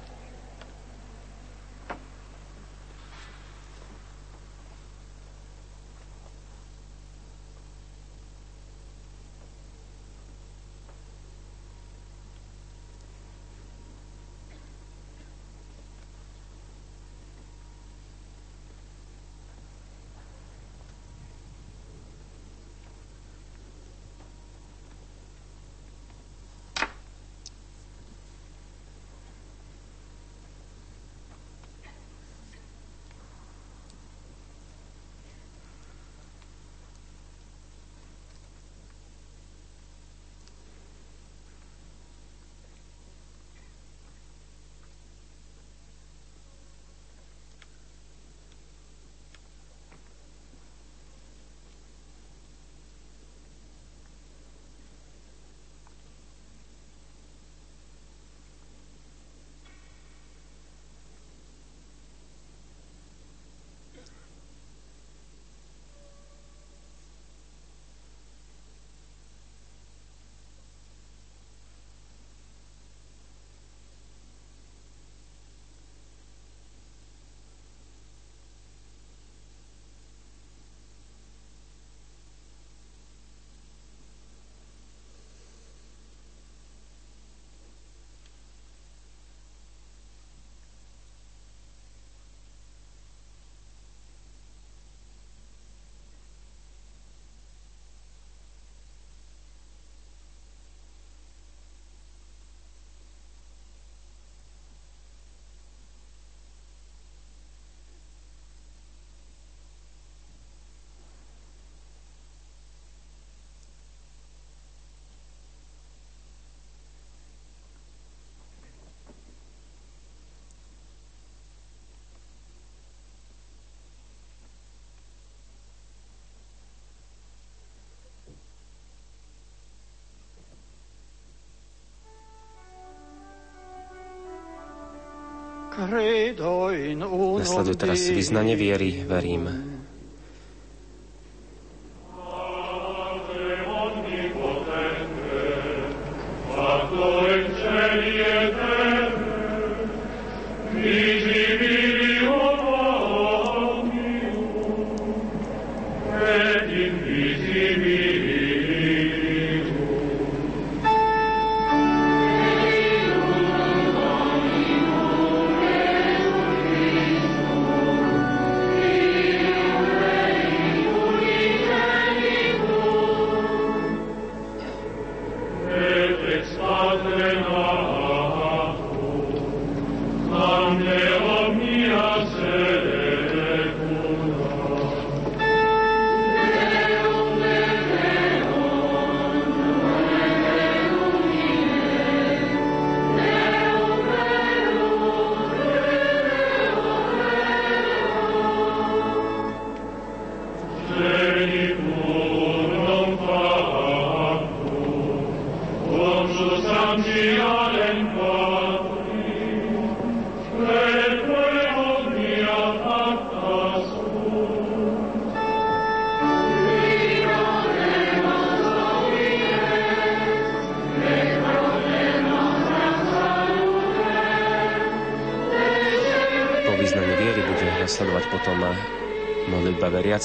[137.35, 139.74] Nasleduje teraz vyznanie viery, verím.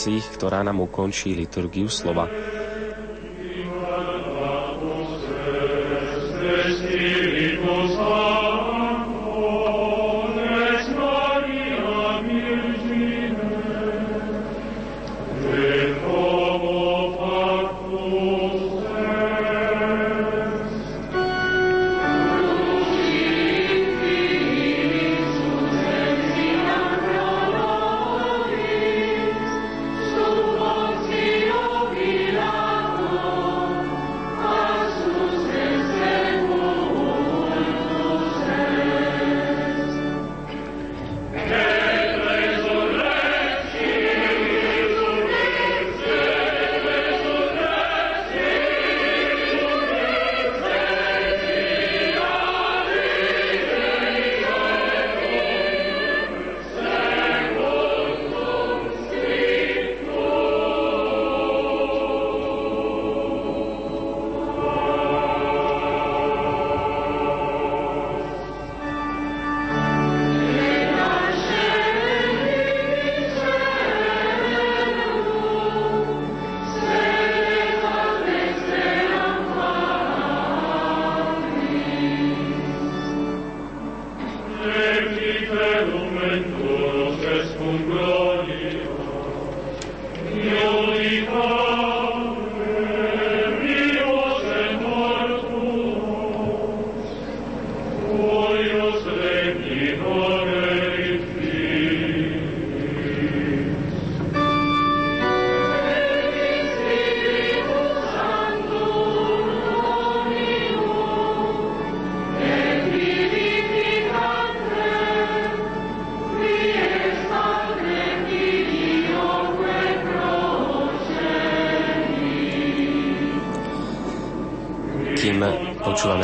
[0.01, 2.25] Veriacich, ktorá nám ukončí liturgiu slova.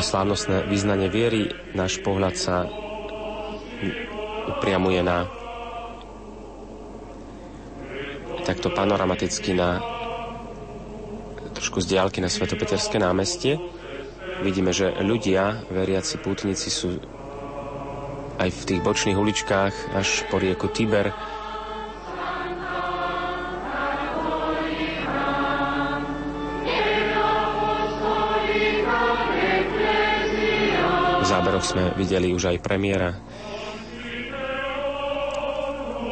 [0.07, 2.71] Slávnostné význanie viery, náš pohľad sa
[4.47, 5.27] upriamuje na
[8.47, 9.83] takto panoramaticky na
[11.59, 13.59] trošku z diálky na Svetopeterské námestie.
[14.47, 17.03] Vidíme, že ľudia, veriaci pútnici sú
[18.39, 21.11] aj v tých bočných uličkách až po rieku Tiber
[31.27, 33.11] záberoch sme videli už aj premiéra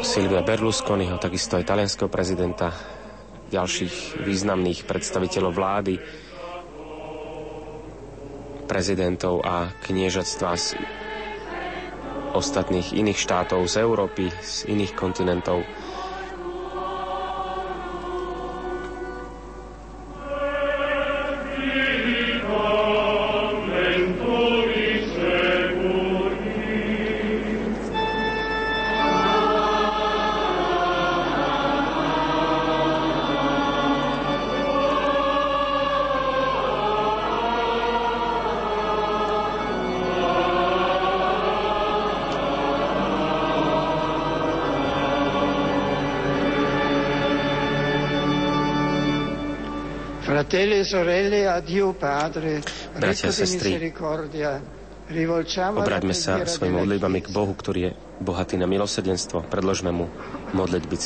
[0.05, 2.75] Silvia Berlusconiho, takisto aj talianského prezidenta,
[3.49, 5.95] ďalších významných predstaviteľov vlády,
[8.65, 10.67] prezidentov a kniežatstva z
[12.33, 15.63] ostatných iných štátov z Európy, z iných kontinentov.
[52.95, 53.93] Bratia a sestry,
[55.75, 57.29] Obráťme sa svojimi modlitbami k.
[57.29, 57.91] Bohu, ktorý je
[58.25, 59.45] bohatý na milosrdenstvo.
[59.49, 60.09] Predložme mu
[60.57, 60.97] modlitby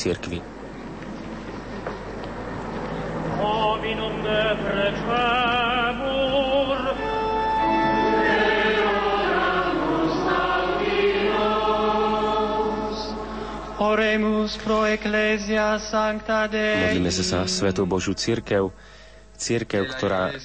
[4.59, 6.79] precemur,
[13.79, 16.93] Oremus pro ecclesia sancta Dei.
[16.93, 18.71] Modlíme sa za Svetú Božiu církev,
[19.39, 20.35] církev, ktorá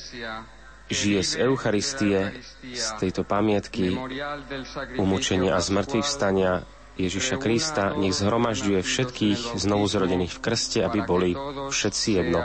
[0.88, 3.96] žije z Eucharistie, z tejto pamiatky
[4.96, 6.62] umúčenia a zmrtvých vstania
[6.94, 11.30] Ježiša Krista, nech zhromažďuje všetkých znovuzrodených v krste, aby boli
[11.74, 12.40] všetci jedno.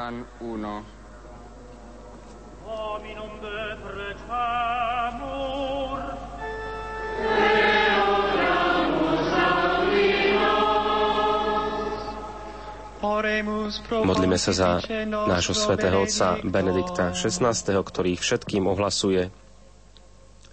[13.89, 14.69] Modlíme sa za
[15.07, 16.39] nášho svätého otca.
[16.41, 19.27] Benedikta XVI, ktorý všetkým ohlasuje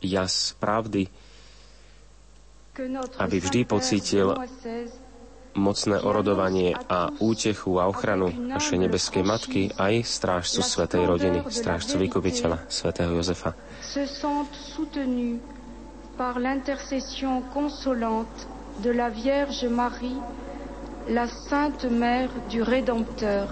[0.02, 1.09] jas pravdy,
[3.16, 4.36] aby vždy pocítil
[5.56, 12.68] mocné orodovanie a útechu a ochranu našej nebeskej matky aj strážcu Svetej rodiny, strážcu vykupiteľa
[12.68, 13.56] Svetého Jozefa.
[16.16, 18.48] par l'intercession consolante
[18.80, 20.16] de la Vierge Marie,
[21.08, 23.48] la Sainte Mère du Rédempteur.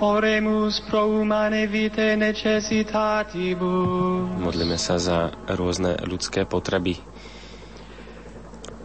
[0.00, 4.38] Oremus pro humane vitae necessitatibus.
[4.38, 7.00] Modlíme sa za rôzne ľudské potreby.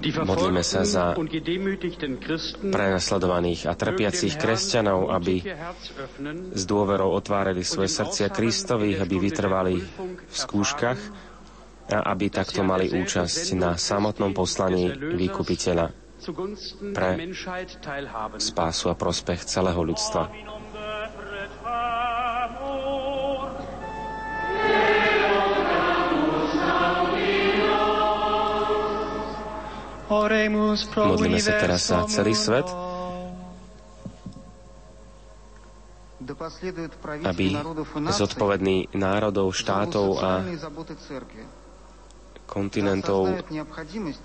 [0.03, 1.15] Modlíme sa za
[2.65, 5.39] prenasledovaných a trpiacich kresťanov, aby
[6.51, 10.99] s dôverou otvárali svoje srdcia Kristových, aby vytrvali v skúškach
[11.88, 15.91] a aby takto mali účasť na samotnom poslaní vykupiteľa
[16.91, 17.09] pre
[18.39, 20.31] spásu a prospech celého ľudstva.
[30.09, 32.67] Modlíme sa teraz za celý svet,
[37.23, 37.55] aby
[38.11, 40.31] zodpovední národov, štátov a
[42.47, 43.43] kontinentov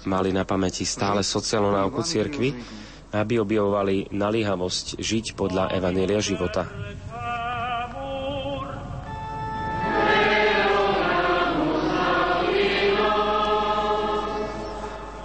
[0.04, 2.54] mali na pamäti stále sociálnu náuku cirkvi,
[3.14, 6.68] aby objavovali naliehavosť žiť podľa Evanília života.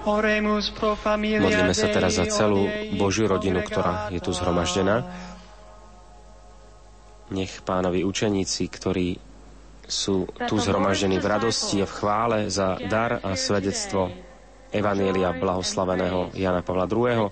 [0.04, 2.68] Modlíme sa teraz za celú
[3.00, 5.08] Božiu rodinu, ktorá je tu zhromaždená.
[7.32, 9.18] Nech pánovi učeníci, ktorí
[9.84, 14.12] sú tu zhromaždení v radosti a v chvále za dar a svedectvo
[14.74, 17.30] Evanielia blahoslaveného Jana Pavla II.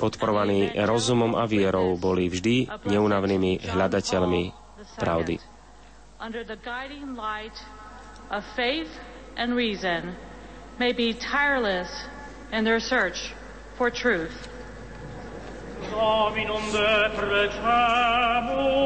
[0.00, 4.42] podporovaní rozumom a vierou, boli vždy neunavnými hľadateľmi
[4.96, 5.36] pravdy.
[6.20, 7.56] under the guiding light
[8.30, 8.92] of faith
[9.36, 10.14] and reason,
[10.80, 11.90] may be tireless
[12.52, 13.34] in their search
[13.76, 14.48] for truth.
[15.90, 18.80] Dominum de precemur,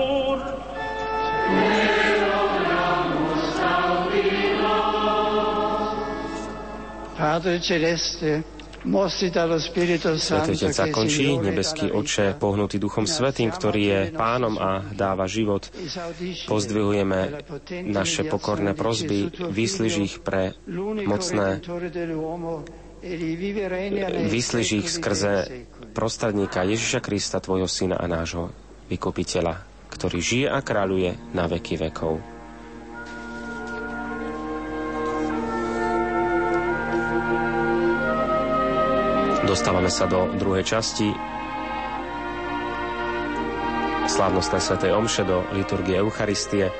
[7.16, 8.42] Padre Celeste,
[8.84, 15.72] Svetý Otec zakončí, nebeský Oče, pohnutý Duchom Svetým, ktorý je pánom a dáva život.
[16.44, 17.40] Pozdvihujeme
[17.88, 20.52] naše pokorné prosby, vyslíž ich pre
[21.08, 21.64] mocné,
[24.28, 25.64] vyslíž ich skrze
[25.96, 28.52] prostredníka Ježiša Krista, Tvojho Syna a nášho
[28.92, 32.33] vykupiteľa, ktorý žije a kráľuje na veky vekov.
[39.54, 41.14] Dostávame sa do druhej časti
[44.10, 46.74] slávnostnej svetej omše do liturgie Eucharistie,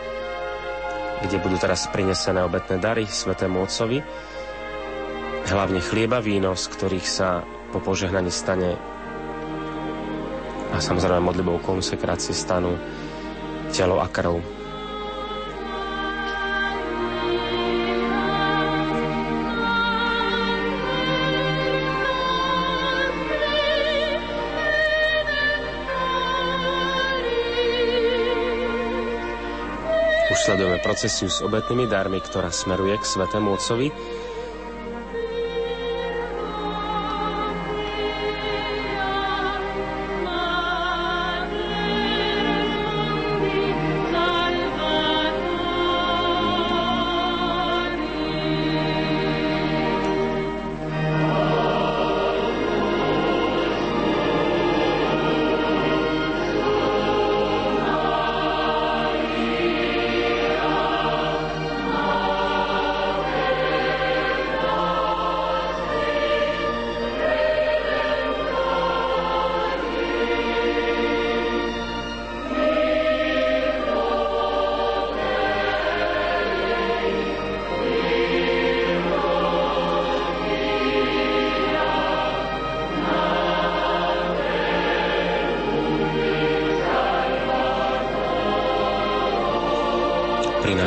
[1.22, 4.02] kde budú teraz prinesené obetné dary svetému Otcovi,
[5.54, 8.74] hlavne chlieba, víno, z ktorých sa po požehnaní stane
[10.74, 12.74] a samozrejme modlibou konsekrácie stanú
[13.70, 14.63] telo a krv.
[30.44, 33.88] Sledujeme procesiu s obetnými darmi, ktorá smeruje k Svetému Otcovi.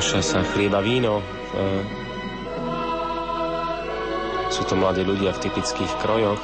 [0.07, 1.19] Prináša sa chlieba, víno.
[4.47, 6.39] Sú to mladí ľudia v typických krojoch.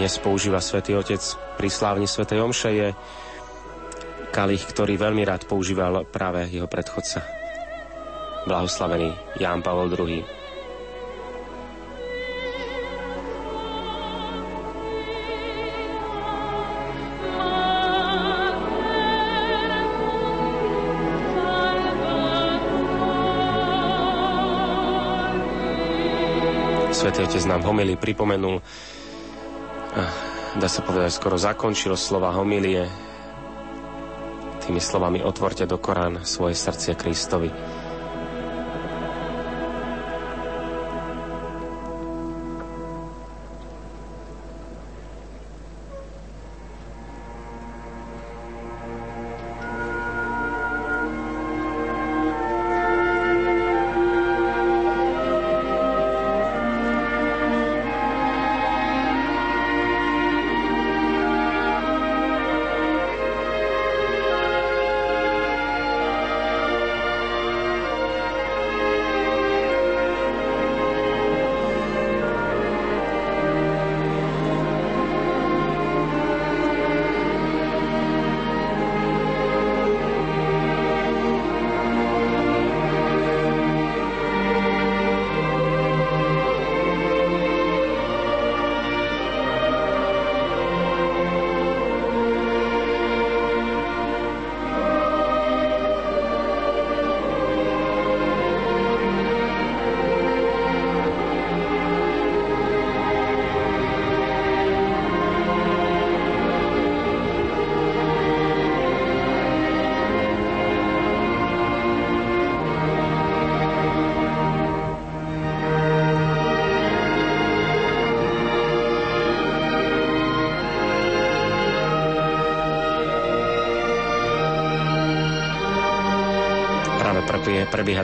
[0.00, 1.20] Dnes používa svätý Otec
[1.60, 2.88] pri slávni svätej Omše, je
[4.32, 7.20] kalich, ktorý veľmi rád používal práve jeho predchodca,
[8.48, 10.24] blahoslavený Ján Pavol II.
[26.88, 28.64] Svetý Otec nám homily pripomenul
[30.58, 32.88] dá sa povedať, skoro zakončil slova homilie
[34.66, 37.50] tými slovami otvorte do Korán svoje srdcia Kristovi.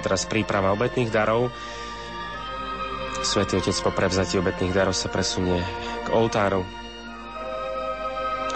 [0.07, 1.51] Teraz príprava obetných darov.
[3.27, 5.59] Svetý Otec po prevzatí obetných darov sa presunie
[6.07, 6.63] k oltáru,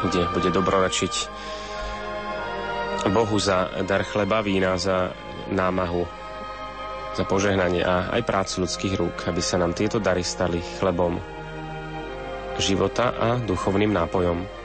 [0.06, 1.14] kde bude dobroračiť
[3.10, 5.10] Bohu za dar chleba, vína, za
[5.50, 6.06] námahu,
[7.18, 11.18] za požehnanie a aj prácu ľudských rúk, aby sa nám tieto dary stali chlebom
[12.62, 14.59] života a duchovným nápojom.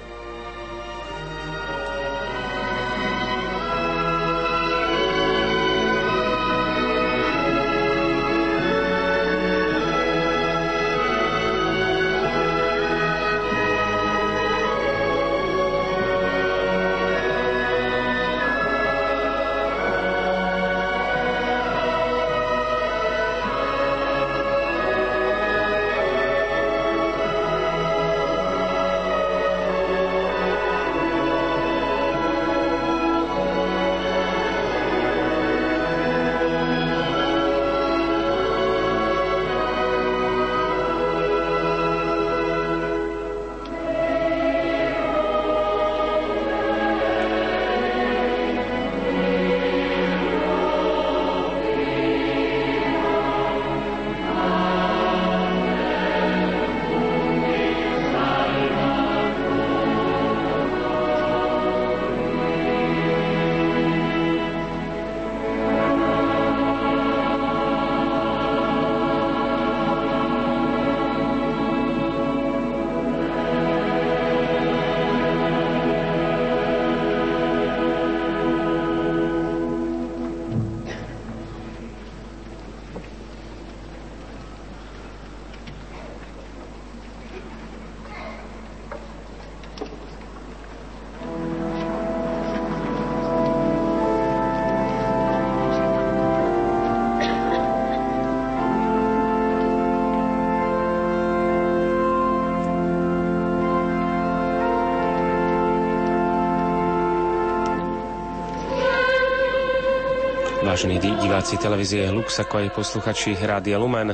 [110.86, 114.14] Vážení diváci televízie Lux, ako aj posluchači Rádia Lumen,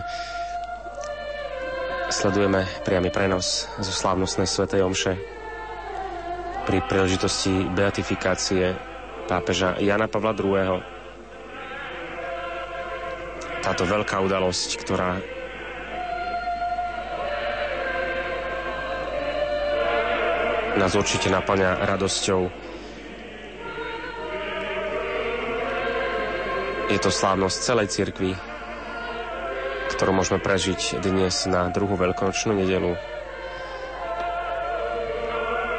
[2.07, 5.19] sledujeme priamy prenos zo slávnostnej svätej Omše
[6.63, 8.71] pri príležitosti beatifikácie
[9.27, 10.79] pápeža Jana Pavla II.
[13.59, 15.19] Táto veľká udalosť, ktorá
[20.79, 22.70] nás určite naplňa radosťou
[26.91, 28.35] Je to slávnosť celej cirkvi,
[29.95, 32.99] ktorú môžeme prežiť dnes na druhú veľkonočnú nedelu,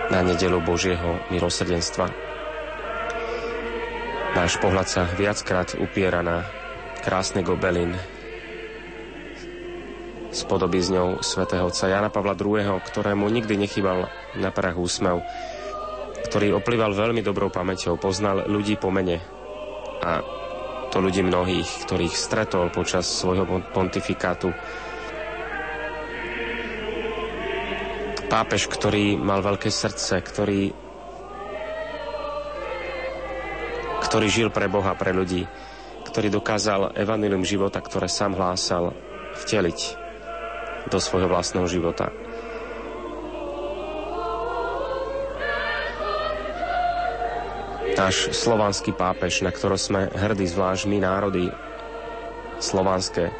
[0.09, 2.09] na nedelu Božieho milosrdenstva.
[4.32, 6.48] Náš pohľad sa viackrát upiera na
[7.05, 7.93] krásny gobelin
[10.32, 14.09] s podobizňou svätého otca Jana Pavla II., ktorému nikdy nechýbal
[14.40, 15.20] na prach úsmev,
[16.32, 19.20] ktorý oplýval veľmi dobrou pamäťou, poznal ľudí po mene
[20.01, 20.40] a
[20.93, 24.52] to ľudí mnohých, ktorých stretol počas svojho pontifikátu.
[28.28, 30.77] Pápež, ktorý mal veľké srdce, ktorý,
[34.05, 35.48] ktorý žil pre Boha, pre ľudí,
[36.12, 38.93] ktorý dokázal evanilium života, ktoré sám hlásal,
[39.40, 39.78] vteliť
[40.93, 42.22] do svojho vlastného života.
[48.02, 51.46] Náš slovanský pápež, na ktorý sme hrdí zvlášť my národy
[52.58, 53.30] slovanské,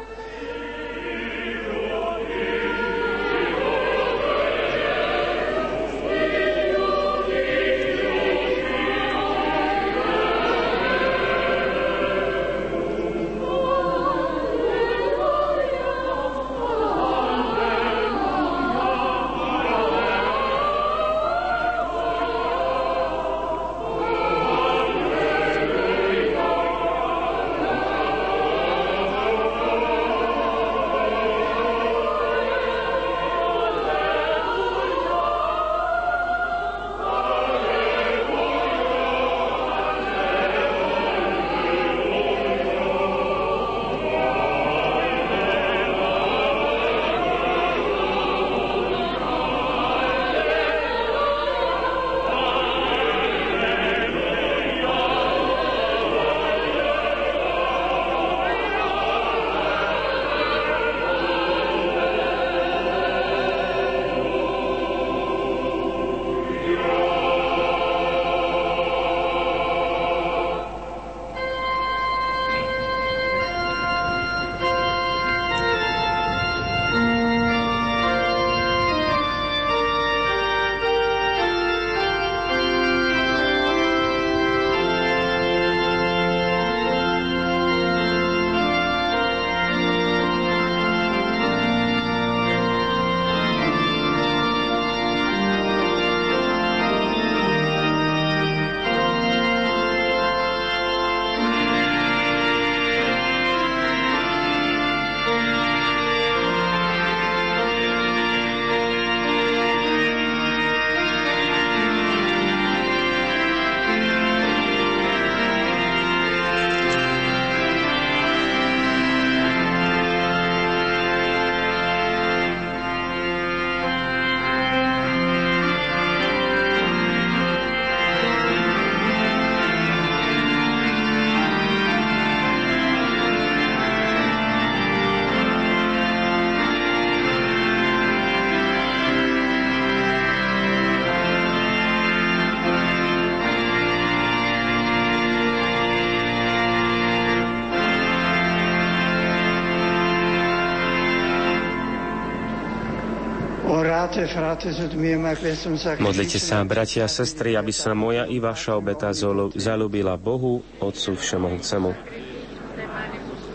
[155.99, 159.11] Modlite sa, bratia a sestry, aby sa moja i vaša obeta
[159.55, 161.91] zalúbila Bohu, Otcu Všemohúcemu.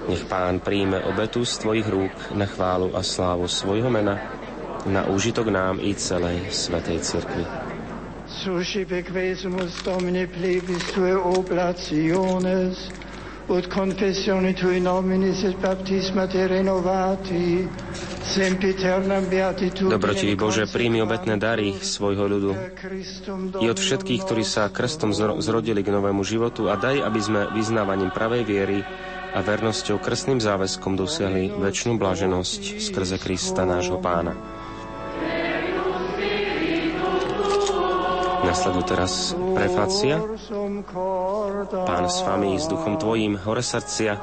[0.08, 4.16] Nech Pán príjme obetu z Tvojich rúk na chválu a slávu svojho mena,
[4.88, 7.44] na úžitok nám i celej Svetej Cirkvi.
[8.28, 12.92] Suscipe quesumus Domine plebis Tue oblationes,
[13.48, 17.64] ut confessione Tui nominis et baptisma Te renovati,
[19.88, 22.52] Dobrotivý Bože, príjmi obetné dary svojho ľudu
[23.64, 28.12] i od všetkých, ktorí sa krstom zrodili k novému životu a daj, aby sme vyznávaním
[28.12, 28.78] pravej viery
[29.32, 34.57] a vernosťou krstným záväzkom dosiahli väčšinu blaženosť skrze Krista nášho Pána.
[38.58, 40.18] Na Nasledujú teraz prefácia.
[41.86, 44.18] Pán s vami, s duchom tvojím, hore srdcia.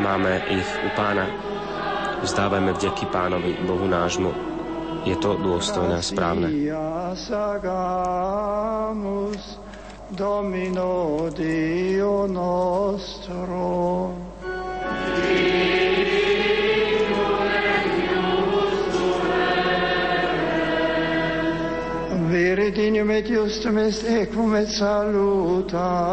[0.00, 1.28] Máme ich u pána.
[2.24, 4.32] Vzdávajme vďaky pánovi, Bohu nášmu.
[5.04, 6.48] Je to dôstojné a správne.
[10.08, 13.60] Domino Dio nostro.
[22.38, 26.06] Vere dignum et justum est equum et salutare,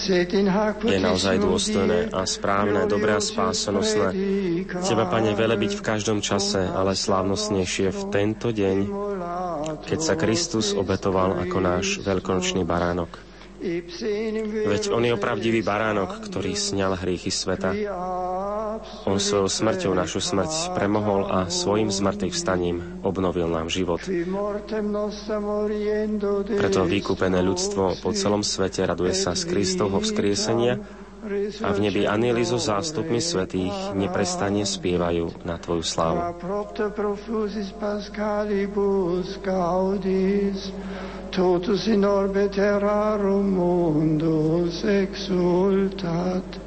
[0.00, 4.14] je naozaj dôstojné a správne, dobré a spásonosné.
[4.80, 8.78] Teba, Pane, velebiť v každom čase, ale slávnostnejšie v tento deň,
[9.84, 13.29] keď sa Kristus obetoval ako náš veľkonočný baránok.
[13.60, 17.76] Veď on je opravdivý baránok, ktorý sňal hriechy sveta.
[19.04, 24.00] On svojou smrťou našu smrť premohol a svojim zmrtvých vstaním obnovil nám život.
[26.48, 30.80] Preto vykúpené ľudstvo po celom svete raduje sa z Kristovho vzkriesenia
[31.62, 36.16] a v nebi anieli so zástupmi svetých neprestane spievajú na Tvoju slávu.
[41.30, 46.58] Totus in orbe terrarum mundus exultat,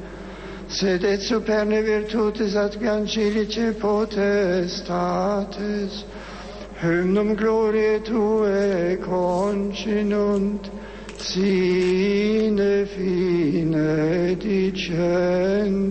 [0.71, 4.87] sed et superne virtutis ad gancilice potestates,
[6.79, 10.71] hymnum gloriae Tue concinunt,
[11.23, 15.83] Ține fine dicentes.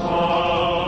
[0.00, 0.83] Amen.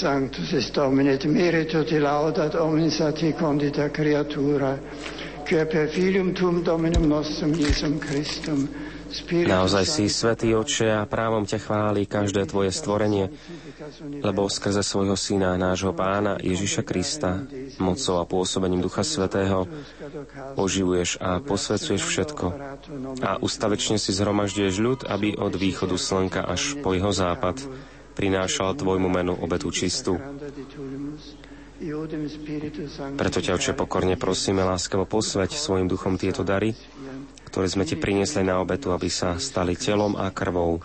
[0.00, 4.78] Sanctus est Domine, et merito ti laudat omnis a ti condita creatura,
[5.44, 8.64] que per filium tum Dominum nostrum Iesum Christum.
[9.28, 13.26] Naozaj si svetý oče a právom ťa chváli každé tvoje stvorenie,
[14.22, 17.42] lebo skrze svojho syna, nášho pána Ježiša Krista,
[17.82, 19.66] mocou a pôsobením Ducha Svetého,
[20.54, 22.46] oživuješ a posvecuješ všetko.
[23.26, 27.66] A ustavečne si zhromažďuješ ľud, aby od východu slnka až po jeho západ
[28.20, 30.20] prinášal Tvojmu menu obetu čistú.
[33.16, 36.76] Preto ťa, Oče, pokorne prosíme, láskavo posveť svojim duchom tieto dary,
[37.48, 40.84] ktoré sme Ti priniesli na obetu, aby sa stali telom a krvou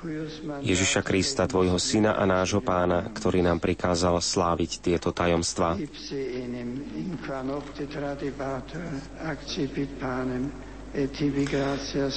[0.64, 5.76] Ježiša Krista, Tvojho Syna a nášho Pána, ktorý nám prikázal sláviť tieto tajomstvá.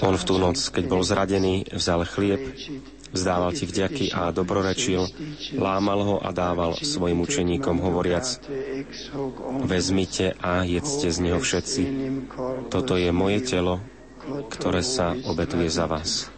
[0.07, 2.55] On v tú noc, keď bol zradený, vzal chlieb,
[3.13, 5.09] vzdával ti vďaky a dobrorečil,
[5.57, 8.41] lámal ho a dával svojim učeníkom, hovoriac,
[9.65, 11.83] vezmite a jedzte z neho všetci.
[12.69, 13.81] Toto je moje telo,
[14.49, 16.38] ktoré sa obetuje za vás.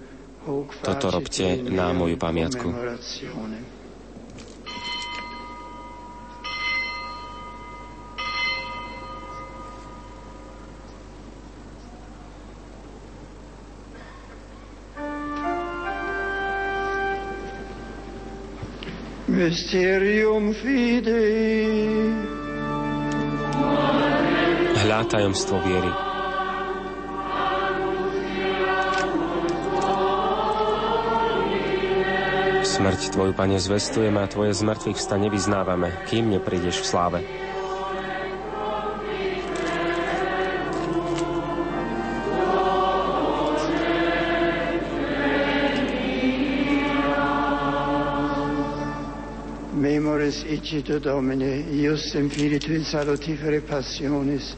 [0.81, 2.73] Toto robte na moju pamiatku.
[19.31, 22.13] Mysterium fidei.
[24.81, 26.10] Hľa tajomstvo viery.
[32.81, 37.19] Smrť Tvoju, Pane, zvestujeme a Tvoje zmrtvých vstane vyznávame, kým neprídeš v sláve.
[49.77, 54.57] Memoris icito Domine, iustem fili tui salutifere passionis,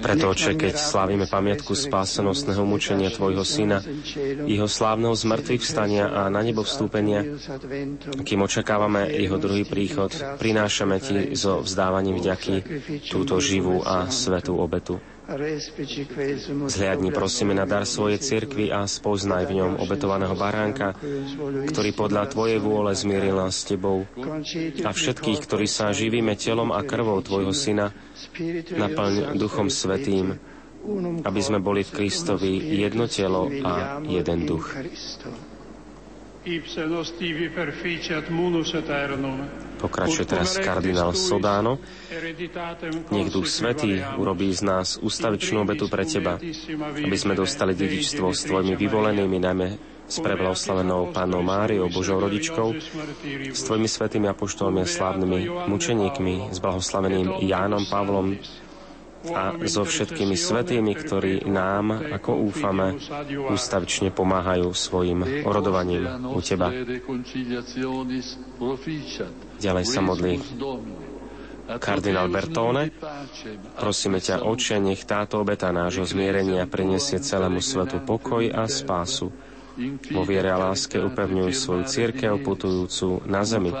[0.00, 3.84] preto, Oče, keď slávime pamiatku spásenostného mučenia Tvojho Syna,
[4.48, 7.36] jeho slávneho zmrtvých vstania a na nebo vstúpenia,
[8.24, 10.08] kým očakávame jeho druhý príchod,
[10.40, 12.54] prinášame Ti so vzdávaním vďaky
[13.12, 15.11] túto živú a svetú obetu.
[16.68, 20.92] Zhliadni prosíme na dar svojej cirkvi a spoznaj v ňom obetovaného baránka,
[21.72, 24.04] ktorý podľa Tvojej vôle zmieril nás s Tebou
[24.84, 27.96] a všetkých, ktorí sa živíme telom a krvou Tvojho Syna,
[28.76, 30.36] naplň Duchom Svetým,
[31.22, 34.66] aby sme boli v Kristovi jedno telo a jeden duch.
[39.78, 41.78] Pokračuje teraz kardinál Sodano.
[43.14, 46.42] Nech Duch Svetý urobí z nás ustavičnú obetu pre Teba,
[46.98, 49.68] aby sme dostali dedičstvo s Tvojimi vyvolenými, najmä
[50.02, 52.74] s preblahoslavenou Pánou Máriou, Božou rodičkou,
[53.54, 58.34] s Tvojimi svetými apoštolmi a slávnymi mučeníkmi, s blahoslaveným Jánom Pavlom,
[59.30, 62.98] a so všetkými svetými, ktorí nám, ako úfame,
[63.46, 66.02] ústavične pomáhajú svojim orodovaním
[66.34, 66.74] u Teba.
[69.62, 70.34] Ďalej sa modlí
[71.78, 72.90] kardinál Bertone.
[73.78, 79.30] Prosíme ťa, Oče, nech táto obeta nášho zmierenia prinesie celému svetu pokoj a spásu
[80.12, 83.72] vo viere a láske upevňuj svoju církev putujúcu na zemi,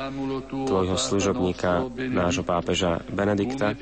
[0.48, 3.76] tvojho služobníka, nášho pápeža Benedikta,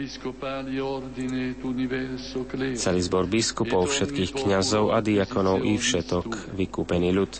[2.75, 7.33] celý zbor biskupov, všetkých kňazov a diakonov i všetok vykúpený ľud.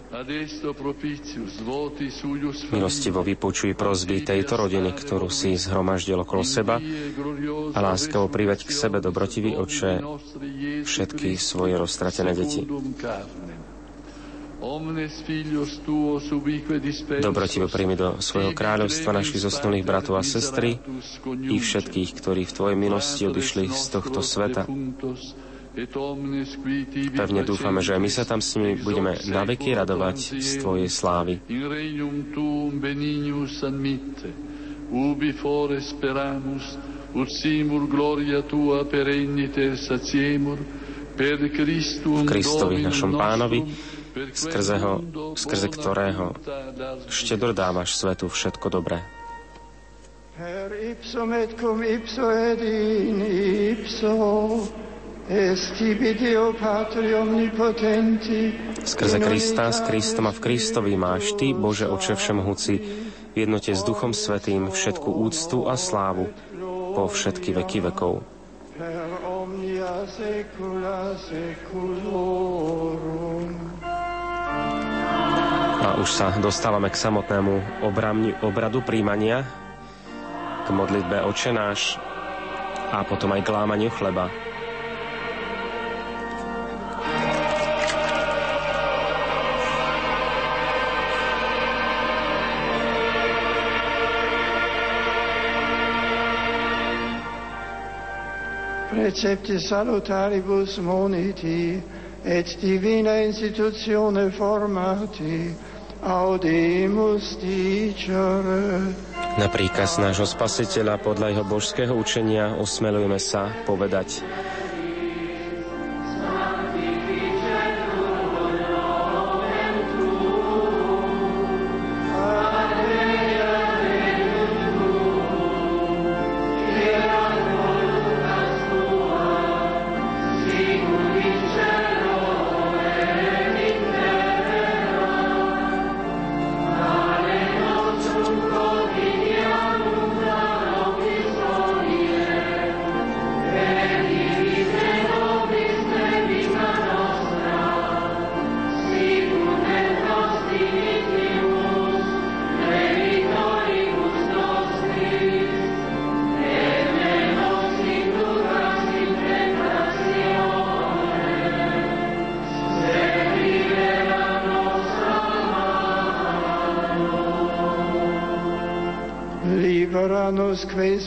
[2.71, 6.79] Milostivo vypočuj prozby tejto rodiny, ktorú si zhromaždil okolo seba
[7.75, 10.03] a láskavo priveď k sebe dobrotivý oče
[10.87, 12.63] všetky svoje roztratené deti.
[17.21, 20.77] Dobrotivo príjmi do svojho kráľovstva našich zosnulých bratov a sestry
[21.49, 24.69] i všetkých, ktorí v Tvojej milosti odišli z tohto sveta.
[27.17, 31.41] Pevne dúfame, že my sa tam s nimi budeme naveky radovať z Tvojej slávy.
[34.91, 36.75] Ubi fore speramus,
[37.15, 40.59] ut simul gloria tua perennite satiemur,
[41.21, 43.61] per Christum Kristovi, našom pánovi,
[44.35, 44.93] skrze, ho,
[45.35, 46.35] skrze ktorého
[47.07, 48.99] štedro dávaš svetu všetko dobré.
[50.41, 54.17] Per ipsum et cum ipso et in ipso
[58.83, 62.83] Skrze Krista, s Kristom a v Kristovi máš Ty, Bože Oče Všemohúci,
[63.31, 66.35] v jednote s Duchom Svetým všetku úctu a slávu
[66.99, 68.27] po všetky veky vekov.
[68.75, 73.30] Per omnia secula seculorum.
[75.81, 79.49] A už sa dostávame k samotnému obramni, obradu príjmania,
[80.65, 81.97] k modlitbe očenáš
[82.93, 84.29] a potom aj k lámaniu chleba.
[98.93, 101.81] Precepte salutaribus moniti,
[102.25, 105.55] et divina institutione formati,
[106.03, 108.93] audimus dicere.
[109.39, 114.25] Na príkaz nášho spasiteľa podľa jeho božského učenia osmelujeme sa povedať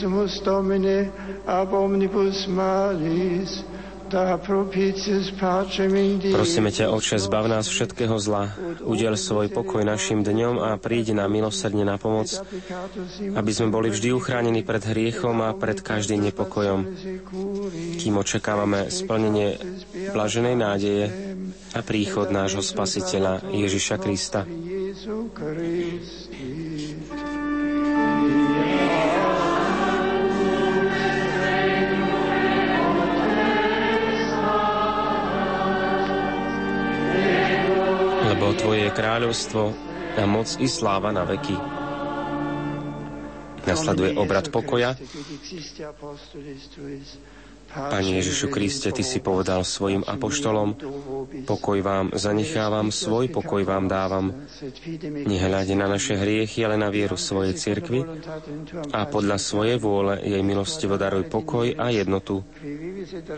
[0.04, 1.08] quesumus Domine
[1.48, 3.40] ab omnibus Dei.
[6.30, 8.52] Prosíme ťa, Oče, zbav nás všetkého zla,
[8.84, 12.28] udel svoj pokoj našim dňom a príď nám milosrdne na pomoc,
[13.32, 16.84] aby sme boli vždy uchránení pred hriechom a pred každým nepokojom,
[17.96, 19.56] kým očakávame splnenie
[20.12, 21.04] blaženej nádeje
[21.72, 24.44] a príchod nášho Spasiteľa Ježiša Krista.
[38.94, 39.62] Kráľovstvo
[40.14, 41.58] a moc i sláva na veky.
[43.66, 44.94] Nasleduje obrad pokoja.
[47.74, 50.78] Pane Ježišu Kriste, Ty si povedal svojim apoštolom,
[51.42, 54.30] pokoj vám zanechávam, svoj pokoj vám dávam.
[55.26, 58.06] Nehľade na naše hriechy, ale na vieru svojej cirkvi
[58.94, 62.46] a podľa svojej vôle jej milostivo daruj pokoj a jednotu,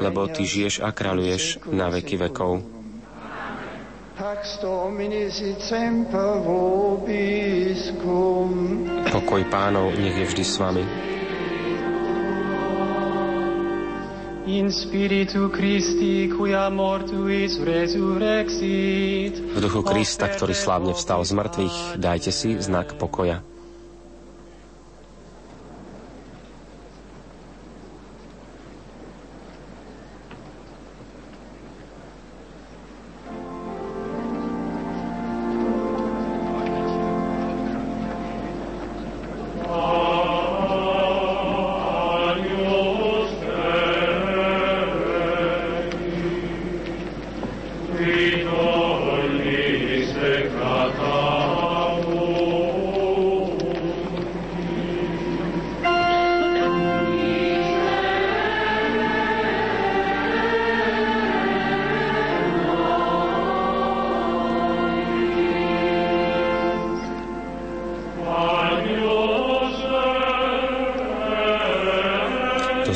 [0.05, 2.76] lebo Ty žiješ a kráľuješ na veky vekov.
[4.17, 8.49] Pax Domini sit semper vobiscum.
[9.13, 10.81] Pokoj pánov nech je vždy s vami.
[14.49, 19.37] In spiritu Christi, quia mortuis resurrexit.
[19.53, 23.45] V duchu Krista, ktorý slávne vstal z mŕtvych, dajte si znak pokoja.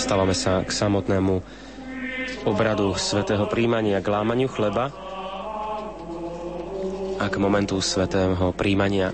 [0.01, 1.45] Dostávame sa k samotnému
[2.49, 4.89] obradu svätého príjmania, k lámaniu chleba
[7.20, 9.12] a k momentu svätého príjmania.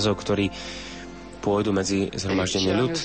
[0.00, 0.48] Kňazov, ktorí
[1.44, 2.96] pôjdu medzi zhromaždenie ľud.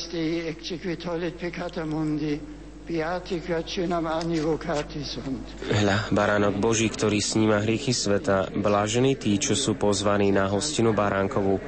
[5.68, 11.60] Hľa, baránok Boží, ktorý sníma hriechy sveta, blážení tí, čo sú pozvaní na hostinu baránkovú.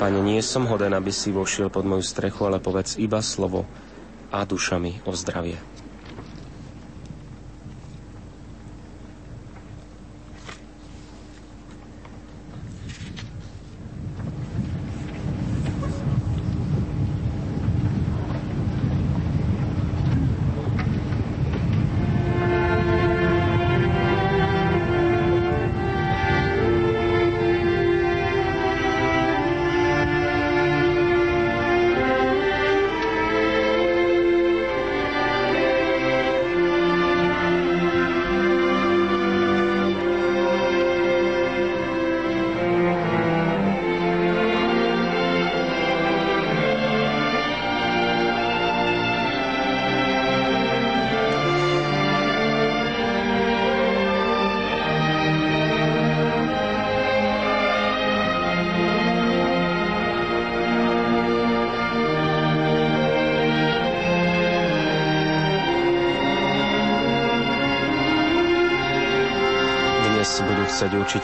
[0.00, 3.68] Pane, nie som hoden, aby si vošiel pod moju strechu, ale povedz iba slovo
[4.32, 5.73] a dušami o zdravie.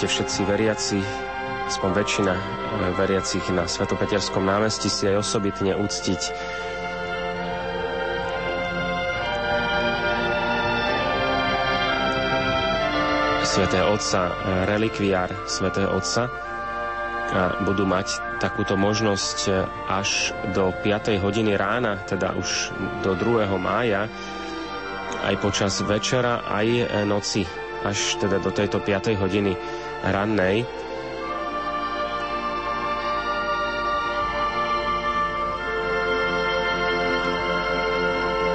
[0.01, 0.99] Určite všetci veriaci,
[1.69, 2.43] aspoň väčšina eh,
[2.97, 6.21] veriacich na Svetopeterskom námestí si aj osobitne uctiť
[13.45, 16.33] svätého Otca, eh, relikviár svätého Otca
[17.37, 21.21] a budú mať takúto možnosť eh, až do 5.
[21.21, 22.73] hodiny rána, teda už
[23.05, 23.53] do 2.
[23.61, 24.09] mája,
[25.29, 27.45] aj počas večera, aj noci,
[27.85, 29.21] až teda do tejto 5.
[29.21, 29.53] hodiny
[30.05, 30.65] rannej.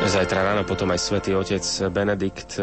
[0.06, 2.61] Zajtra ráno potom aj svätý otec Benedikt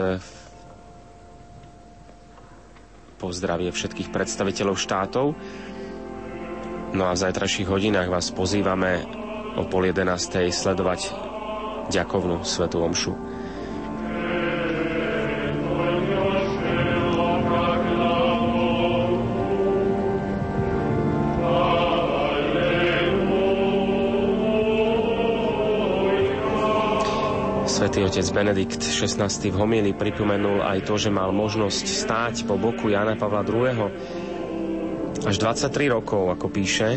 [3.22, 5.26] pozdravie všetkých predstaviteľov štátov.
[6.92, 9.06] No a v zajtrajších hodinách vás pozývame
[9.54, 11.14] o pol jedenástej sledovať
[11.94, 13.31] ďakovnú Svetu Omšu.
[27.92, 32.88] Svetý otec Benedikt XVI v homíli pripomenul aj to, že mal možnosť stáť po boku
[32.88, 33.68] Jana Pavla II.
[35.28, 36.96] až 23 rokov, ako píše,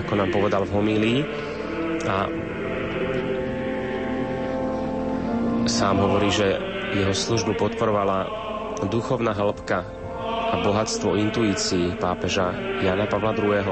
[0.00, 1.20] ako nám povedal v homílii.
[2.08, 2.32] A
[5.68, 6.64] sám hovorí, že
[6.96, 8.24] jeho službu podporovala
[8.88, 9.84] duchovná hĺbka
[10.24, 13.68] a bohatstvo intuícií pápeža Jana Pavla II.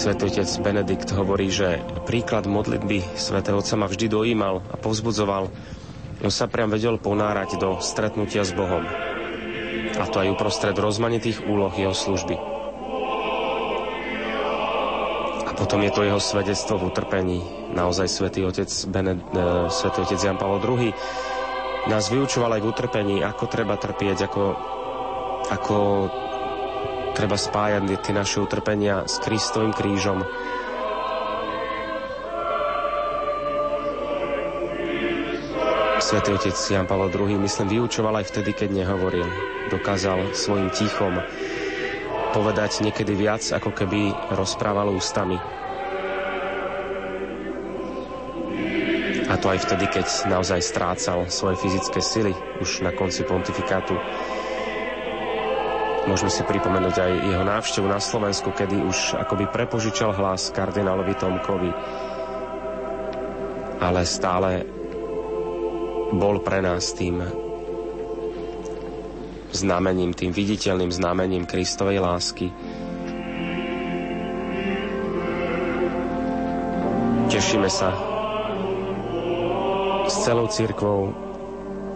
[0.00, 1.76] Svetý otec Benedikt hovorí, že
[2.08, 5.52] príklad modlitby svätého Otca ma vždy dojímal a povzbudzoval.
[6.24, 8.80] On sa priam vedel ponárať do stretnutia s Bohom.
[10.00, 12.32] A to aj uprostred rozmanitých úloh jeho služby.
[15.44, 17.38] A potom je to jeho svedectvo v utrpení.
[17.76, 20.96] Naozaj svätý otec, Bened, e, svätý otec Jan Pavel II
[21.92, 24.44] nás vyučoval aj v utrpení, ako treba trpieť, ako,
[25.52, 25.76] ako
[27.14, 30.22] treba spájať tie naše utrpenia s Kristovým krížom.
[36.00, 39.28] Svetý otec Jan Pavel II, myslím, vyučoval aj vtedy, keď nehovoril.
[39.70, 41.22] Dokázal svojim tichom
[42.30, 45.38] povedať niekedy viac, ako keby rozprával ústami.
[49.30, 53.94] A to aj vtedy, keď naozaj strácal svoje fyzické sily už na konci pontifikátu.
[56.08, 61.70] Môžeme si pripomenúť aj jeho návštevu na Slovensku, kedy už akoby prepožičal hlas kardinálovi Tomkovi.
[63.80, 64.64] Ale stále
[66.16, 67.20] bol pre nás tým
[69.52, 72.48] znamením, tým viditeľným znamením Kristovej lásky.
[77.30, 77.94] Tešíme sa
[80.10, 81.14] s celou církvou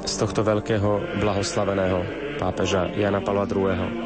[0.04, 4.03] z tohto veľkého blahoslaveného pápeža Jana Pavla II.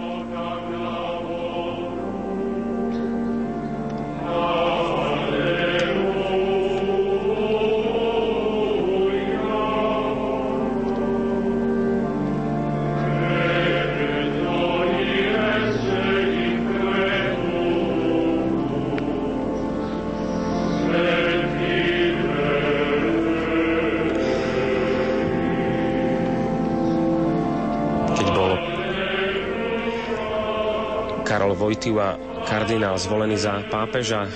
[31.88, 34.28] Wojtyła kardinál zvolený za pápeža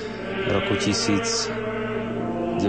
[0.49, 2.65] v roku 1978,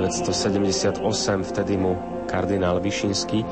[1.39, 1.95] vtedy mu
[2.27, 3.47] kardinál Višinský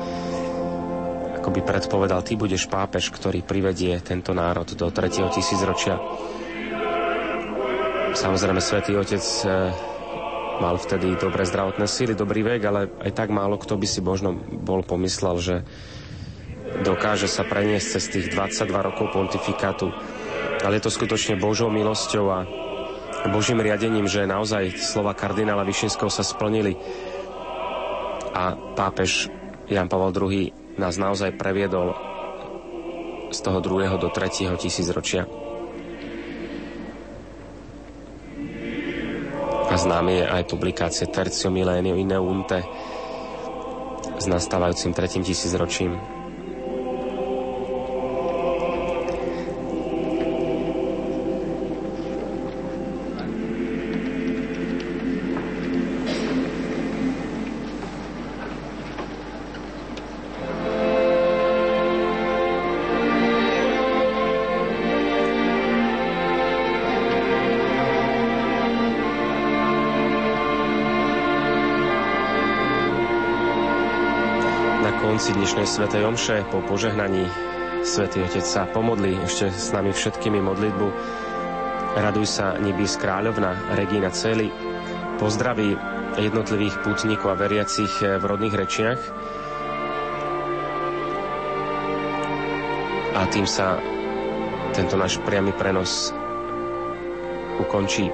[1.40, 5.32] by predpovedal, ty budeš pápež, ktorý privedie tento národ do 3.
[5.32, 5.96] tisícročia.
[8.12, 9.72] Samozrejme, svätý Otec eh,
[10.60, 14.36] mal vtedy dobré zdravotné síly, dobrý vek, ale aj tak málo kto by si možno
[14.36, 15.56] bol pomyslel, že
[16.84, 19.92] dokáže sa preniesť cez tých 22 rokov pontifikátu
[20.62, 22.38] ale je to skutočne Božou milosťou a
[23.30, 26.74] Božím riadením, že naozaj slova kardinála Višinského sa splnili
[28.32, 29.30] a pápež
[29.70, 30.50] Jan Pavel II
[30.80, 31.94] nás naozaj previedol
[33.30, 35.28] z toho druhého do tretieho tisícročia.
[39.72, 42.60] A známy je aj publikácie Tercio Milenio Ineunte
[44.20, 46.21] s nastávajúcim tretím tisícročím.
[75.22, 77.30] Konci dnešnej svätej Omše po požehnaní
[77.86, 80.86] Svetý Otec sa pomodlí ešte s nami všetkými modlitbu.
[81.94, 84.50] Raduj sa, Nibís kráľovna, Regína Celi.
[85.22, 85.78] Pozdraví
[86.18, 88.98] jednotlivých pútnikov a veriacich v rodných rečiach.
[93.14, 93.78] A tým sa
[94.74, 96.10] tento náš priamy prenos
[97.62, 98.10] ukončí.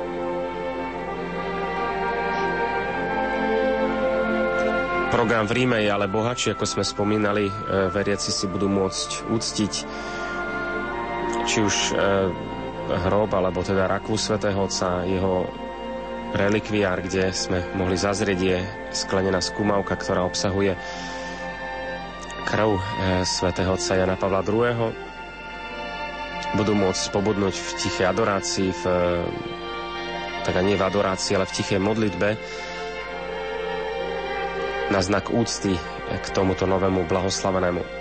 [5.18, 7.50] Program v Ríme je ale bohatší, ako sme spomínali.
[7.50, 7.52] E,
[7.90, 9.72] veriaci si budú môcť úctiť
[11.42, 11.92] či už e,
[13.02, 15.50] hrob, alebo teda rakvu svätého Otca, jeho
[16.38, 18.62] relikviár, kde sme mohli zazrieť je
[18.94, 20.78] sklenená skúmavka, ktorá obsahuje
[22.46, 22.82] krv e,
[23.26, 24.94] svätého Otca Jana Pavla II.
[26.54, 28.82] Budú môcť pobudnúť v tichej adorácii, v,
[30.46, 32.38] teda nie v adorácii, ale v tichej modlitbe,
[34.98, 35.78] na znak úcty
[36.10, 37.97] k tomuto novému blahoslavenému.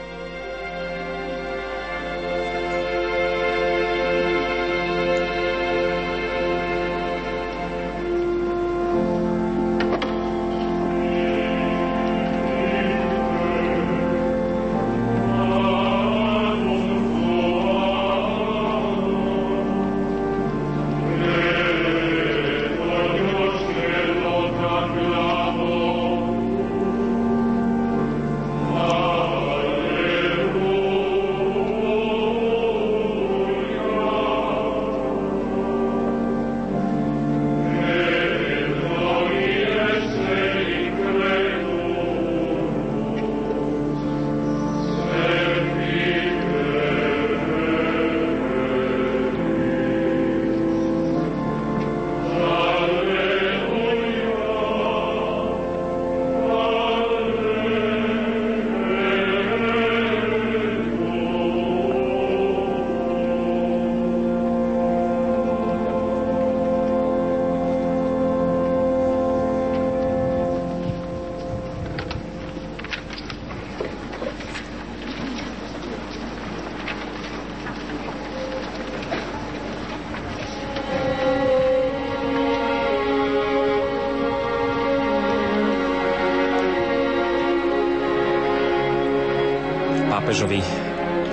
[90.27, 90.59] Pápežovi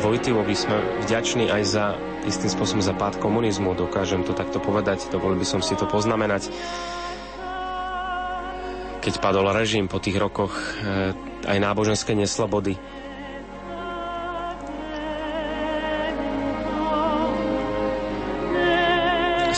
[0.06, 1.98] Vojtilovi sme vďační aj za
[2.31, 6.47] istým spôsobom za pád komunizmu, dokážem to takto povedať, dovolil by som si to poznamenať.
[9.02, 11.10] Keď padol režim po tých rokoch eh,
[11.42, 12.78] aj náboženské neslobody,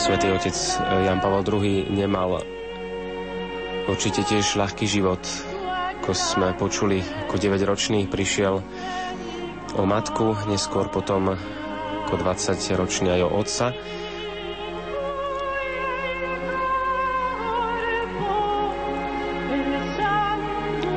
[0.01, 2.41] Svetý otec eh, Jan Pavel II nemal
[3.85, 5.21] určite tiež ľahký život.
[6.01, 8.65] Ako sme počuli, ako 9-ročný prišiel
[9.75, 11.35] o matku, neskôr potom
[12.07, 13.75] ako 20-ročný aj o otca.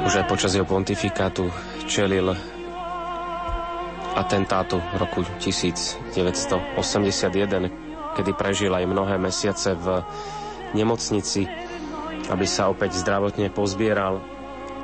[0.07, 1.51] Už aj počas jeho pontifikátu
[1.91, 2.31] čelil
[4.15, 9.99] atentátu roku 1981, kedy prežil aj mnohé mesiace v
[10.79, 11.43] nemocnici,
[12.31, 14.23] aby sa opäť zdravotne pozbieral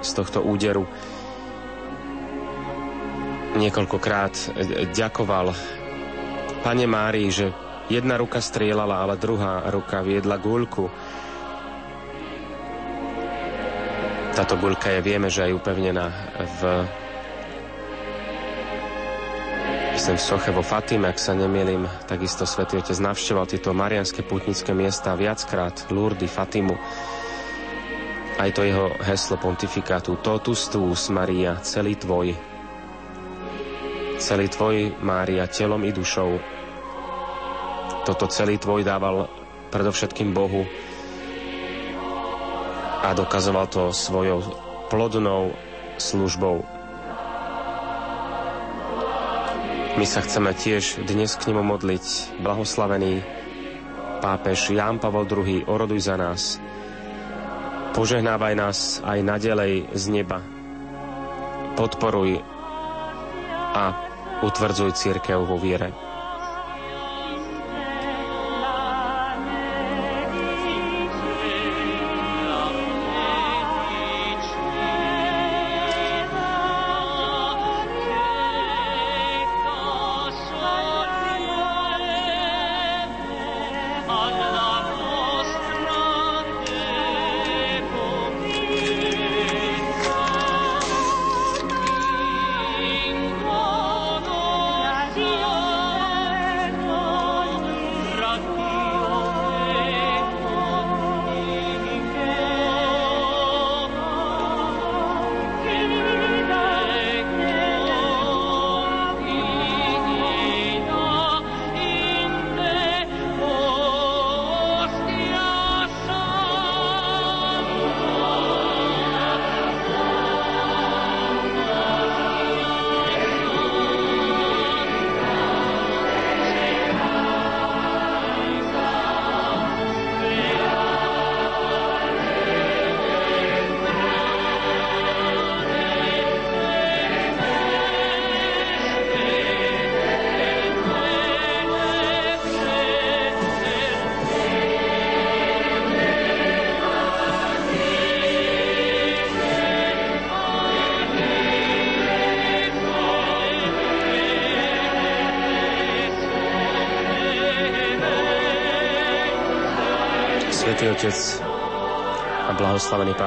[0.02, 0.90] z tohto úderu
[3.56, 4.46] niekoľkokrát e,
[4.92, 5.56] ďakoval
[6.62, 7.46] Pane Márii, že
[7.86, 10.90] jedna ruka strieľala, ale druhá ruka viedla guľku.
[14.36, 16.06] Táto guľka je, vieme, že je upevnená
[16.60, 16.60] v
[19.96, 24.76] myslím, v soche vo Fatime, ak sa nemielim, takisto svätý Otec navšteval tieto marianské putnické
[24.76, 26.76] miesta viackrát, Lourdes, Fatimu.
[28.36, 32.36] Aj to jeho heslo pontifikátu, totus tuus, Maria, celý tvoj,
[34.16, 36.40] celý tvoj, Mária, telom i dušou.
[38.06, 39.28] Toto celý tvoj dával
[39.70, 40.64] predovšetkým Bohu
[43.02, 44.40] a dokazoval to svojou
[44.88, 45.52] plodnou
[46.00, 46.64] službou.
[49.96, 52.36] My sa chceme tiež dnes k nemu modliť.
[52.44, 53.24] Blahoslavený
[54.20, 56.60] pápež Ján Pavol II, oroduj za nás.
[57.96, 60.44] Požehnávaj nás aj nadalej z neba.
[61.80, 62.44] Podporuj
[63.76, 64.05] a
[64.42, 66.05] utvrdzuj církev vo viere.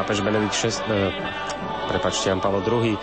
[0.10, 1.14] Pápež Benedikt VI, e,
[1.86, 2.98] prepačte, Jan Pavel II,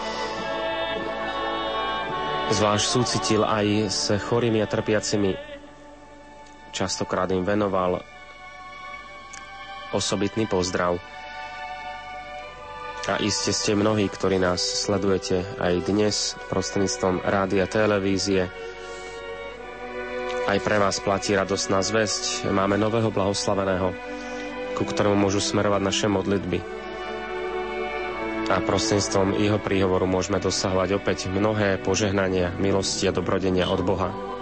[2.50, 5.38] zvlášť súcitil aj s chorými a trpiacimi.
[6.74, 8.02] Častokrát im venoval
[9.94, 10.98] osobitný pozdrav.
[13.06, 18.50] A iste ste mnohí, ktorí nás sledujete aj dnes prostredníctvom rádia, televízie.
[20.50, 22.50] Aj pre vás platí radosná zväzť.
[22.50, 23.94] Máme nového blahoslaveného,
[24.74, 26.75] ku ktorému môžu smerovať naše modlitby.
[28.46, 34.35] A prostredníctvom jeho príhovoru môžeme dosahovať opäť mnohé požehnania, milosti a dobrodenia od Boha.